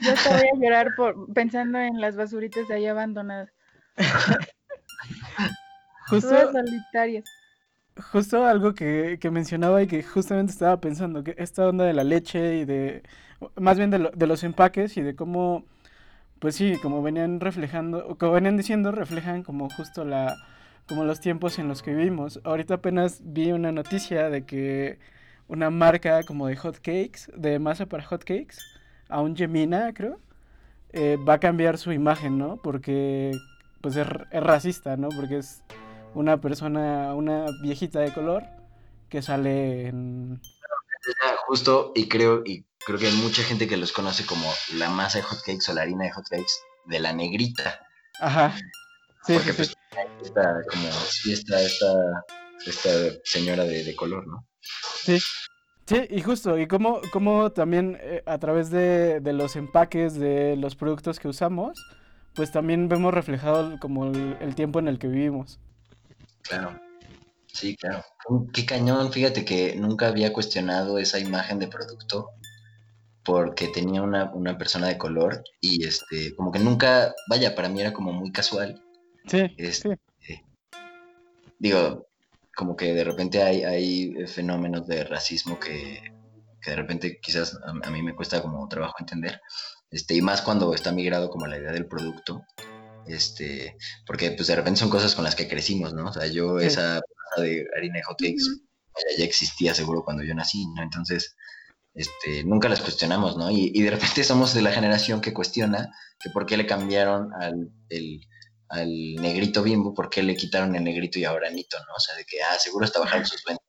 Yo 0.00 0.14
te 0.14 0.28
voy 0.28 0.48
a 0.48 0.60
llorar 0.60 0.88
por, 0.96 1.32
pensando 1.32 1.78
en 1.78 2.00
las 2.00 2.16
basuritas 2.16 2.66
de 2.68 2.74
ahí 2.74 2.86
abandonadas. 2.86 3.52
Justo, 6.10 6.36
Todas 6.36 6.50
solitarias. 6.50 7.24
justo 8.12 8.44
algo 8.44 8.74
que, 8.74 9.18
que 9.20 9.30
mencionaba 9.30 9.82
y 9.82 9.86
que 9.86 10.02
justamente 10.02 10.52
estaba 10.52 10.80
pensando, 10.80 11.22
que 11.24 11.34
esta 11.38 11.68
onda 11.68 11.84
de 11.84 11.92
la 11.92 12.04
leche 12.04 12.56
y 12.58 12.64
de, 12.64 13.02
más 13.56 13.78
bien 13.78 13.90
de, 13.90 13.98
lo- 13.98 14.10
de 14.10 14.26
los 14.26 14.42
empaques 14.44 14.96
y 14.96 15.02
de 15.02 15.14
cómo, 15.16 15.64
pues 16.40 16.56
sí, 16.56 16.78
como 16.82 17.02
venían 17.02 17.40
reflejando, 17.40 18.06
o 18.08 18.18
como 18.18 18.32
venían 18.34 18.56
diciendo, 18.56 18.92
reflejan 18.92 19.42
como 19.44 19.70
justo 19.70 20.04
la, 20.04 20.40
como 20.88 21.04
los 21.04 21.20
tiempos 21.20 21.58
en 21.60 21.68
los 21.68 21.82
que 21.82 21.94
vivimos. 21.94 22.40
Ahorita 22.44 22.74
apenas 22.74 23.20
vi 23.24 23.52
una 23.52 23.72
noticia 23.72 24.30
de 24.30 24.46
que 24.46 24.98
una 25.48 25.70
marca 25.70 26.24
como 26.24 26.48
de 26.48 26.56
hot 26.56 26.76
cakes, 26.78 27.30
de 27.36 27.58
masa 27.60 27.86
para 27.86 28.04
hot 28.04 28.24
cakes, 28.24 28.58
a 29.08 29.20
un 29.22 29.36
Gemina, 29.36 29.92
creo, 29.94 30.20
eh, 30.92 31.16
va 31.16 31.34
a 31.34 31.40
cambiar 31.40 31.78
su 31.78 31.92
imagen, 31.92 32.38
¿no? 32.38 32.56
Porque 32.58 33.42
pues 33.84 33.96
es, 33.96 34.06
racista, 34.06 34.96
¿no? 34.96 35.10
Porque 35.10 35.36
es 35.36 35.62
una 36.14 36.40
persona, 36.40 37.12
una 37.12 37.44
viejita 37.62 38.00
de 38.00 38.14
color 38.14 38.42
que 39.10 39.20
sale 39.20 39.88
en... 39.88 40.40
Justo, 41.46 41.92
y 41.94 42.08
creo, 42.08 42.42
y 42.46 42.64
creo 42.86 42.98
que 42.98 43.08
hay 43.08 43.16
mucha 43.16 43.42
gente 43.42 43.68
que 43.68 43.76
los 43.76 43.92
conoce 43.92 44.24
como 44.24 44.50
la 44.76 44.88
masa 44.88 45.18
de 45.18 45.24
hotcakes 45.24 45.70
o 45.70 45.74
la 45.74 45.82
harina 45.82 46.04
de 46.04 46.12
hotcakes 46.12 46.54
de 46.86 46.98
la 46.98 47.12
negrita. 47.12 47.78
Ajá. 48.20 48.56
Sí, 49.26 49.34
porque 49.34 49.50
sí, 49.50 49.56
pues 49.56 49.68
sí. 49.68 49.74
está 50.22 50.62
como, 50.70 50.88
esta, 51.30 51.60
esta 52.64 53.20
señora 53.22 53.64
de, 53.64 53.84
de 53.84 53.94
color, 53.94 54.26
¿no? 54.26 54.46
Sí, 54.62 55.18
sí, 55.84 56.06
y 56.08 56.22
justo, 56.22 56.58
y 56.58 56.66
cómo, 56.66 57.02
cómo 57.12 57.52
también 57.52 57.98
eh, 58.00 58.22
a 58.24 58.38
través 58.38 58.70
de, 58.70 59.20
de 59.20 59.32
los 59.34 59.56
empaques 59.56 60.14
de 60.14 60.56
los 60.56 60.74
productos 60.74 61.20
que 61.20 61.28
usamos, 61.28 61.78
pues 62.34 62.50
también 62.52 62.88
vemos 62.88 63.14
reflejado 63.14 63.78
como 63.80 64.06
el, 64.06 64.36
el 64.40 64.54
tiempo 64.54 64.78
en 64.78 64.88
el 64.88 64.98
que 64.98 65.08
vivimos. 65.08 65.60
Claro. 66.42 66.78
Sí, 67.46 67.76
claro. 67.76 68.04
Qué 68.52 68.66
cañón, 68.66 69.12
fíjate 69.12 69.44
que 69.44 69.76
nunca 69.76 70.08
había 70.08 70.32
cuestionado 70.32 70.98
esa 70.98 71.18
imagen 71.18 71.58
de 71.58 71.68
producto 71.68 72.30
porque 73.24 73.68
tenía 73.68 74.02
una, 74.02 74.30
una 74.34 74.58
persona 74.58 74.88
de 74.88 74.98
color 74.98 75.42
y 75.60 75.84
este, 75.86 76.34
como 76.34 76.52
que 76.52 76.58
nunca, 76.58 77.14
vaya, 77.30 77.54
para 77.54 77.68
mí 77.68 77.80
era 77.80 77.92
como 77.92 78.12
muy 78.12 78.32
casual. 78.32 78.82
Sí, 79.26 79.54
Este, 79.56 79.98
sí. 80.20 80.42
digo, 81.58 82.06
como 82.54 82.76
que 82.76 82.92
de 82.92 83.04
repente 83.04 83.42
hay, 83.42 83.62
hay 83.64 84.26
fenómenos 84.26 84.86
de 84.86 85.04
racismo 85.04 85.58
que, 85.58 86.02
que 86.60 86.70
de 86.70 86.76
repente 86.76 87.18
quizás 87.20 87.58
a, 87.64 87.70
a 87.70 87.90
mí 87.90 88.02
me 88.02 88.14
cuesta 88.14 88.42
como 88.42 88.68
trabajo 88.68 88.96
entender. 89.00 89.40
Este, 89.94 90.14
y 90.16 90.22
más 90.22 90.42
cuando 90.42 90.74
está 90.74 90.90
migrado 90.90 91.30
como 91.30 91.46
la 91.46 91.56
idea 91.56 91.70
del 91.72 91.86
producto. 91.86 92.42
Este, 93.06 93.76
porque 94.06 94.32
pues 94.32 94.48
de 94.48 94.56
repente 94.56 94.80
son 94.80 94.90
cosas 94.90 95.14
con 95.14 95.22
las 95.24 95.36
que 95.36 95.46
crecimos, 95.46 95.94
¿no? 95.94 96.08
O 96.08 96.12
sea, 96.12 96.26
yo 96.26 96.58
Sí. 96.58 96.66
esa 96.66 97.00
de 97.36 97.64
harina 97.76 97.96
de 97.98 98.02
hotcakes 98.02 98.44
vaya, 98.92 99.18
ya 99.18 99.24
existía 99.24 99.72
seguro 99.74 100.02
cuando 100.04 100.24
yo 100.24 100.34
nací, 100.34 100.66
¿no? 100.74 100.82
Entonces, 100.82 101.36
este, 101.94 102.42
nunca 102.44 102.68
las 102.68 102.80
cuestionamos, 102.80 103.36
¿no? 103.36 103.50
Y, 103.50 103.70
y 103.74 103.82
de 103.82 103.90
repente 103.90 104.24
somos 104.24 104.52
de 104.54 104.62
la 104.62 104.72
generación 104.72 105.20
que 105.20 105.32
cuestiona 105.32 105.92
que 106.18 106.30
por 106.30 106.44
qué 106.46 106.56
le 106.56 106.66
cambiaron 106.66 107.32
al, 107.34 107.70
el, 107.88 108.20
al 108.68 108.88
negrito 109.16 109.62
bimbo, 109.62 109.94
por 109.94 110.10
qué 110.10 110.22
le 110.24 110.34
quitaron 110.36 110.74
el 110.74 110.82
negrito 110.82 111.18
y 111.20 111.24
ahora 111.24 111.50
nito, 111.50 111.76
¿no? 111.86 111.94
O 111.96 112.00
sea, 112.00 112.16
de 112.16 112.24
que, 112.24 112.42
ah, 112.42 112.58
seguro 112.58 112.84
está 112.84 112.98
bajando 113.00 113.26
sus 113.26 113.44
ventas. 113.44 113.63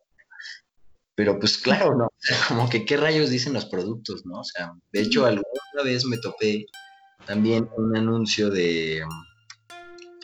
Pero 1.15 1.39
pues 1.39 1.57
claro, 1.57 1.95
¿no? 1.95 2.05
O 2.05 2.13
sea, 2.19 2.37
como 2.47 2.69
que 2.69 2.85
qué 2.85 2.97
rayos 2.97 3.29
dicen 3.29 3.53
los 3.53 3.65
productos, 3.65 4.25
¿no? 4.25 4.41
O 4.41 4.43
sea, 4.43 4.73
de 4.91 5.01
hecho, 5.01 5.25
alguna 5.25 5.83
vez 5.83 6.05
me 6.05 6.17
topé 6.17 6.65
también 7.25 7.69
un 7.77 7.95
anuncio 7.95 8.49
de... 8.49 9.03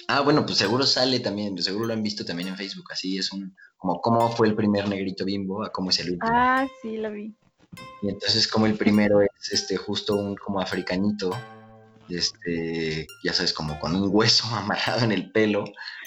Ah, 0.08 0.21
bueno, 0.21 0.45
pues 0.45 0.58
seguro 0.58 0.86
sale 0.86 1.21
también, 1.21 1.58
seguro 1.62 1.88
lo 1.88 1.93
han 1.93 2.04
visto 2.04 2.25
también 2.25 2.49
en 2.49 2.58
Facebook, 2.58 2.91
así 2.91 3.17
es 3.17 3.32
un, 3.32 3.56
como 3.77 4.01
cómo 4.01 4.30
fue 4.30 4.47
el 4.47 4.56
primer 4.56 4.89
negrito 4.89 5.23
bimbo 5.23 5.63
a 5.63 5.71
cómo 5.71 5.89
es 5.89 5.99
el 5.99 6.12
último. 6.12 6.30
Ah, 6.34 6.67
sí, 6.82 6.97
la 6.97 7.10
vi. 7.10 7.34
Y 8.01 8.10
entonces 8.10 8.47
como 8.47 8.65
el 8.65 8.75
primero 8.75 9.21
es 9.21 9.54
este 9.54 9.77
justo 9.77 10.15
un 10.15 10.36
como 10.36 10.60
africanito, 10.60 11.32
este, 12.10 13.08
ya 13.23 13.34
sabes, 13.34 13.54
como 13.54 13.80
con 13.80 13.95
un 13.95 14.10
hueso 14.12 14.45
amarrado 14.56 15.06
en 15.06 15.12
el 15.12 15.32
pelo, 15.32 15.63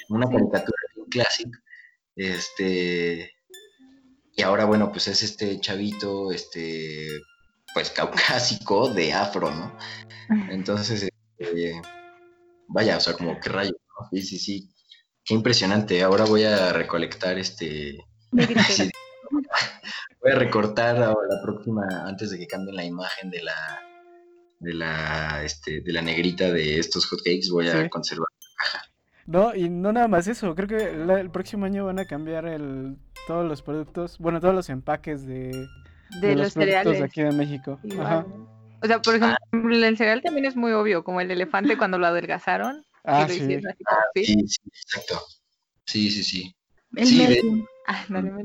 una 0.09 0.29
caricatura 0.29 0.79
bien 0.94 1.09
clásica. 1.09 1.59
Este, 2.16 3.33
y 4.37 4.42
ahora 4.42 4.64
bueno, 4.64 4.90
pues 4.90 5.09
es 5.09 5.23
este 5.23 5.61
chavito, 5.61 6.33
este, 6.33 7.09
pues 7.73 7.90
caucásico 7.90 8.88
de 8.90 9.12
afro, 9.12 9.51
¿no? 9.51 9.77
Entonces, 10.51 11.09
este, 11.38 11.81
vaya, 12.68 12.97
o 12.97 13.01
sea, 13.01 13.14
como 13.14 13.38
qué 13.40 13.49
rayo, 13.51 13.73
¿no? 13.73 14.09
Sí, 14.11 14.23
sí, 14.23 14.38
sí. 14.38 14.70
Qué 15.25 15.35
impresionante. 15.35 16.03
Ahora 16.03 16.25
voy 16.25 16.44
a 16.44 16.73
recolectar 16.73 17.38
este. 17.38 17.97
sí, 18.68 18.90
voy 20.23 20.33
a 20.33 20.35
recortar 20.37 21.03
ahora 21.03 21.29
la 21.29 21.42
próxima, 21.42 21.83
antes 22.07 22.31
de 22.31 22.38
que 22.38 22.47
cambien 22.47 22.77
la 22.77 22.85
imagen 22.85 23.31
de 23.31 23.42
la 23.42 23.81
de 24.61 24.73
la 24.73 25.42
este, 25.44 25.81
de 25.83 25.92
la 25.92 26.01
negrita 26.03 26.51
de 26.51 26.79
estos 26.79 27.07
hotcakes, 27.07 27.51
voy 27.51 27.68
a 27.68 27.83
Sí. 27.83 27.88
conservar. 27.90 28.29
No, 29.26 29.54
y 29.54 29.68
no 29.70 29.92
nada 29.92 30.08
más 30.08 30.26
eso, 30.28 30.54
creo 30.54 30.68
que 30.68 30.92
la- 30.92 31.20
el 31.20 31.30
próximo 31.30 31.64
año 31.66 31.87
van 31.87 31.98
a 31.98 32.04
cambiar 32.04 32.46
el, 32.46 32.96
todos 33.26 33.46
los 33.48 33.62
productos, 33.62 34.18
bueno, 34.18 34.40
todos 34.40 34.54
los 34.54 34.68
empaques 34.68 35.26
de, 35.26 35.50
De, 36.20 36.28
de 36.28 36.37
los, 36.37 36.52
productos 36.52 36.54
de 36.54 36.60
cereales. 36.60 37.02
aquí 37.02 37.22
de 37.22 37.32
México. 37.32 37.80
Ajá. 37.98 38.26
O 38.82 38.87
sea, 38.87 39.00
por 39.00 39.14
ejemplo, 39.14 39.37
el 39.52 39.96
cereal 39.96 40.20
también 40.22 40.44
es 40.44 40.56
muy 40.56 40.72
obvio, 40.72 41.04
como 41.04 41.20
el 41.22 41.30
elefante 41.30 41.78
cuando 41.78 41.98
lo 41.98 42.06
adelgazaron. 42.06 42.84
Ah, 43.02 43.22
lo 43.22 43.28
sí. 43.28 43.42
hicieron 43.42 43.66
así 43.68 43.82
como 43.84 44.00
fit. 44.14 44.24
Sí, 44.26 44.48
sí, 44.48 44.58
exacto. 44.66 45.20
Sí, 45.87 46.10
sí, 46.10 46.22
sí. 46.24 46.56
El 46.96 47.06
Sí, 47.06 47.26
de-. 47.26 47.40
Ah, 47.87 48.04
no, 48.10 48.20
no 48.22 48.32
me- 48.34 48.44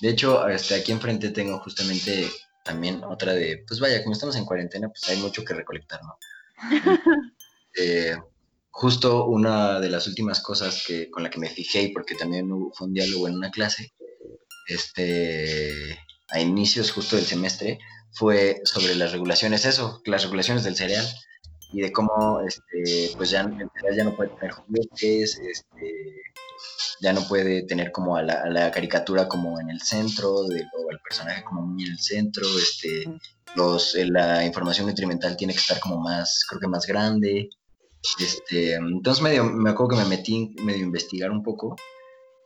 De 0.00 0.08
hecho, 0.08 0.48
este, 0.48 0.74
aquí 0.74 0.90
enfrente 0.92 1.30
tengo 1.30 1.58
justamente 1.60 2.28
también 2.64 3.02
otra 3.04 3.32
de, 3.32 3.64
pues 3.66 3.78
vaya, 3.80 4.02
como 4.02 4.12
estamos 4.14 4.34
en 4.36 4.44
cuarentena, 4.44 4.88
pues 4.88 5.08
hay 5.08 5.18
mucho 5.22 5.44
que 5.44 5.54
recolectar, 5.54 6.00
¿no? 6.02 6.16
Eh, 7.80 8.16
justo 8.80 9.26
una 9.26 9.80
de 9.80 9.90
las 9.90 10.06
últimas 10.06 10.40
cosas 10.40 10.84
que, 10.86 11.10
con 11.10 11.22
la 11.24 11.30
que 11.30 11.40
me 11.40 11.48
fijé, 11.50 11.82
y 11.82 11.92
porque 11.92 12.14
también 12.14 12.50
hubo- 12.52 12.72
fue 12.74 12.86
un 12.86 12.94
diálogo 12.94 13.26
en 13.28 13.34
una 13.34 13.50
clase, 13.50 13.92
este, 14.68 15.98
a 16.28 16.40
inicios 16.40 16.92
justo 16.92 17.16
del 17.16 17.24
semestre, 17.24 17.78
fue 18.12 18.60
sobre 18.64 18.94
las 18.94 19.10
regulaciones, 19.12 19.64
eso, 19.64 20.00
las 20.04 20.22
regulaciones 20.22 20.62
del 20.64 20.76
cereal 20.76 21.06
y 21.72 21.80
de 21.80 21.90
cómo, 21.92 22.40
este, 22.46 23.10
pues 23.16 23.30
ya 23.30 23.40
ya 23.96 24.04
no 24.04 24.14
puede 24.16 24.30
tener 24.36 24.52
juguetes, 24.52 25.38
este, 25.38 25.86
ya 27.00 27.12
no 27.12 27.22
puede 27.28 27.62
tener 27.64 27.90
como 27.92 28.16
a 28.16 28.22
la, 28.22 28.34
a 28.42 28.48
la 28.48 28.70
caricatura 28.70 29.26
como 29.28 29.58
en 29.60 29.70
el 29.70 29.80
centro, 29.80 30.44
de, 30.44 30.62
o 30.62 30.90
al 30.90 31.00
personaje 31.00 31.42
como 31.44 31.62
muy 31.62 31.84
en 31.84 31.92
el 31.92 31.98
centro, 31.98 32.44
este, 32.58 33.04
los, 33.56 33.94
eh, 33.96 34.06
la 34.06 34.44
información 34.44 34.86
nutrimental 34.86 35.36
tiene 35.36 35.52
que 35.52 35.60
estar 35.60 35.80
como 35.80 35.98
más, 36.00 36.44
creo 36.48 36.60
que 36.60 36.68
más 36.68 36.86
grande. 36.86 37.48
Este, 38.18 38.74
entonces 38.74 39.22
me 39.22 39.70
acuerdo 39.70 39.96
que 39.96 40.02
me 40.02 40.08
metí 40.08 40.54
medio 40.62 40.80
a 40.80 40.86
investigar 40.86 41.30
un 41.30 41.42
poco 41.42 41.76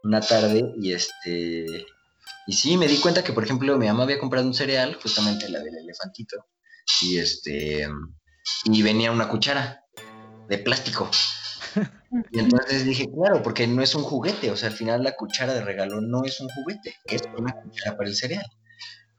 una 0.02 0.20
tarde 0.20 0.72
y 0.78 0.92
este 0.92 1.86
y 2.46 2.52
sí 2.52 2.76
me 2.76 2.88
di 2.88 2.98
cuenta 2.98 3.22
que 3.22 3.32
por 3.32 3.44
ejemplo 3.44 3.78
mi 3.78 3.86
mamá 3.86 4.02
había 4.04 4.18
comprado 4.18 4.46
un 4.46 4.54
cereal, 4.54 4.98
justamente 5.00 5.48
la 5.48 5.60
del 5.60 5.76
elefantito, 5.76 6.46
y 7.02 7.18
este 7.18 7.86
y 8.64 8.82
venía 8.82 9.12
una 9.12 9.28
cuchara 9.28 9.84
de 10.48 10.58
plástico. 10.58 11.08
Y 12.30 12.40
entonces 12.40 12.84
dije, 12.84 13.06
claro, 13.10 13.42
porque 13.42 13.66
no 13.66 13.82
es 13.82 13.94
un 13.94 14.02
juguete, 14.02 14.50
o 14.50 14.56
sea, 14.56 14.68
al 14.68 14.74
final 14.74 15.02
la 15.02 15.16
cuchara 15.16 15.54
de 15.54 15.62
regalo 15.62 16.02
no 16.02 16.24
es 16.24 16.40
un 16.40 16.48
juguete, 16.50 16.94
es 17.06 17.22
una 17.38 17.52
cuchara 17.54 17.96
para 17.96 18.08
el 18.08 18.14
cereal. 18.14 18.44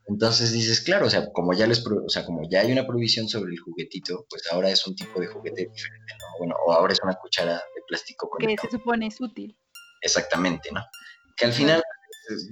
Entonces 0.06 0.52
dices, 0.52 0.82
claro, 0.82 1.06
o 1.06 1.10
sea, 1.10 1.32
como 1.32 1.54
ya 1.54 1.66
les 1.66 1.84
o 1.86 2.08
sea, 2.08 2.26
como 2.26 2.42
ya 2.48 2.60
hay 2.60 2.72
una 2.72 2.86
provisión 2.86 3.28
sobre 3.28 3.52
el 3.52 3.58
juguetito, 3.58 4.26
pues 4.28 4.42
ahora 4.52 4.70
es 4.70 4.86
un 4.86 4.94
tipo 4.94 5.18
de 5.18 5.28
juguete 5.28 5.68
diferente, 5.72 6.12
¿no? 6.18 6.38
Bueno, 6.38 6.54
o 6.66 6.72
ahora 6.72 6.92
es 6.92 7.00
una 7.02 7.14
cuchara 7.14 7.54
de 7.54 7.82
plástico 7.88 8.28
con 8.28 8.46
Que 8.46 8.56
se 8.60 8.70
supone 8.70 9.06
es 9.06 9.20
útil. 9.20 9.56
Exactamente, 10.02 10.70
¿no? 10.72 10.82
Que 11.36 11.46
al 11.46 11.52
final, 11.52 11.82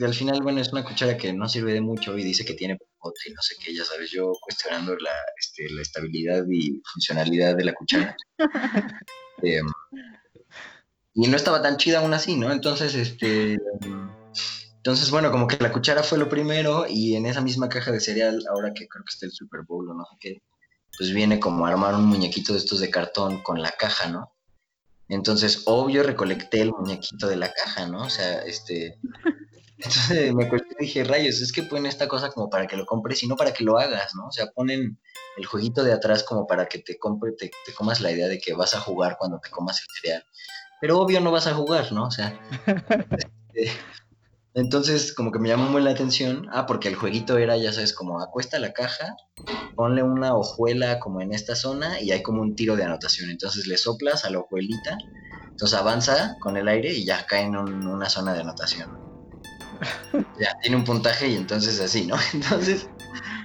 al 0.00 0.14
final, 0.14 0.40
bueno, 0.42 0.61
es 0.61 0.72
una 0.72 0.84
cuchara 0.84 1.18
que 1.18 1.32
no 1.34 1.46
sirve 1.46 1.74
de 1.74 1.82
mucho 1.82 2.16
y 2.16 2.24
dice 2.24 2.44
que 2.46 2.55
tiene 2.55 2.78
popote 2.78 3.20
y 3.26 3.32
no 3.32 3.42
sé 3.42 3.57
qué, 3.62 3.74
ya 3.74 3.84
sabes, 3.84 4.11
yo 4.11 4.32
cuestionando 4.40 4.96
la, 4.96 5.14
este, 5.38 5.68
la 5.70 5.82
estabilidad 5.82 6.44
y 6.50 6.80
funcionalidad 6.92 7.55
de 7.55 7.64
la 7.64 7.74
cuchara. 7.74 8.16
Em, 9.44 9.66
y 11.14 11.26
no 11.26 11.36
estaba 11.36 11.61
tan 11.62 11.76
chida 11.76 11.98
aún 11.98 12.14
así, 12.14 12.36
¿no? 12.36 12.53
Entonces, 12.53 12.94
este... 12.94 13.59
Entonces, 14.83 15.12
bueno, 15.12 15.30
como 15.30 15.47
que 15.47 15.59
la 15.61 15.70
cuchara 15.70 16.03
fue 16.03 16.18
lo 16.18 16.28
primero 16.28 16.87
y 16.89 17.14
en 17.14 17.24
esa 17.26 17.41
misma 17.41 17.68
caja 17.68 17.93
de 17.93 18.01
cereal, 18.01 18.43
ahora 18.51 18.72
que 18.74 18.89
creo 18.89 19.05
que 19.05 19.11
está 19.11 19.26
el 19.26 19.33
Super 19.33 19.61
Bowl 19.62 19.89
o 19.89 19.95
no 19.95 20.05
sé 20.05 20.16
qué, 20.18 20.43
pues 20.99 21.12
viene 21.12 21.39
como 21.39 21.64
armar 21.66 21.95
un 21.95 22.07
muñequito 22.07 22.53
de 22.53 22.59
estos 22.59 22.80
de 22.80 22.91
cartón 22.91 23.45
con 23.45 23.62
la 23.62 23.70
caja, 23.70 24.09
¿no? 24.09 24.33
Entonces, 25.09 25.62
obvio, 25.66 26.03
recolecté 26.03 26.62
el 26.62 26.72
muñequito 26.72 27.28
de 27.28 27.37
la 27.37 27.53
caja, 27.53 27.87
¿no? 27.87 28.03
O 28.03 28.11
sea, 28.11 28.41
este... 28.43 28.99
Entonces 29.78 30.35
me 30.35 30.47
acuerdo 30.47 30.66
y 30.80 30.85
dije, 30.85 31.05
rayos, 31.05 31.41
es 31.41 31.53
que 31.53 31.62
ponen 31.62 31.87
esta 31.87 32.09
cosa 32.09 32.30
como 32.30 32.51
para 32.51 32.66
que 32.66 32.76
lo 32.76 32.85
compres 32.85 33.22
y 33.22 33.28
no 33.28 33.37
para 33.37 33.53
que 33.53 33.62
lo 33.62 33.78
hagas, 33.78 34.16
¿no? 34.16 34.26
O 34.26 34.33
sea, 34.33 34.47
ponen 34.49 34.99
el 35.37 35.47
jueguito 35.47 35.85
de 35.85 35.93
atrás 35.93 36.24
como 36.24 36.49
para 36.49 36.66
que 36.66 36.80
te 36.80 36.99
compre, 36.99 37.33
te, 37.39 37.53
te 37.64 37.72
comas 37.72 38.01
la 38.01 38.11
idea 38.11 38.26
de 38.26 38.41
que 38.41 38.55
vas 38.55 38.74
a 38.74 38.80
jugar 38.80 39.16
cuando 39.16 39.39
te 39.39 39.49
comas 39.49 39.80
el 39.80 39.87
cereal. 40.01 40.24
Pero 40.80 40.99
obvio 40.99 41.20
no 41.20 41.30
vas 41.30 41.47
a 41.47 41.55
jugar, 41.55 41.93
¿no? 41.93 42.07
O 42.07 42.11
sea, 42.11 42.41
este, 43.55 43.70
entonces 44.55 45.14
como 45.14 45.30
que 45.32 45.38
me 45.38 45.48
llamó 45.48 45.68
muy 45.70 45.82
la 45.82 45.90
atención. 45.90 46.46
Ah, 46.53 46.66
porque 46.66 46.88
el 46.88 46.96
jueguito 46.96 47.38
era, 47.38 47.57
ya 47.57 47.72
sabes, 47.72 47.94
como 47.94 48.20
acuesta 48.20 48.59
la 48.59 48.72
caja, 48.72 49.14
ponle 49.74 50.03
una 50.03 50.34
hojuela 50.36 50.98
como 51.00 51.20
en 51.20 51.32
esta 51.32 51.55
zona 51.57 52.00
y 52.00 52.11
hay 52.12 52.22
como 52.22 52.42
un 52.42 52.55
tiro 52.55 52.76
de 52.76 52.84
anotación. 52.84 53.30
Entonces 53.30 53.66
le 53.66 53.76
soplas 53.78 54.24
a 54.24 54.30
la 54.30 54.38
hojuelita, 54.40 54.98
entonces 55.53 55.78
avanza 55.78 56.36
con 56.40 56.57
el 56.57 56.68
aire 56.68 56.92
y 56.92 57.05
ya 57.05 57.24
cae 57.26 57.42
en 57.44 57.57
un- 57.57 57.86
una 57.86 58.09
zona 58.09 58.34
de 58.34 58.40
anotación. 58.40 58.88
Ya, 60.38 60.48
tiene 60.62 60.76
un 60.76 60.84
puntaje 60.84 61.28
y 61.28 61.36
entonces 61.36 61.78
así, 61.80 62.07
¿no? 62.07 62.16
Entonces, 62.34 62.86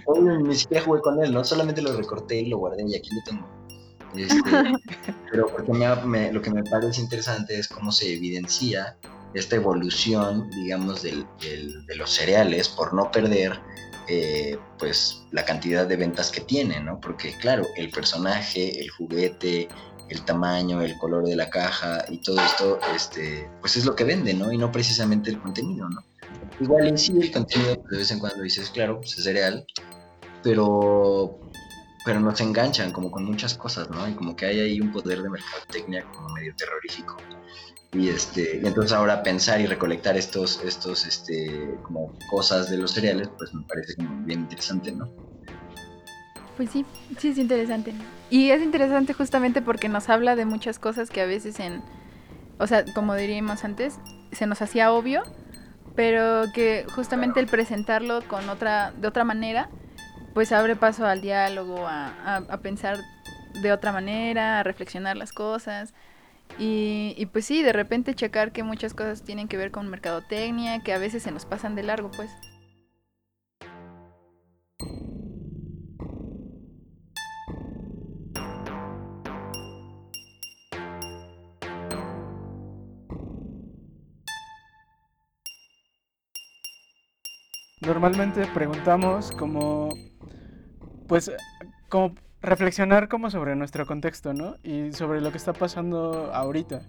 obvio, 0.05 0.39
ni 0.39 0.55
siquiera 0.55 0.83
jugué 0.83 1.01
con 1.01 1.21
él, 1.23 1.33
¿no? 1.33 1.43
Solamente 1.43 1.81
lo 1.81 1.95
recorté 1.95 2.39
y 2.41 2.47
lo 2.49 2.57
guardé 2.59 2.83
y 2.87 2.95
aquí 2.95 3.09
lo 3.13 3.21
tengo. 3.25 3.49
Este, 4.13 4.35
pero 5.31 5.49
porque 5.51 5.73
me- 5.73 6.05
me- 6.05 6.31
lo 6.31 6.41
que 6.41 6.49
me 6.49 6.63
parece 6.63 7.01
interesante 7.01 7.59
es 7.59 7.67
cómo 7.67 7.91
se 7.91 8.13
evidencia 8.13 8.97
esta 9.33 9.55
evolución, 9.55 10.49
digamos, 10.51 11.01
del- 11.03 11.25
de 11.39 11.95
los 11.95 12.09
cereales 12.11 12.69
por 12.69 12.93
no 12.93 13.11
perder 13.11 13.59
eh, 14.09 14.57
pues 14.79 15.23
la 15.31 15.43
cantidad 15.43 15.85
de 15.85 15.97
ventas 15.97 16.31
que 16.31 16.39
tienen, 16.39 16.85
¿no? 16.85 16.97
Porque 17.01 17.33
claro, 17.39 17.67
el 17.75 17.89
personaje, 17.89 18.79
el 18.79 18.89
juguete, 18.89 19.67
el 20.09 20.23
tamaño, 20.23 20.81
el 20.81 20.97
color 20.97 21.25
de 21.27 21.35
la 21.35 21.49
caja 21.49 22.05
y 22.07 22.19
todo 22.19 22.39
esto, 22.39 22.79
este, 22.95 23.49
pues 23.59 23.75
es 23.75 23.83
lo 23.83 23.97
que 23.97 24.05
vende, 24.05 24.33
¿no? 24.33 24.49
Y 24.53 24.57
no 24.57 24.71
precisamente 24.71 25.29
el 25.29 25.41
contenido, 25.41 25.89
¿no? 25.89 26.01
Igual 26.61 26.87
en 26.87 26.97
sí 26.97 27.11
el 27.19 27.31
contenido 27.33 27.75
pues, 27.81 27.89
de 27.91 27.97
vez 27.97 28.11
en 28.11 28.19
cuando 28.19 28.41
dices, 28.43 28.69
claro, 28.69 28.97
pues 29.01 29.17
es 29.17 29.25
cereal, 29.25 29.65
pero 30.43 31.39
pero 32.05 32.21
nos 32.21 32.39
enganchan 32.39 32.93
como 32.93 33.11
con 33.11 33.25
muchas 33.25 33.55
cosas, 33.55 33.89
¿no? 33.89 34.07
Y 34.07 34.13
como 34.13 34.33
que 34.37 34.45
hay 34.45 34.61
ahí 34.61 34.79
un 34.79 34.93
poder 34.93 35.21
de 35.21 35.29
mercadotecnia 35.29 36.05
como 36.13 36.29
medio 36.29 36.55
terrorífico. 36.55 37.17
Y 37.93 38.09
este, 38.09 38.57
entonces 38.67 38.91
ahora 38.91 39.23
pensar 39.23 39.61
y 39.61 39.65
recolectar 39.65 40.17
estos, 40.17 40.61
estos, 40.63 41.05
este, 41.05 41.75
como 41.83 42.13
cosas 42.29 42.69
de 42.69 42.77
los 42.77 42.91
cereales, 42.91 43.29
pues 43.37 43.53
me 43.53 43.63
parece 43.63 43.93
bien 44.25 44.41
interesante, 44.41 44.91
¿no? 44.91 45.09
Pues 46.57 46.69
sí, 46.71 46.85
sí 47.17 47.29
es 47.29 47.37
interesante. 47.37 47.93
Y 48.29 48.51
es 48.51 48.61
interesante 48.61 49.13
justamente 49.13 49.61
porque 49.61 49.89
nos 49.89 50.09
habla 50.09 50.35
de 50.35 50.45
muchas 50.45 50.79
cosas 50.79 51.09
que 51.09 51.21
a 51.21 51.25
veces 51.25 51.59
en, 51.59 51.81
o 52.59 52.67
sea, 52.67 52.83
como 52.93 53.15
diríamos 53.15 53.63
antes, 53.63 53.95
se 54.31 54.47
nos 54.47 54.61
hacía 54.61 54.91
obvio, 54.91 55.23
pero 55.95 56.43
que 56.53 56.85
justamente 56.93 57.39
el 57.39 57.47
presentarlo 57.47 58.21
con 58.27 58.49
otra, 58.49 58.91
de 58.99 59.07
otra 59.07 59.23
manera, 59.23 59.69
pues 60.33 60.51
abre 60.51 60.75
paso 60.75 61.05
al 61.05 61.21
diálogo, 61.21 61.87
a, 61.87 62.07
a- 62.09 62.43
a 62.49 62.57
pensar 62.57 62.97
de 63.61 63.71
otra 63.71 63.91
manera, 63.91 64.59
a 64.59 64.63
reflexionar 64.63 65.15
las 65.15 65.31
cosas. 65.31 65.93
Y, 66.59 67.27
pues 67.33 67.45
sí, 67.45 67.61
de 67.61 67.71
repente 67.73 68.15
checar 68.15 68.51
que 68.51 68.63
muchas 68.63 68.93
cosas 68.93 69.23
tienen 69.23 69.47
que 69.47 69.57
ver 69.57 69.71
con 69.71 69.87
mercadotecnia, 69.89 70.81
que 70.81 70.93
a 70.93 70.97
veces 70.97 71.23
se 71.23 71.31
nos 71.31 71.45
pasan 71.45 71.75
de 71.75 71.83
largo, 71.83 72.09
pues. 72.11 72.31
Normalmente 87.81 88.45
preguntamos 88.47 89.31
como, 89.31 89.89
pues, 91.07 91.31
como 91.87 92.15
reflexionar 92.41 93.09
como 93.09 93.29
sobre 93.29 93.55
nuestro 93.55 93.85
contexto, 93.85 94.33
¿no? 94.33 94.55
Y 94.63 94.93
sobre 94.93 95.21
lo 95.21 95.31
que 95.31 95.37
está 95.37 95.53
pasando 95.53 96.31
ahorita, 96.33 96.81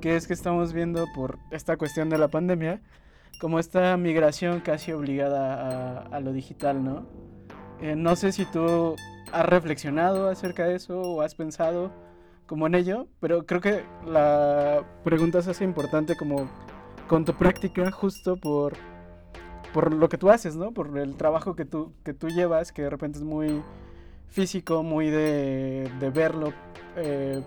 que 0.00 0.16
es 0.16 0.26
que 0.26 0.34
estamos 0.34 0.72
viendo 0.72 1.06
por 1.14 1.38
esta 1.50 1.76
cuestión 1.76 2.10
de 2.10 2.18
la 2.18 2.28
pandemia, 2.28 2.80
como 3.40 3.58
esta 3.58 3.96
migración 3.96 4.60
casi 4.60 4.92
obligada 4.92 6.02
a, 6.08 6.16
a 6.16 6.20
lo 6.20 6.32
digital, 6.32 6.84
¿no? 6.84 7.06
Eh, 7.80 7.96
no 7.96 8.16
sé 8.16 8.32
si 8.32 8.44
tú 8.46 8.96
has 9.32 9.46
reflexionado 9.46 10.28
acerca 10.28 10.64
de 10.64 10.76
eso 10.76 11.00
o 11.00 11.22
has 11.22 11.34
pensado 11.34 11.90
como 12.46 12.66
en 12.66 12.74
ello, 12.74 13.08
pero 13.20 13.46
creo 13.46 13.60
que 13.60 13.84
la 14.06 14.84
pregunta 15.02 15.42
se 15.42 15.50
hace 15.50 15.64
importante 15.64 16.16
como 16.16 16.48
con 17.08 17.24
tu 17.24 17.34
práctica 17.34 17.90
justo 17.90 18.36
por 18.36 18.74
por 19.72 19.92
lo 19.92 20.08
que 20.08 20.18
tú 20.18 20.30
haces, 20.30 20.54
¿no? 20.54 20.70
Por 20.70 20.96
el 20.96 21.16
trabajo 21.16 21.56
que 21.56 21.64
tú, 21.64 21.92
que 22.04 22.14
tú 22.14 22.28
llevas, 22.28 22.70
que 22.70 22.82
de 22.82 22.90
repente 22.90 23.18
es 23.18 23.24
muy 23.24 23.60
físico, 24.28 24.82
muy 24.82 25.10
de, 25.10 25.90
de 26.00 26.10
verlo 26.10 26.52
eh, 26.96 27.42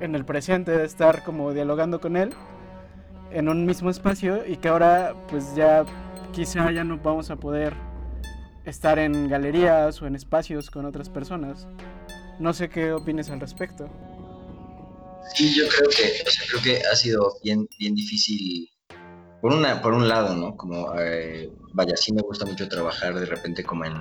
en 0.00 0.14
el 0.14 0.24
presente, 0.24 0.72
de 0.72 0.84
estar 0.84 1.24
como 1.24 1.52
dialogando 1.52 2.00
con 2.00 2.16
él 2.16 2.32
en 3.30 3.48
un 3.48 3.66
mismo 3.66 3.90
espacio 3.90 4.46
y 4.46 4.56
que 4.56 4.68
ahora 4.68 5.14
pues 5.28 5.54
ya 5.54 5.84
quizá 6.32 6.70
ya 6.70 6.84
no 6.84 6.98
vamos 6.98 7.30
a 7.30 7.36
poder 7.36 7.74
estar 8.64 8.98
en 8.98 9.28
galerías 9.28 10.00
o 10.02 10.06
en 10.06 10.14
espacios 10.14 10.70
con 10.70 10.84
otras 10.84 11.08
personas. 11.08 11.66
No 12.38 12.52
sé 12.52 12.68
qué 12.68 12.92
opines 12.92 13.30
al 13.30 13.40
respecto. 13.40 13.88
Sí, 15.34 15.54
yo 15.54 15.64
creo 15.68 15.88
que, 15.88 16.24
creo 16.48 16.62
que 16.62 16.86
ha 16.86 16.94
sido 16.94 17.34
bien, 17.42 17.68
bien 17.78 17.94
difícil. 17.94 18.70
Por 19.40 19.52
una, 19.52 19.80
por 19.82 19.92
un 19.92 20.08
lado, 20.08 20.34
¿no? 20.34 20.56
Como, 20.56 20.92
eh, 20.98 21.50
vaya, 21.72 21.96
sí 21.96 22.12
me 22.12 22.22
gusta 22.22 22.44
mucho 22.44 22.68
trabajar 22.68 23.14
de 23.14 23.26
repente 23.26 23.64
como 23.64 23.84
en, 23.84 23.94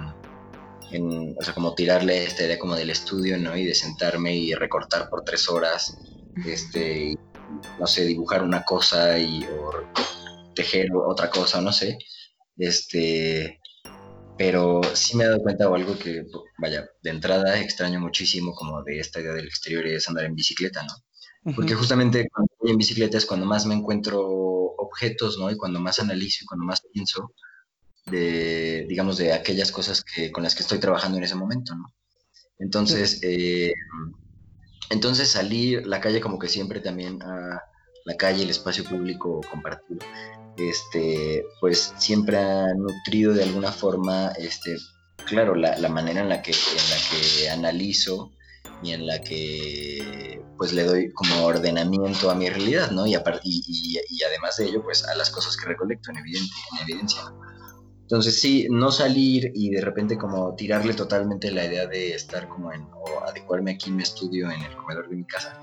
en, 0.92 1.36
o 1.38 1.44
sea, 1.44 1.54
como 1.54 1.74
tirarle 1.76 2.24
esta 2.24 2.44
idea 2.44 2.60
como 2.60 2.76
del 2.76 2.90
estudio, 2.90 3.38
¿no? 3.38 3.56
Y 3.58 3.66
de 3.66 3.76
sentarme 3.76 4.36
y 4.36 4.54
recortar 4.54 5.10
por 5.10 5.24
tres 5.24 5.50
horas, 5.50 5.98
este, 6.46 7.12
y, 7.12 7.18
no 7.80 7.88
sé, 7.88 8.06
dibujar 8.06 8.44
una 8.44 8.64
cosa 8.64 9.18
y, 9.18 9.44
o 9.44 9.72
tejer 10.54 10.90
otra 10.94 11.30
cosa, 11.30 11.62
no 11.62 11.72
sé, 11.72 11.98
este, 12.58 13.60
pero 14.38 14.82
sí 14.94 15.16
me 15.16 15.24
he 15.24 15.28
dado 15.28 15.42
cuenta 15.42 15.70
o 15.70 15.76
algo 15.76 15.98
que, 15.98 16.24
vaya, 16.58 16.90
de 17.02 17.10
entrada 17.10 17.60
extraño 17.60 18.00
muchísimo 18.00 18.54
como 18.54 18.84
de 18.84 19.00
esta 19.00 19.22
idea 19.22 19.34
del 19.34 19.48
exterior 19.48 19.86
y 19.86 19.96
es 19.96 20.08
andar 20.08 20.26
en 20.26 20.36
bicicleta, 20.36 20.84
¿no? 20.84 20.94
Porque 21.56 21.76
justamente 21.76 22.28
cuando 22.34 22.52
voy 22.60 22.72
en 22.72 22.78
bicicleta 22.78 23.20
es 23.20 23.26
cuando 23.26 23.46
más 23.46 23.68
me 23.68 23.76
encuentro 23.76 24.20
objetos, 24.78 25.38
¿no? 25.38 25.52
Y 25.52 25.58
cuando 25.58 25.80
más 25.80 26.00
analizo 26.00 26.40
y 26.42 26.48
cuando 26.48 26.66
más 26.66 26.82
pienso 26.92 27.34
de, 28.06 28.86
digamos, 28.88 29.18
de 29.18 29.34
aquellas 29.34 29.72
cosas 29.72 30.04
que, 30.04 30.32
con 30.32 30.44
las 30.44 30.56
que 30.56 30.62
estoy 30.64 30.80
trabajando 30.80 31.18
en 31.18 31.24
ese 31.24 31.36
momento, 31.36 31.76
¿no? 31.76 31.94
Entonces, 32.60 33.20
eh, 33.24 33.74
entonces 34.90 35.30
salir 35.30 35.86
la 35.88 36.00
calle 36.00 36.22
como 36.22 36.40
que 36.40 36.48
siempre 36.48 36.80
también 36.80 37.22
a 37.24 37.62
la 38.06 38.16
calle, 38.18 38.44
el 38.44 38.50
espacio 38.50 38.84
público 38.84 39.42
compartido, 39.50 40.00
este, 40.58 41.44
pues 41.60 41.94
siempre 41.98 42.38
ha 42.38 42.68
nutrido 42.76 43.34
de 43.34 43.44
alguna 43.44 43.72
forma, 43.72 44.28
este, 44.38 44.78
claro, 45.26 45.56
la, 45.56 45.78
la 45.80 45.90
manera 45.90 46.22
en 46.22 46.30
la 46.30 46.42
que, 46.42 46.52
en 46.52 46.90
la 46.90 46.98
que 47.10 47.50
analizo 47.50 48.32
y 48.84 48.92
en 48.92 49.08
la 49.08 49.20
que 49.22 50.40
pues 50.58 50.72
le 50.72 50.84
doy 50.84 51.12
como 51.12 51.44
ordenamiento 51.46 52.30
a 52.30 52.36
mi 52.36 52.50
realidad, 52.50 52.92
¿no? 52.92 53.06
Y, 53.08 53.16
apar- 53.16 53.42
y, 53.44 53.62
y- 53.68 54.00
y 54.10 54.24
además 54.24 54.56
de 54.58 54.66
ello, 54.68 54.82
pues 54.84 55.04
a 55.06 55.16
las 55.16 55.30
cosas 55.30 55.58
que 55.58 55.66
recolecto 55.66 56.12
en, 56.12 56.18
evidente, 56.18 56.54
en 56.72 56.84
evidencia. 56.90 57.22
¿no? 57.24 57.45
Entonces 58.06 58.40
sí, 58.40 58.68
no 58.70 58.92
salir 58.92 59.52
y 59.56 59.72
de 59.72 59.82
repente 59.82 60.16
como 60.16 60.56
tirarle 60.56 60.94
totalmente 60.94 61.52
la 61.52 61.66
idea 61.66 61.88
de 61.88 62.14
estar 62.14 62.48
como 62.48 62.72
en, 62.72 62.84
o 62.84 63.24
adecuarme 63.28 63.72
aquí 63.72 63.90
en 63.90 63.96
mi 63.96 64.04
estudio 64.04 64.52
en 64.52 64.62
el 64.62 64.76
comedor 64.76 65.10
de 65.10 65.16
mi 65.16 65.26
casa, 65.26 65.60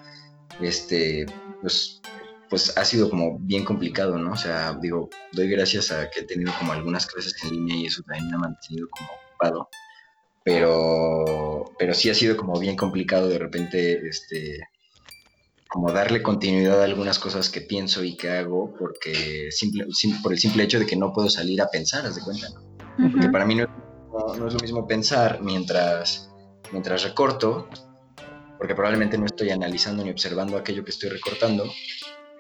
este, 0.61 1.25
pues, 1.61 2.03
pues 2.51 2.77
ha 2.77 2.85
sido 2.85 3.09
como 3.09 3.39
bien 3.39 3.65
complicado, 3.65 4.19
¿no? 4.19 4.33
O 4.33 4.37
sea, 4.37 4.77
digo, 4.83 5.09
doy 5.31 5.51
gracias 5.51 5.93
a 5.93 6.11
que 6.11 6.21
he 6.21 6.25
tenido 6.25 6.53
como 6.59 6.73
algunas 6.73 7.07
clases 7.07 7.33
en 7.45 7.51
línea 7.51 7.77
y 7.77 7.87
eso 7.87 8.03
también 8.03 8.31
me 8.31 8.35
ha 8.35 8.41
mantenido 8.41 8.89
como 8.91 9.09
ocupado, 9.13 9.69
pero, 10.45 11.65
pero 11.79 11.95
sí 11.95 12.11
ha 12.11 12.15
sido 12.15 12.37
como 12.37 12.59
bien 12.59 12.75
complicado 12.75 13.29
de 13.29 13.39
repente, 13.39 14.05
este, 14.09 14.59
como 15.73 15.91
darle 15.91 16.23
continuidad 16.23 16.81
a 16.83 16.85
algunas 16.85 17.19
cosas 17.19 17.49
que 17.49 17.63
pienso 17.63 18.05
y 18.05 18.17
que 18.17 18.31
hago 18.31 18.75
porque 18.79 19.49
simple, 19.51 19.87
sim- 19.91 20.21
por 20.23 20.33
el 20.33 20.39
simple 20.39 20.65
hecho 20.65 20.79
de 20.79 20.87
que 20.87 20.97
no 20.97 21.13
puedo 21.13 21.31
salir 21.31 21.63
a 21.63 21.69
pensar, 21.69 22.05
haz 22.05 22.15
de 22.17 22.21
cuenta, 22.23 22.49
¿no? 22.51 22.61
Porque 23.11 23.29
para 23.31 23.47
mí 23.47 23.55
no 23.55 23.67
mismo, 23.67 24.37
no 24.37 24.49
es 24.49 24.55
lo 24.55 24.61
mismo 24.61 24.87
pensar 24.87 25.41
mientras, 25.43 26.29
mientras 26.73 27.03
recorto, 27.05 27.69
porque 28.59 28.75
probablemente 28.75 29.17
no 29.17 29.25
estoy 29.25 29.51
analizando 29.51 30.05
ni 30.05 30.11
observando 30.11 30.57
aquello 30.59 30.85
que 30.85 30.91
estoy 30.91 31.09
recortando, 31.09 31.65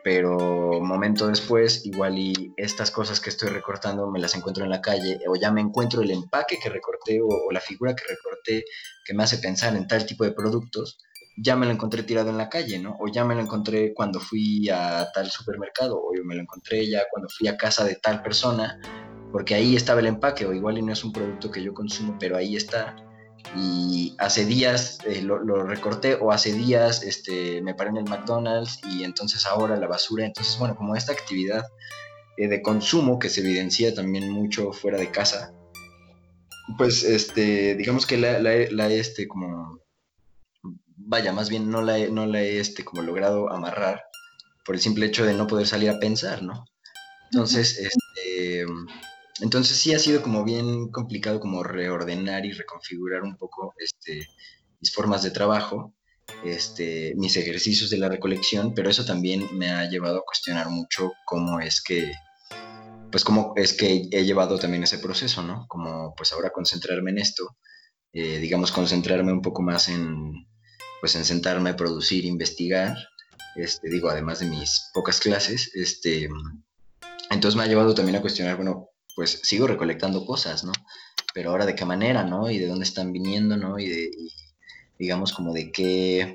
pero 0.05 0.81
momento 0.83 1.27
después, 1.29 1.87
igual 1.87 2.19
y 2.19 2.53
estas 2.57 2.91
cosas 2.91 3.19
que 3.21 3.31
estoy 3.31 3.49
recortando 3.49 4.11
me 4.11 4.21
las 4.21 4.35
encuentro 4.35 4.65
en 4.65 4.71
la 4.71 4.81
calle, 4.83 5.21
o 5.27 5.37
ya 5.37 5.51
me 5.51 5.61
encuentro 5.63 6.03
el 6.03 6.11
empaque 6.11 6.59
que 6.63 6.69
recorté 6.69 7.21
o, 7.23 7.29
o 7.29 7.51
la 7.51 7.61
figura 7.61 7.95
que 7.95 8.05
recorté 8.07 8.65
que 9.05 9.15
me 9.15 9.23
hace 9.23 9.39
pensar 9.39 9.75
en 9.75 9.87
tal 9.87 10.05
tipo 10.05 10.25
de 10.25 10.33
productos, 10.33 10.99
ya 11.37 11.57
me 11.57 11.67
lo 11.67 11.73
encontré 11.73 12.03
tirado 12.03 12.31
en 12.31 12.39
la 12.39 12.49
calle, 12.49 12.79
¿no? 12.79 12.97
O 13.01 13.09
ya 13.09 13.25
me 13.25 13.35
lo 13.35 13.41
encontré 13.41 13.95
cuando 13.95 14.21
fui 14.21 14.69
a 14.69 15.11
tal 15.13 15.31
supermercado, 15.31 16.01
o 16.03 16.15
yo 16.15 16.25
me 16.25 16.35
lo 16.35 16.43
encontré 16.43 16.89
ya 16.89 17.05
cuando 17.11 17.29
fui 17.29 17.49
a 17.49 17.57
casa 17.57 17.85
de 17.85 17.97
tal 17.97 18.23
persona, 18.23 18.79
porque 19.31 19.55
ahí 19.55 19.77
estaba 19.77 20.01
el 20.01 20.07
empaque, 20.07 20.45
o 20.47 20.53
igual 20.53 20.79
y 20.79 20.83
no 20.83 20.93
es 20.93 21.05
un 21.05 21.13
producto 21.13 21.51
que 21.51 21.63
yo 21.63 21.73
consumo, 21.73 22.17
pero 22.19 22.37
ahí 22.37 22.57
está. 22.57 22.97
Y 23.57 24.15
hace 24.19 24.45
días 24.45 24.99
eh, 25.07 25.23
lo, 25.23 25.39
recorté, 25.65 26.15
o 26.15 26.31
hace 26.33 26.53
días 26.53 27.03
este, 27.03 27.61
me 27.63 27.75
paré 27.75 27.91
en 27.91 27.97
el 27.99 28.05
McDonald's 28.05 28.81
y 28.89 29.05
entonces 29.05 29.47
ahora 29.47 29.77
la 29.77 29.89
basura. 29.89 30.25
Entonces, 30.27 30.59
bueno, 30.59 30.77
como 30.77 30.97
esta 30.97 31.13
actividad 31.13 31.65
eh, 32.37 32.49
de 32.49 32.63
consumo 32.63 33.19
que 33.19 33.29
se 33.29 33.41
evidencia 33.41 33.95
también 33.95 34.31
mucho 34.31 34.73
fuera 34.73 34.99
de 34.99 35.11
casa, 35.11 35.53
pues 36.79 37.03
este, 37.03 37.75
digamos 37.75 38.07
que 38.07 38.17
la, 38.17 38.39
la, 38.39 38.53
la 38.71 38.87
este, 38.89 39.27
como 39.27 39.83
vaya, 41.07 41.33
más 41.33 41.49
bien 41.49 41.71
no 41.71 41.83
la 41.83 41.99
he, 41.99 42.11
no 42.11 42.27
la 42.27 42.43
he 42.43 42.59
este, 42.59 42.85
como 42.85 43.03
logrado 43.03 43.51
amarrar 43.53 44.05
por 44.65 44.75
el 44.75 44.81
simple 44.81 45.07
hecho 45.07 45.25
de 45.25 45.35
no 45.35 45.47
poder 45.47 45.67
salir 45.67 45.91
a 45.91 45.99
pensar, 45.99 46.43
¿no? 46.43 46.65
Entonces, 47.33 47.79
este, 47.79 48.65
entonces 49.41 49.77
sí 49.77 49.95
ha 49.95 49.99
sido 49.99 50.23
como 50.23 50.45
bien 50.45 50.91
complicado 50.91 51.41
como 51.41 51.63
reordenar 51.63 52.45
y 52.47 52.53
reconfigurar 52.53 53.23
un 53.23 53.37
poco 53.37 53.75
este, 53.79 54.29
mis 54.81 54.93
formas 54.93 55.23
de 55.23 55.31
trabajo, 55.31 55.95
este, 56.45 57.15
mis 57.17 57.37
ejercicios 57.37 57.91
de 57.91 57.99
la 57.99 58.09
recolección, 58.09 58.75
pero 58.75 58.91
eso 58.91 59.05
también 59.05 59.49
me 59.57 59.71
ha 59.71 59.89
llevado 59.89 60.19
a 60.19 60.25
cuestionar 60.25 60.69
mucho 60.69 61.13
cómo 61.25 61.61
es 61.61 61.83
que, 61.83 62.13
pues 63.11 63.25
cómo 63.25 63.55
es 63.57 63.73
que 63.73 64.09
he 64.11 64.25
llevado 64.25 64.59
también 64.59 64.83
ese 64.83 64.99
proceso, 64.99 65.43
¿no? 65.43 65.67
Como 65.69 66.15
pues 66.15 66.33
ahora 66.33 66.51
concentrarme 66.51 67.11
en 67.11 67.19
esto, 67.19 67.57
eh, 68.13 68.39
digamos 68.39 68.71
concentrarme 68.73 69.33
un 69.33 69.43
poco 69.43 69.63
más 69.63 69.89
en, 69.89 70.47
pues 71.03 71.17
en 71.17 71.25
sentarme, 71.25 71.75
producir, 71.75 72.25
investigar, 72.25 72.97
este, 73.57 73.91
digo, 73.91 74.09
además 74.09 74.39
de 74.39 74.47
mis 74.47 74.89
pocas 74.95 75.19
clases, 75.19 75.73
este, 75.75 76.29
entonces 77.29 77.57
me 77.57 77.65
ha 77.65 77.67
llevado 77.67 77.93
también 77.93 78.15
a 78.15 78.21
cuestionar, 78.21 78.55
bueno, 78.55 78.91
pues 79.17 79.41
sigo 79.43 79.67
recolectando 79.67 80.25
cosas, 80.25 80.63
¿no? 80.63 80.71
Pero 81.35 81.51
ahora 81.51 81.67
de 81.67 81.75
qué 81.75 81.85
manera, 81.85 82.23
¿no? 82.23 82.49
Y 82.49 82.59
de 82.59 82.69
dónde 82.69 82.85
están 82.85 83.13
viniendo, 83.13 83.57
¿no? 83.57 83.81
Y, 83.81 83.89
de, 83.89 84.11
digamos 84.97 85.33
como 85.33 85.53
de 85.53 85.73
qué, 85.73 86.35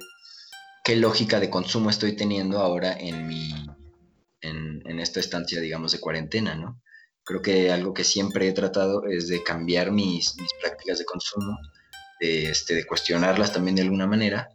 qué 0.84 0.98
lógica 0.98 1.40
de 1.40 1.50
consumo 1.50 1.90
estoy 1.90 2.18
teniendo 2.18 2.60
ahora 2.60 2.92
en 3.00 3.26
mi, 3.26 3.50
en 4.42 5.00
esta 5.00 5.22
estancia, 5.22 5.62
digamos, 5.62 5.94
de 5.94 6.02
cuarentena, 6.02 6.56
¿no? 6.56 6.82
Creo 7.24 7.42
que 7.42 7.72
algo 7.72 7.94
que 7.94 8.04
siempre 8.04 8.50
he 8.50 8.52
tratado 8.52 9.06
es 9.06 9.30
de 9.30 9.44
cambiar 9.44 9.94
mis, 9.94 10.36
mis 10.36 10.52
prácticas 10.62 11.00
de 11.00 11.06
consumo, 11.06 11.58
de, 12.20 12.50
este, 12.50 12.76
de 12.76 12.86
cuestionarlas 12.86 13.54
también 13.54 13.76
de 13.76 13.84
alguna 13.84 14.08
manera. 14.08 14.50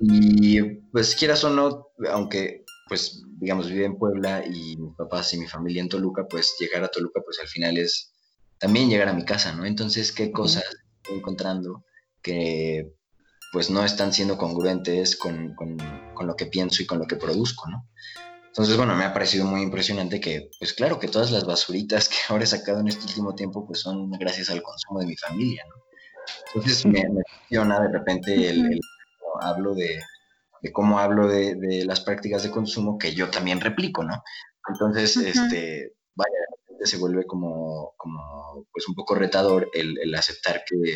Y 0.00 0.60
pues 0.92 1.14
quieras 1.14 1.44
o 1.44 1.50
no, 1.50 1.88
aunque 2.10 2.64
pues 2.88 3.22
digamos 3.38 3.68
vive 3.68 3.84
en 3.84 3.98
Puebla 3.98 4.44
y 4.44 4.76
mis 4.76 4.94
papás 4.96 5.32
y 5.34 5.38
mi 5.38 5.46
familia 5.46 5.82
en 5.82 5.88
Toluca, 5.88 6.26
pues 6.28 6.56
llegar 6.58 6.82
a 6.82 6.88
Toluca 6.88 7.20
pues 7.24 7.38
al 7.40 7.48
final 7.48 7.78
es 7.78 8.12
también 8.58 8.88
llegar 8.88 9.08
a 9.08 9.12
mi 9.12 9.24
casa, 9.24 9.54
¿no? 9.54 9.64
Entonces, 9.64 10.12
¿qué 10.12 10.32
cosas 10.32 10.64
estoy 10.98 11.18
encontrando 11.18 11.84
que 12.22 12.92
pues 13.52 13.70
no 13.70 13.84
están 13.84 14.12
siendo 14.12 14.38
congruentes 14.38 15.16
con, 15.16 15.54
con, 15.54 15.78
con, 16.14 16.26
lo 16.26 16.36
que 16.36 16.46
pienso 16.46 16.82
y 16.82 16.86
con 16.86 16.98
lo 16.98 17.06
que 17.06 17.16
produzco, 17.16 17.68
¿no? 17.68 17.88
Entonces, 18.46 18.76
bueno, 18.76 18.94
me 18.96 19.04
ha 19.04 19.12
parecido 19.12 19.44
muy 19.44 19.62
impresionante 19.62 20.20
que, 20.20 20.50
pues 20.58 20.72
claro, 20.72 20.98
que 20.98 21.08
todas 21.08 21.30
las 21.30 21.44
basuritas 21.44 22.08
que 22.10 22.16
ahora 22.28 22.44
he 22.44 22.46
sacado 22.46 22.80
en 22.80 22.88
este 22.88 23.06
último 23.06 23.34
tiempo, 23.34 23.66
pues 23.66 23.80
son 23.80 24.10
gracias 24.12 24.50
al 24.50 24.62
consumo 24.62 25.00
de 25.00 25.06
mi 25.06 25.16
familia, 25.16 25.64
¿no? 25.68 25.89
Entonces 26.54 26.84
me, 26.86 27.08
me 27.08 27.22
emociona 27.26 27.80
de 27.80 27.88
repente 27.88 28.48
el, 28.48 28.72
el 28.72 28.80
hablo 29.40 29.74
de, 29.74 30.00
de 30.62 30.72
cómo 30.72 30.98
hablo 30.98 31.28
de, 31.28 31.54
de, 31.54 31.84
las 31.84 32.00
prácticas 32.00 32.42
de 32.42 32.50
consumo 32.50 32.98
que 32.98 33.14
yo 33.14 33.30
también 33.30 33.60
replico, 33.60 34.04
¿no? 34.04 34.22
Entonces, 34.68 35.16
uh 35.16 35.20
-huh. 35.20 35.26
este, 35.26 35.94
vaya, 36.14 36.38
se 36.84 36.96
vuelve 36.96 37.26
como, 37.26 37.94
como 37.96 38.66
pues 38.72 38.88
un 38.88 38.94
poco 38.94 39.14
retador 39.14 39.70
el, 39.74 39.98
el 40.02 40.14
aceptar 40.14 40.64
que, 40.66 40.94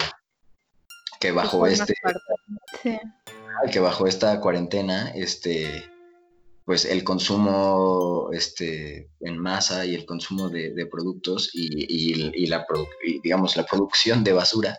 que 1.21 1.33
bajo 1.33 1.67
este 1.67 1.95
sí. 2.83 2.99
que 3.73 3.81
bajo 3.81 4.07
esta 4.07 4.41
cuarentena 4.41 5.11
este 5.15 5.85
pues 6.65 6.87
el 6.87 7.05
consumo 7.05 8.31
este 8.33 9.11
en 9.21 9.39
masa 9.39 9.85
y 9.85 9.95
el 9.95 10.07
consumo 10.07 10.49
de, 10.49 10.73
de 10.73 10.87
productos 10.87 11.51
y, 11.53 11.85
y, 11.89 12.33
y 12.35 12.47
la 12.47 12.67
y, 13.07 13.21
digamos 13.21 13.57
la 13.57 13.65
producción 13.65 14.25
de 14.25 14.33
basura 14.33 14.79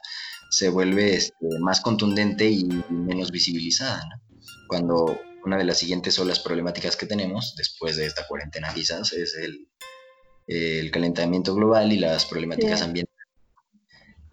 se 0.49 0.69
vuelve 0.69 1.15
este, 1.15 1.59
más 1.59 1.81
contundente 1.81 2.49
y 2.49 2.65
menos 2.89 3.31
visibilizada 3.31 4.03
¿no? 4.05 4.45
cuando 4.67 5.19
una 5.43 5.57
de 5.57 5.63
las 5.63 5.77
siguientes 5.77 6.17
olas 6.19 6.39
problemáticas 6.39 6.95
que 6.95 7.05
tenemos 7.05 7.55
después 7.55 7.97
de 7.97 8.05
esta 8.05 8.25
cuarentena 8.27 8.73
quizás 8.73 9.13
es 9.13 9.35
el, 9.35 9.67
el 10.47 10.91
calentamiento 10.91 11.53
global 11.53 11.91
y 11.91 11.99
las 11.99 12.25
problemáticas 12.25 12.79
sí. 12.79 12.85
ambientales 12.85 13.15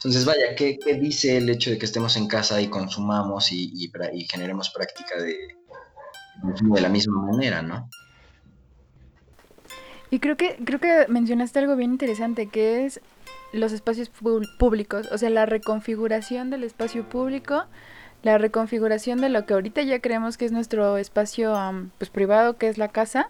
entonces, 0.03 0.25
vaya, 0.25 0.57
¿qué, 0.57 0.81
¿qué, 0.85 0.95
dice 0.95 1.37
el 1.37 1.49
hecho 1.49 1.71
de 1.71 1.79
que 1.79 1.87
estemos 1.87 2.17
en 2.17 2.27
casa 2.27 2.61
y 2.61 2.67
consumamos 2.67 3.53
y, 3.53 3.73
y, 3.73 3.93
y 4.15 4.27
generemos 4.27 4.71
práctica 4.71 5.23
de, 5.23 5.37
de 6.43 6.81
la 6.81 6.89
misma 6.89 7.23
manera, 7.23 7.63
¿no? 7.63 7.89
Y 10.13 10.21
creo 10.21 10.37
que, 10.37 10.59
creo 10.63 10.79
que 10.79 11.07
mencionaste 11.09 11.59
algo 11.59 11.75
bien 11.75 11.93
interesante, 11.93 12.47
que 12.47 12.85
es 12.85 13.01
los 13.55 13.73
espacios 13.73 14.11
públicos, 14.11 15.09
o 15.11 15.17
sea, 15.17 15.31
la 15.31 15.47
reconfiguración 15.47 16.51
del 16.51 16.65
espacio 16.65 17.09
público, 17.09 17.65
la 18.23 18.37
reconfiguración 18.37 19.23
de 19.23 19.31
lo 19.31 19.47
que 19.47 19.55
ahorita 19.55 19.81
ya 19.81 20.01
creemos 20.01 20.37
que 20.37 20.45
es 20.45 20.53
nuestro 20.53 20.99
espacio 20.99 21.55
pues, 21.97 22.11
privado, 22.11 22.59
que 22.59 22.69
es 22.69 22.77
la 22.77 22.89
casa, 22.89 23.29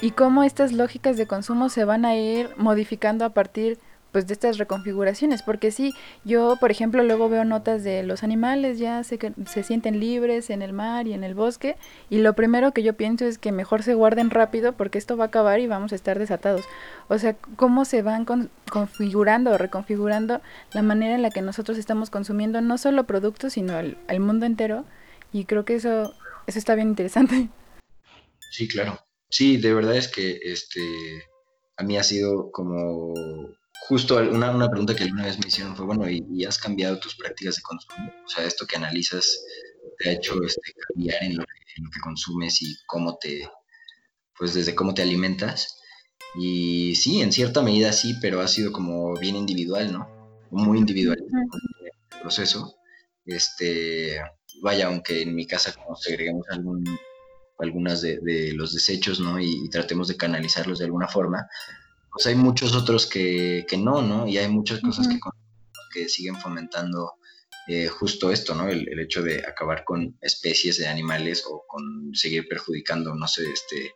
y 0.00 0.10
cómo 0.10 0.42
estas 0.42 0.72
lógicas 0.72 1.16
de 1.16 1.28
consumo 1.28 1.68
se 1.68 1.84
van 1.84 2.04
a 2.04 2.16
ir 2.16 2.50
modificando 2.56 3.24
a 3.24 3.30
partir 3.30 3.78
pues 4.12 4.26
de 4.26 4.32
estas 4.32 4.58
reconfiguraciones, 4.58 5.42
porque 5.42 5.70
sí, 5.70 5.94
yo 6.24 6.56
por 6.58 6.70
ejemplo 6.70 7.02
luego 7.02 7.28
veo 7.28 7.44
notas 7.44 7.84
de 7.84 8.02
los 8.02 8.22
animales 8.22 8.78
ya 8.78 9.04
se, 9.04 9.18
se 9.46 9.62
sienten 9.62 10.00
libres 10.00 10.50
en 10.50 10.62
el 10.62 10.72
mar 10.72 11.06
y 11.06 11.12
en 11.12 11.24
el 11.24 11.34
bosque 11.34 11.76
y 12.08 12.18
lo 12.18 12.32
primero 12.32 12.72
que 12.72 12.82
yo 12.82 12.94
pienso 12.94 13.26
es 13.26 13.38
que 13.38 13.52
mejor 13.52 13.82
se 13.82 13.94
guarden 13.94 14.30
rápido 14.30 14.72
porque 14.72 14.98
esto 14.98 15.16
va 15.16 15.24
a 15.24 15.26
acabar 15.28 15.60
y 15.60 15.66
vamos 15.66 15.92
a 15.92 15.94
estar 15.94 16.18
desatados. 16.18 16.64
O 17.08 17.18
sea, 17.18 17.34
cómo 17.56 17.84
se 17.84 18.02
van 18.02 18.24
con, 18.24 18.50
configurando 18.70 19.52
o 19.52 19.58
reconfigurando 19.58 20.40
la 20.72 20.82
manera 20.82 21.14
en 21.14 21.22
la 21.22 21.30
que 21.30 21.42
nosotros 21.42 21.78
estamos 21.78 22.10
consumiendo 22.10 22.60
no 22.60 22.78
solo 22.78 23.04
productos, 23.04 23.52
sino 23.54 23.78
el, 23.78 23.98
el 24.08 24.20
mundo 24.20 24.46
entero 24.46 24.84
y 25.32 25.44
creo 25.44 25.64
que 25.64 25.74
eso, 25.74 26.14
eso 26.46 26.58
está 26.58 26.74
bien 26.74 26.88
interesante. 26.88 27.48
Sí, 28.50 28.66
claro. 28.68 28.98
Sí, 29.30 29.58
de 29.58 29.74
verdad 29.74 29.96
es 29.96 30.08
que 30.08 30.38
este 30.42 30.80
a 31.76 31.84
mí 31.84 31.96
ha 31.96 32.02
sido 32.02 32.50
como 32.50 33.14
justo 33.88 34.16
una, 34.16 34.50
una, 34.50 34.68
pregunta 34.68 34.94
que 34.94 35.04
alguna 35.04 35.24
vez 35.24 35.38
me 35.38 35.48
hicieron 35.48 35.74
fue, 35.74 35.86
bueno, 35.86 36.08
¿y, 36.08 36.22
¿y, 36.30 36.44
has 36.44 36.58
cambiado 36.58 36.98
tus 36.98 37.16
prácticas 37.16 37.56
de 37.56 37.62
consumo? 37.62 38.12
O 38.24 38.28
sea, 38.28 38.44
esto 38.44 38.66
que 38.66 38.76
analizas 38.76 39.42
te 39.98 40.10
ha 40.10 40.12
hecho 40.12 40.42
este, 40.42 40.74
cambiar 40.88 41.22
en 41.22 41.36
lo, 41.36 41.44
que, 41.44 41.54
en 41.76 41.84
lo, 41.84 41.90
que, 41.90 42.00
consumes 42.00 42.60
y 42.60 42.76
cómo 42.86 43.16
te, 43.16 43.48
pues 44.36 44.52
desde 44.52 44.74
cómo 44.74 44.92
te 44.92 45.02
alimentas. 45.02 45.80
Y 46.38 46.94
sí, 46.96 47.22
en 47.22 47.32
cierta 47.32 47.62
medida 47.62 47.92
sí, 47.92 48.14
pero 48.20 48.42
ha 48.42 48.48
sido 48.48 48.72
como 48.72 49.14
bien 49.14 49.36
individual, 49.36 49.90
¿no? 49.90 50.06
Muy 50.50 50.78
individual 50.78 51.18
el 51.18 52.20
proceso. 52.20 52.74
Este, 53.24 54.20
vaya, 54.62 54.88
aunque 54.88 55.22
en 55.22 55.34
mi 55.34 55.46
casa 55.46 55.72
como 55.72 55.96
segreguemos 55.96 56.46
algún, 56.50 56.84
algunas 57.58 58.02
de, 58.02 58.18
de, 58.20 58.52
los 58.52 58.74
desechos, 58.74 59.18
¿no? 59.18 59.40
Y, 59.40 59.64
y 59.64 59.70
tratemos 59.70 60.08
de 60.08 60.16
canalizarlos 60.16 60.78
de 60.78 60.84
alguna 60.84 61.08
forma, 61.08 61.48
pues 62.10 62.26
hay 62.26 62.34
muchos 62.34 62.74
otros 62.74 63.06
que, 63.06 63.66
que 63.68 63.76
no, 63.76 64.02
¿no? 64.02 64.26
Y 64.26 64.38
hay 64.38 64.48
muchas 64.48 64.80
cosas 64.80 65.06
uh 65.06 65.10
-huh. 65.10 65.20
que, 65.92 66.00
que 66.00 66.08
siguen 66.08 66.36
fomentando 66.36 67.14
eh, 67.68 67.88
justo 67.88 68.30
esto, 68.30 68.54
¿no? 68.54 68.68
El, 68.68 68.88
el, 68.88 69.00
hecho 69.00 69.22
de 69.22 69.44
acabar 69.46 69.84
con 69.84 70.16
especies 70.22 70.78
de 70.78 70.86
animales 70.86 71.44
o 71.46 71.64
con 71.66 72.10
seguir 72.14 72.48
perjudicando, 72.48 73.14
no 73.14 73.28
sé, 73.28 73.42
este 73.50 73.94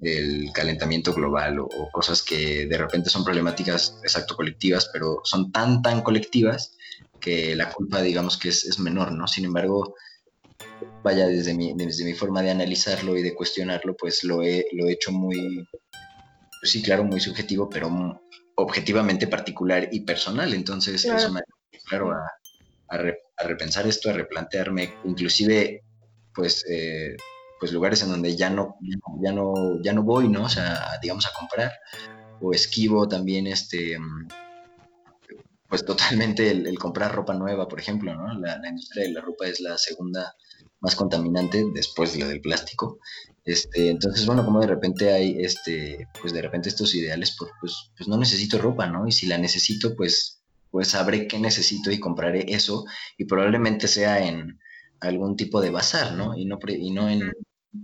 el 0.00 0.52
calentamiento 0.52 1.12
global 1.12 1.58
o, 1.58 1.64
o 1.64 1.90
cosas 1.90 2.22
que 2.22 2.66
de 2.66 2.78
repente 2.78 3.10
son 3.10 3.24
problemáticas 3.24 3.98
exacto 4.04 4.36
colectivas, 4.36 4.90
pero 4.92 5.20
son 5.24 5.50
tan, 5.50 5.82
tan 5.82 6.02
colectivas 6.02 6.76
que 7.20 7.56
la 7.56 7.72
culpa 7.72 8.00
digamos 8.00 8.36
que 8.36 8.50
es, 8.50 8.64
es 8.64 8.78
menor, 8.78 9.12
¿no? 9.12 9.26
Sin 9.26 9.44
embargo, 9.44 9.94
vaya, 11.02 11.26
desde 11.26 11.54
mi, 11.54 11.74
desde 11.74 12.04
mi 12.04 12.14
forma 12.14 12.42
de 12.42 12.50
analizarlo 12.50 13.16
y 13.16 13.22
de 13.22 13.34
cuestionarlo, 13.34 13.96
pues 13.96 14.24
lo 14.24 14.42
he, 14.42 14.66
lo 14.72 14.86
he 14.86 14.92
hecho 14.92 15.12
muy, 15.12 15.66
sí, 16.62 16.82
claro, 16.82 17.04
muy 17.04 17.20
subjetivo, 17.20 17.68
pero 17.68 18.20
objetivamente 18.56 19.26
particular 19.26 19.88
y 19.92 20.00
personal. 20.00 20.52
Entonces, 20.54 21.02
Claro. 21.02 21.18
eso 21.18 21.32
me 21.32 21.40
claro 21.88 22.12
a, 22.12 22.30
a 22.88 22.96
re- 22.98 23.18
a 23.36 23.44
repensar 23.44 23.86
esto, 23.86 24.10
a 24.10 24.14
replantearme, 24.14 24.94
inclusive, 25.04 25.82
pues, 26.34 26.64
eh, 26.68 27.16
pues 27.60 27.72
lugares 27.72 28.02
en 28.02 28.10
donde 28.10 28.36
ya 28.36 28.50
no, 28.50 28.76
ya 29.20 29.32
no, 29.32 29.54
ya 29.82 29.92
no 29.92 30.02
voy, 30.02 30.28
¿no? 30.28 30.44
O 30.44 30.48
sea, 30.48 30.98
digamos 31.02 31.26
a 31.26 31.32
comprar, 31.38 31.72
o 32.40 32.52
esquivo 32.52 33.08
también 33.08 33.46
este 33.46 33.98
mm, 33.98 34.28
pues 35.68 35.84
totalmente 35.84 36.50
el, 36.50 36.66
el 36.66 36.78
comprar 36.78 37.14
ropa 37.14 37.34
nueva, 37.34 37.68
por 37.68 37.78
ejemplo, 37.80 38.14
¿no? 38.14 38.32
La, 38.38 38.58
la 38.58 38.68
industria 38.68 39.04
de 39.04 39.12
la 39.12 39.20
ropa 39.20 39.46
es 39.46 39.60
la 39.60 39.76
segunda 39.76 40.34
más 40.80 40.94
contaminante 40.96 41.64
después 41.74 42.12
de 42.12 42.20
la 42.20 42.28
del 42.28 42.40
plástico. 42.40 42.98
Este, 43.48 43.88
entonces, 43.90 44.26
bueno, 44.26 44.44
como 44.44 44.60
de 44.60 44.66
repente 44.66 45.12
hay, 45.12 45.36
este, 45.42 46.06
pues 46.20 46.32
de 46.34 46.42
repente 46.42 46.68
estos 46.68 46.94
ideales, 46.94 47.34
pues, 47.38 47.50
pues, 47.60 47.90
pues 47.96 48.08
no 48.08 48.16
necesito 48.18 48.58
ropa, 48.58 48.86
¿no? 48.86 49.06
Y 49.08 49.12
si 49.12 49.26
la 49.26 49.38
necesito, 49.38 49.94
pues, 49.96 50.42
pues 50.70 50.88
sabré 50.88 51.26
qué 51.28 51.38
necesito 51.38 51.90
y 51.90 52.00
compraré 52.00 52.44
eso 52.54 52.84
y 53.16 53.24
probablemente 53.24 53.88
sea 53.88 54.26
en 54.26 54.58
algún 55.00 55.36
tipo 55.36 55.60
de 55.62 55.70
bazar, 55.70 56.12
¿no? 56.14 56.36
Y 56.36 56.44
no, 56.46 56.58
pre- 56.58 56.74
y 56.78 56.90
no 56.90 57.08
en, 57.08 57.32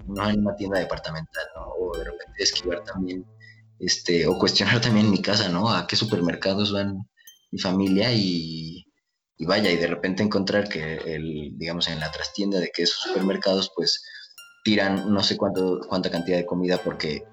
no 0.06 0.28
en 0.28 0.40
una 0.40 0.54
tienda 0.56 0.78
departamental, 0.80 1.44
¿no? 1.56 1.62
O 1.78 1.96
de 1.96 2.04
repente 2.04 2.42
esquivar 2.42 2.84
también, 2.84 3.24
este, 3.78 4.26
o 4.26 4.38
cuestionar 4.38 4.80
también 4.80 5.10
mi 5.10 5.20
casa, 5.22 5.48
¿no? 5.48 5.70
A 5.70 5.86
qué 5.86 5.96
supermercados 5.96 6.72
van 6.72 7.08
mi 7.50 7.58
familia 7.58 8.12
y, 8.12 8.84
y 9.38 9.44
vaya, 9.46 9.70
y 9.70 9.76
de 9.76 9.86
repente 9.86 10.22
encontrar 10.22 10.68
que 10.68 10.96
el, 11.14 11.52
digamos, 11.56 11.88
en 11.88 12.00
la 12.00 12.10
trastienda 12.12 12.58
de 12.60 12.70
que 12.74 12.82
esos 12.82 13.02
supermercados, 13.02 13.72
pues, 13.74 14.02
tiran 14.64 15.12
no 15.12 15.22
sé 15.22 15.36
cuánto, 15.36 15.80
cuánta 15.88 16.10
cantidad 16.10 16.38
de 16.38 16.46
comida 16.46 16.78
porque 16.78 17.24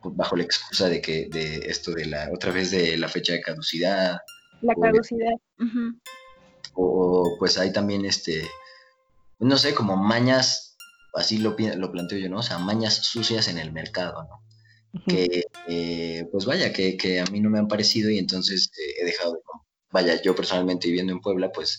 pues, 0.00 0.14
bajo 0.14 0.36
la 0.36 0.44
excusa 0.44 0.88
de 0.88 1.00
que 1.00 1.28
de 1.30 1.56
esto 1.66 1.92
de 1.92 2.06
la 2.06 2.30
otra 2.32 2.52
vez 2.52 2.70
de 2.70 2.96
la 2.98 3.08
fecha 3.08 3.32
de 3.32 3.40
caducidad. 3.40 4.18
La 4.60 4.74
caducidad. 4.74 5.32
O 6.74 7.36
pues 7.38 7.58
hay 7.58 7.72
también 7.72 8.04
este 8.04 8.42
no 9.38 9.56
sé 9.56 9.74
como 9.74 9.96
mañas 9.96 10.76
así 11.14 11.38
lo, 11.38 11.56
lo 11.58 11.92
planteo 11.92 12.18
yo 12.18 12.28
no 12.28 12.38
o 12.38 12.42
sea 12.42 12.58
mañas 12.58 12.94
sucias 12.94 13.48
en 13.48 13.58
el 13.58 13.72
mercado 13.72 14.24
no 14.24 15.02
que 15.06 15.44
eh, 15.66 16.28
pues 16.30 16.44
vaya 16.44 16.72
que, 16.72 16.96
que 16.96 17.20
a 17.20 17.24
mí 17.24 17.40
no 17.40 17.50
me 17.50 17.58
han 17.58 17.66
parecido 17.66 18.10
y 18.10 18.18
entonces 18.18 18.70
eh, 18.78 18.94
he 19.00 19.04
dejado 19.04 19.32
de 19.32 19.40
vaya 19.90 20.20
yo 20.22 20.34
personalmente 20.34 20.86
viviendo 20.88 21.12
en 21.12 21.20
Puebla 21.20 21.50
pues 21.52 21.78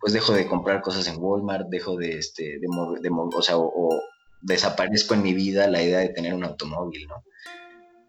pues 0.00 0.12
dejo 0.12 0.32
de 0.32 0.46
comprar 0.46 0.80
cosas 0.80 1.06
en 1.08 1.16
Walmart 1.18 1.68
dejo 1.68 1.96
de 1.96 2.18
este 2.18 2.58
de, 2.58 2.68
o 3.34 3.42
sea 3.42 3.58
o, 3.58 3.64
o 3.64 4.02
desaparezco 4.44 5.14
en 5.14 5.22
mi 5.22 5.34
vida 5.34 5.68
la 5.68 5.82
idea 5.82 5.98
de 5.98 6.10
tener 6.10 6.34
un 6.34 6.44
automóvil 6.44 7.06
no 7.08 7.24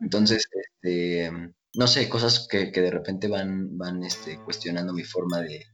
entonces 0.02 0.48
este 0.54 1.32
no 1.74 1.88
sé 1.88 2.08
cosas 2.10 2.48
que, 2.50 2.72
que 2.72 2.82
de 2.82 2.92
repente 2.92 3.28
van 3.28 3.78
van 3.78 4.04
este 4.04 4.38
cuestionando 4.44 4.94
mi 4.94 5.04
forma 5.04 5.42
de, 5.42 5.66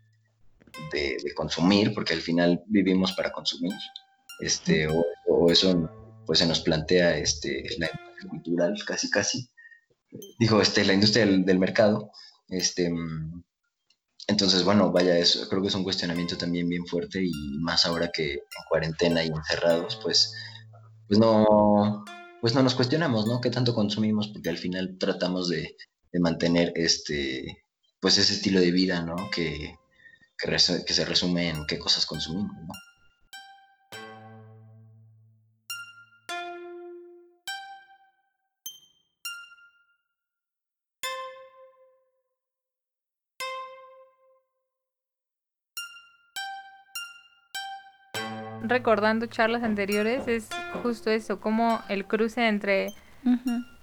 de, 0.91 1.33
consumir 1.35 1.93
porque 1.93 2.13
al 2.13 2.21
final 2.21 2.63
vivimos 2.67 3.13
para 3.13 3.31
consumir 3.31 3.73
este 4.39 4.87
o, 4.87 5.51
eso 5.51 5.89
pues 6.25 6.39
se 6.39 6.47
nos 6.47 6.61
plantea 6.61 7.17
este 7.17 7.63
la 7.77 7.87
industria 7.87 8.29
cultural 8.29 8.75
casi 8.85 9.09
casi. 9.09 9.49
Dijo 10.39 10.61
este 10.61 10.85
la 10.85 10.93
industria 10.93 11.25
del, 11.25 11.45
del 11.45 11.59
mercado 11.59 12.11
este 12.49 12.91
entonces 14.27 14.63
bueno 14.63 14.91
vaya 14.91 15.17
eso 15.17 15.47
creo 15.49 15.61
que 15.61 15.69
es 15.69 15.75
un 15.75 15.83
cuestionamiento 15.83 16.37
también 16.37 16.67
bien 16.67 16.85
fuerte 16.85 17.23
y 17.23 17.31
más 17.59 17.85
ahora 17.85 18.11
que 18.11 18.33
en 18.33 18.63
cuarentena 18.69 19.23
y 19.23 19.27
encerrados 19.27 19.99
pues 20.01 20.33
pues 21.11 21.19
no 21.19 22.05
pues 22.39 22.55
no 22.55 22.63
nos 22.63 22.73
cuestionamos 22.73 23.27
no 23.27 23.41
qué 23.41 23.49
tanto 23.49 23.75
consumimos 23.75 24.29
porque 24.29 24.47
al 24.47 24.57
final 24.57 24.95
tratamos 24.97 25.49
de, 25.49 25.75
de 26.09 26.19
mantener 26.21 26.71
este 26.75 27.65
pues 27.99 28.17
ese 28.17 28.31
estilo 28.31 28.61
de 28.61 28.71
vida 28.71 29.01
no 29.01 29.17
que 29.29 29.75
que, 30.37 30.57
se 30.57 31.05
resume 31.05 31.49
en 31.49 31.65
qué 31.67 31.77
cosas 31.79 32.05
consumimos 32.05 32.55
no 32.65 32.73
Recordando 48.71 49.25
charlas 49.25 49.63
anteriores, 49.63 50.29
es 50.29 50.47
justo 50.81 51.09
eso, 51.09 51.41
como 51.41 51.81
el 51.89 52.05
cruce 52.05 52.47
entre 52.47 52.93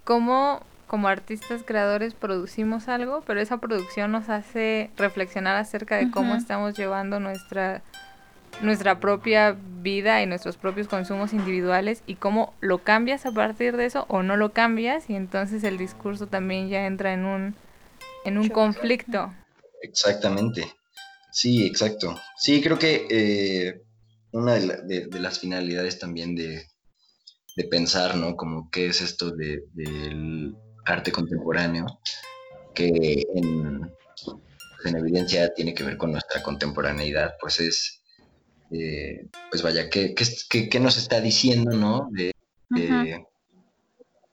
cómo 0.05 0.63
como 0.87 1.09
artistas 1.09 1.63
creadores 1.63 2.15
producimos 2.15 2.89
algo, 2.89 3.23
pero 3.27 3.39
esa 3.39 3.59
producción 3.59 4.11
nos 4.11 4.31
hace 4.31 4.91
reflexionar 4.97 5.57
acerca 5.57 5.99
de 5.99 6.11
cómo 6.11 6.35
estamos 6.35 6.79
llevando 6.79 7.21
nuestra 7.21 7.83
nuestra 8.63 8.99
propia 8.99 9.55
vida 9.83 10.23
y 10.23 10.27
nuestros 10.27 10.57
propios 10.57 10.89
consumos 10.89 11.35
individuales 11.35 12.03
y 12.07 12.15
cómo 12.15 12.55
lo 12.61 12.79
cambias 12.79 13.27
a 13.27 13.33
partir 13.33 13.77
de 13.77 13.85
eso 13.85 14.07
o 14.09 14.23
no 14.23 14.39
lo 14.39 14.53
cambias 14.53 15.11
y 15.11 15.15
entonces 15.15 15.63
el 15.65 15.77
discurso 15.77 16.27
también 16.27 16.71
ya 16.71 16.87
entra 16.87 17.13
en 17.13 17.27
un 17.27 17.55
en 18.25 18.39
un 18.39 18.49
conflicto. 18.49 19.35
Exactamente. 19.83 20.73
Sí, 21.31 21.67
exacto. 21.67 22.19
Sí, 22.39 22.63
creo 22.63 22.79
que 22.79 23.07
eh, 23.11 23.83
una 24.33 24.55
de, 24.55 24.67
la- 24.67 24.77
de- 24.83 25.07
de 25.07 25.21
las 25.21 25.39
finalidades 25.39 25.99
también 25.99 26.35
de, 26.35 26.67
de 27.57 27.65
pensar, 27.65 28.17
¿no? 28.17 28.37
Como 28.37 28.71
qué 28.71 28.87
es 28.87 29.01
esto 29.01 29.31
de- 29.31 29.63
del 29.73 30.55
arte 30.87 31.11
contemporáneo, 31.13 31.87
que 32.75 33.23
en, 33.35 33.91
en 34.85 34.97
evidencia 34.97 35.53
tiene 35.55 35.75
que 35.75 35.85
ver 35.85 35.97
con 35.97 36.13
nuestra 36.13 36.43
contemporaneidad, 36.43 37.35
pues 37.41 37.61
es, 37.61 38.03
eh, 38.71 39.29
pues 39.51 39.63
vaya, 39.63 39.89
¿qué, 39.91 40.15
qué, 40.15 40.25
qué- 40.49 40.69
qué 40.69 40.81
nos 40.81 40.97
está 40.99 41.21
diciendo, 41.21 41.77
¿no? 41.77 42.09
De, 42.13 42.33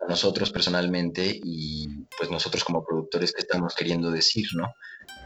nosotros 0.08 0.52
personalmente 0.52 1.24
y 1.44 1.88
pues 2.18 2.30
nosotros 2.30 2.64
como 2.64 2.86
productores 2.86 3.32
qué 3.32 3.42
estamos 3.42 3.74
queriendo 3.74 4.12
decir, 4.12 4.46
¿no? 4.56 4.68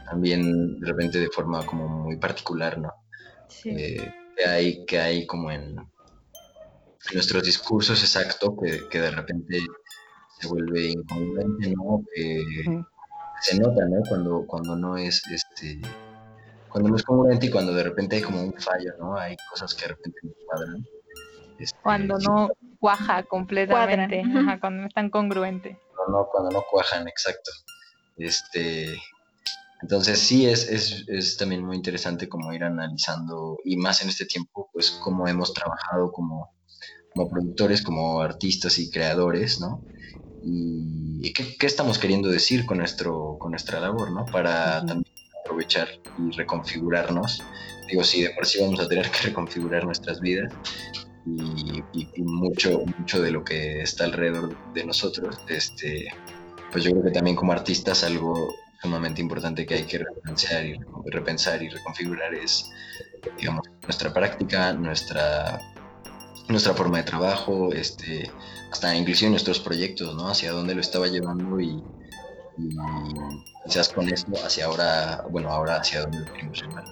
También 0.06 0.80
de 0.80 0.86
repente 0.86 1.18
de 1.18 1.28
forma 1.28 1.66
como 1.66 1.86
muy 1.88 2.16
particular, 2.16 2.78
¿no? 2.78 2.90
Sí. 3.48 3.68
Eh, 3.70 4.14
que 4.40 4.48
hay, 4.48 4.84
que 4.86 4.98
hay 4.98 5.26
como 5.26 5.50
en 5.50 5.76
nuestros 7.12 7.44
discursos 7.44 8.00
exacto 8.02 8.56
que, 8.56 8.88
que 8.88 9.00
de 9.00 9.10
repente 9.10 9.60
se 10.38 10.48
vuelve 10.48 10.88
incongruente, 10.88 11.74
¿no? 11.76 12.02
Que 12.14 12.42
se 13.42 13.58
nota, 13.58 13.84
¿no? 13.86 14.02
Cuando, 14.08 14.46
cuando 14.46 14.76
no 14.76 14.96
es 14.96 15.22
este 15.30 15.80
cuando 16.70 16.90
no 16.90 16.96
es 16.96 17.02
congruente 17.02 17.46
y 17.46 17.50
cuando 17.50 17.74
de 17.74 17.82
repente 17.82 18.16
hay 18.16 18.22
como 18.22 18.42
un 18.42 18.54
fallo, 18.54 18.92
¿no? 18.98 19.18
Hay 19.18 19.36
cosas 19.50 19.74
que 19.74 19.82
de 19.82 19.88
repente 19.88 20.18
no 20.22 20.32
cuadran. 20.46 20.86
Este, 21.58 21.78
Cuando 21.82 22.18
no 22.18 22.50
cuaja 22.78 23.24
completamente, 23.24 24.22
ajá, 24.22 24.60
cuando 24.60 24.82
no 24.82 24.86
es 24.86 24.94
tan 24.94 25.10
congruente. 25.10 25.78
cuando 25.94 26.18
no, 26.18 26.28
cuando 26.30 26.50
no 26.50 26.62
cuajan, 26.70 27.08
exacto. 27.08 27.50
Este, 28.16 28.96
entonces 29.82 30.18
sí 30.18 30.46
es, 30.46 30.68
es, 30.68 31.04
es 31.08 31.36
también 31.36 31.64
muy 31.64 31.76
interesante 31.76 32.28
como 32.28 32.52
ir 32.52 32.64
analizando, 32.64 33.58
y 33.64 33.76
más 33.76 34.02
en 34.02 34.08
este 34.08 34.26
tiempo, 34.26 34.68
pues 34.72 34.90
cómo 35.02 35.26
hemos 35.28 35.52
trabajado 35.54 36.12
como, 36.12 36.50
como 37.14 37.28
productores, 37.28 37.82
como 37.82 38.20
artistas 38.20 38.78
y 38.78 38.90
creadores, 38.90 39.60
¿no? 39.60 39.84
Y, 40.42 41.20
y 41.26 41.32
qué, 41.32 41.56
qué 41.58 41.66
estamos 41.66 41.98
queriendo 41.98 42.28
decir 42.30 42.64
con, 42.66 42.78
nuestro, 42.78 43.36
con 43.38 43.50
nuestra 43.50 43.80
labor, 43.80 44.10
¿no? 44.10 44.24
Para 44.26 44.80
también 44.86 45.04
aprovechar 45.44 45.88
y 46.18 46.30
reconfigurarnos. 46.36 47.42
Digo, 47.90 48.04
sí, 48.04 48.22
de 48.22 48.30
por 48.30 48.46
sí 48.46 48.60
vamos 48.60 48.80
a 48.80 48.88
tener 48.88 49.10
que 49.10 49.18
reconfigurar 49.28 49.84
nuestras 49.84 50.20
vidas 50.20 50.52
y, 51.26 51.80
y- 51.92 52.08
y 52.14 52.22
mucho, 52.22 52.80
mucho 52.98 53.20
de 53.20 53.30
lo 53.30 53.44
que 53.44 53.82
está 53.82 54.04
alrededor 54.04 54.56
de 54.72 54.84
nosotros, 54.84 55.36
este, 55.48 56.06
pues 56.72 56.84
yo 56.84 56.92
creo 56.92 57.04
que 57.04 57.10
también 57.10 57.36
como 57.36 57.52
artistas 57.52 58.04
algo 58.04 58.54
sumamente 58.80 59.20
importante 59.20 59.66
que 59.66 59.74
hay 59.74 59.84
que 59.84 59.98
repensar 59.98 60.64
y, 60.64 60.80
repensar 61.06 61.62
y 61.62 61.68
reconfigurar 61.68 62.34
es, 62.34 62.70
digamos, 63.38 63.62
nuestra 63.82 64.12
práctica, 64.12 64.72
nuestra, 64.72 65.60
nuestra 66.48 66.74
forma 66.74 66.98
de 66.98 67.04
trabajo, 67.04 67.72
este, 67.72 68.30
hasta 68.70 68.94
inclusive 68.94 69.30
nuestros 69.30 69.60
proyectos, 69.60 70.14
¿no? 70.14 70.28
Hacia 70.28 70.52
dónde 70.52 70.74
lo 70.74 70.80
estaba 70.80 71.08
llevando 71.08 71.60
y, 71.60 71.82
quizás 73.64 73.88
con 73.88 74.08
esto 74.08 74.32
hacia 74.44 74.66
ahora, 74.66 75.24
bueno, 75.30 75.50
ahora 75.50 75.76
hacia 75.76 76.02
dónde 76.02 76.20
lo 76.20 76.32
queremos 76.32 76.60
llevar. 76.60 76.84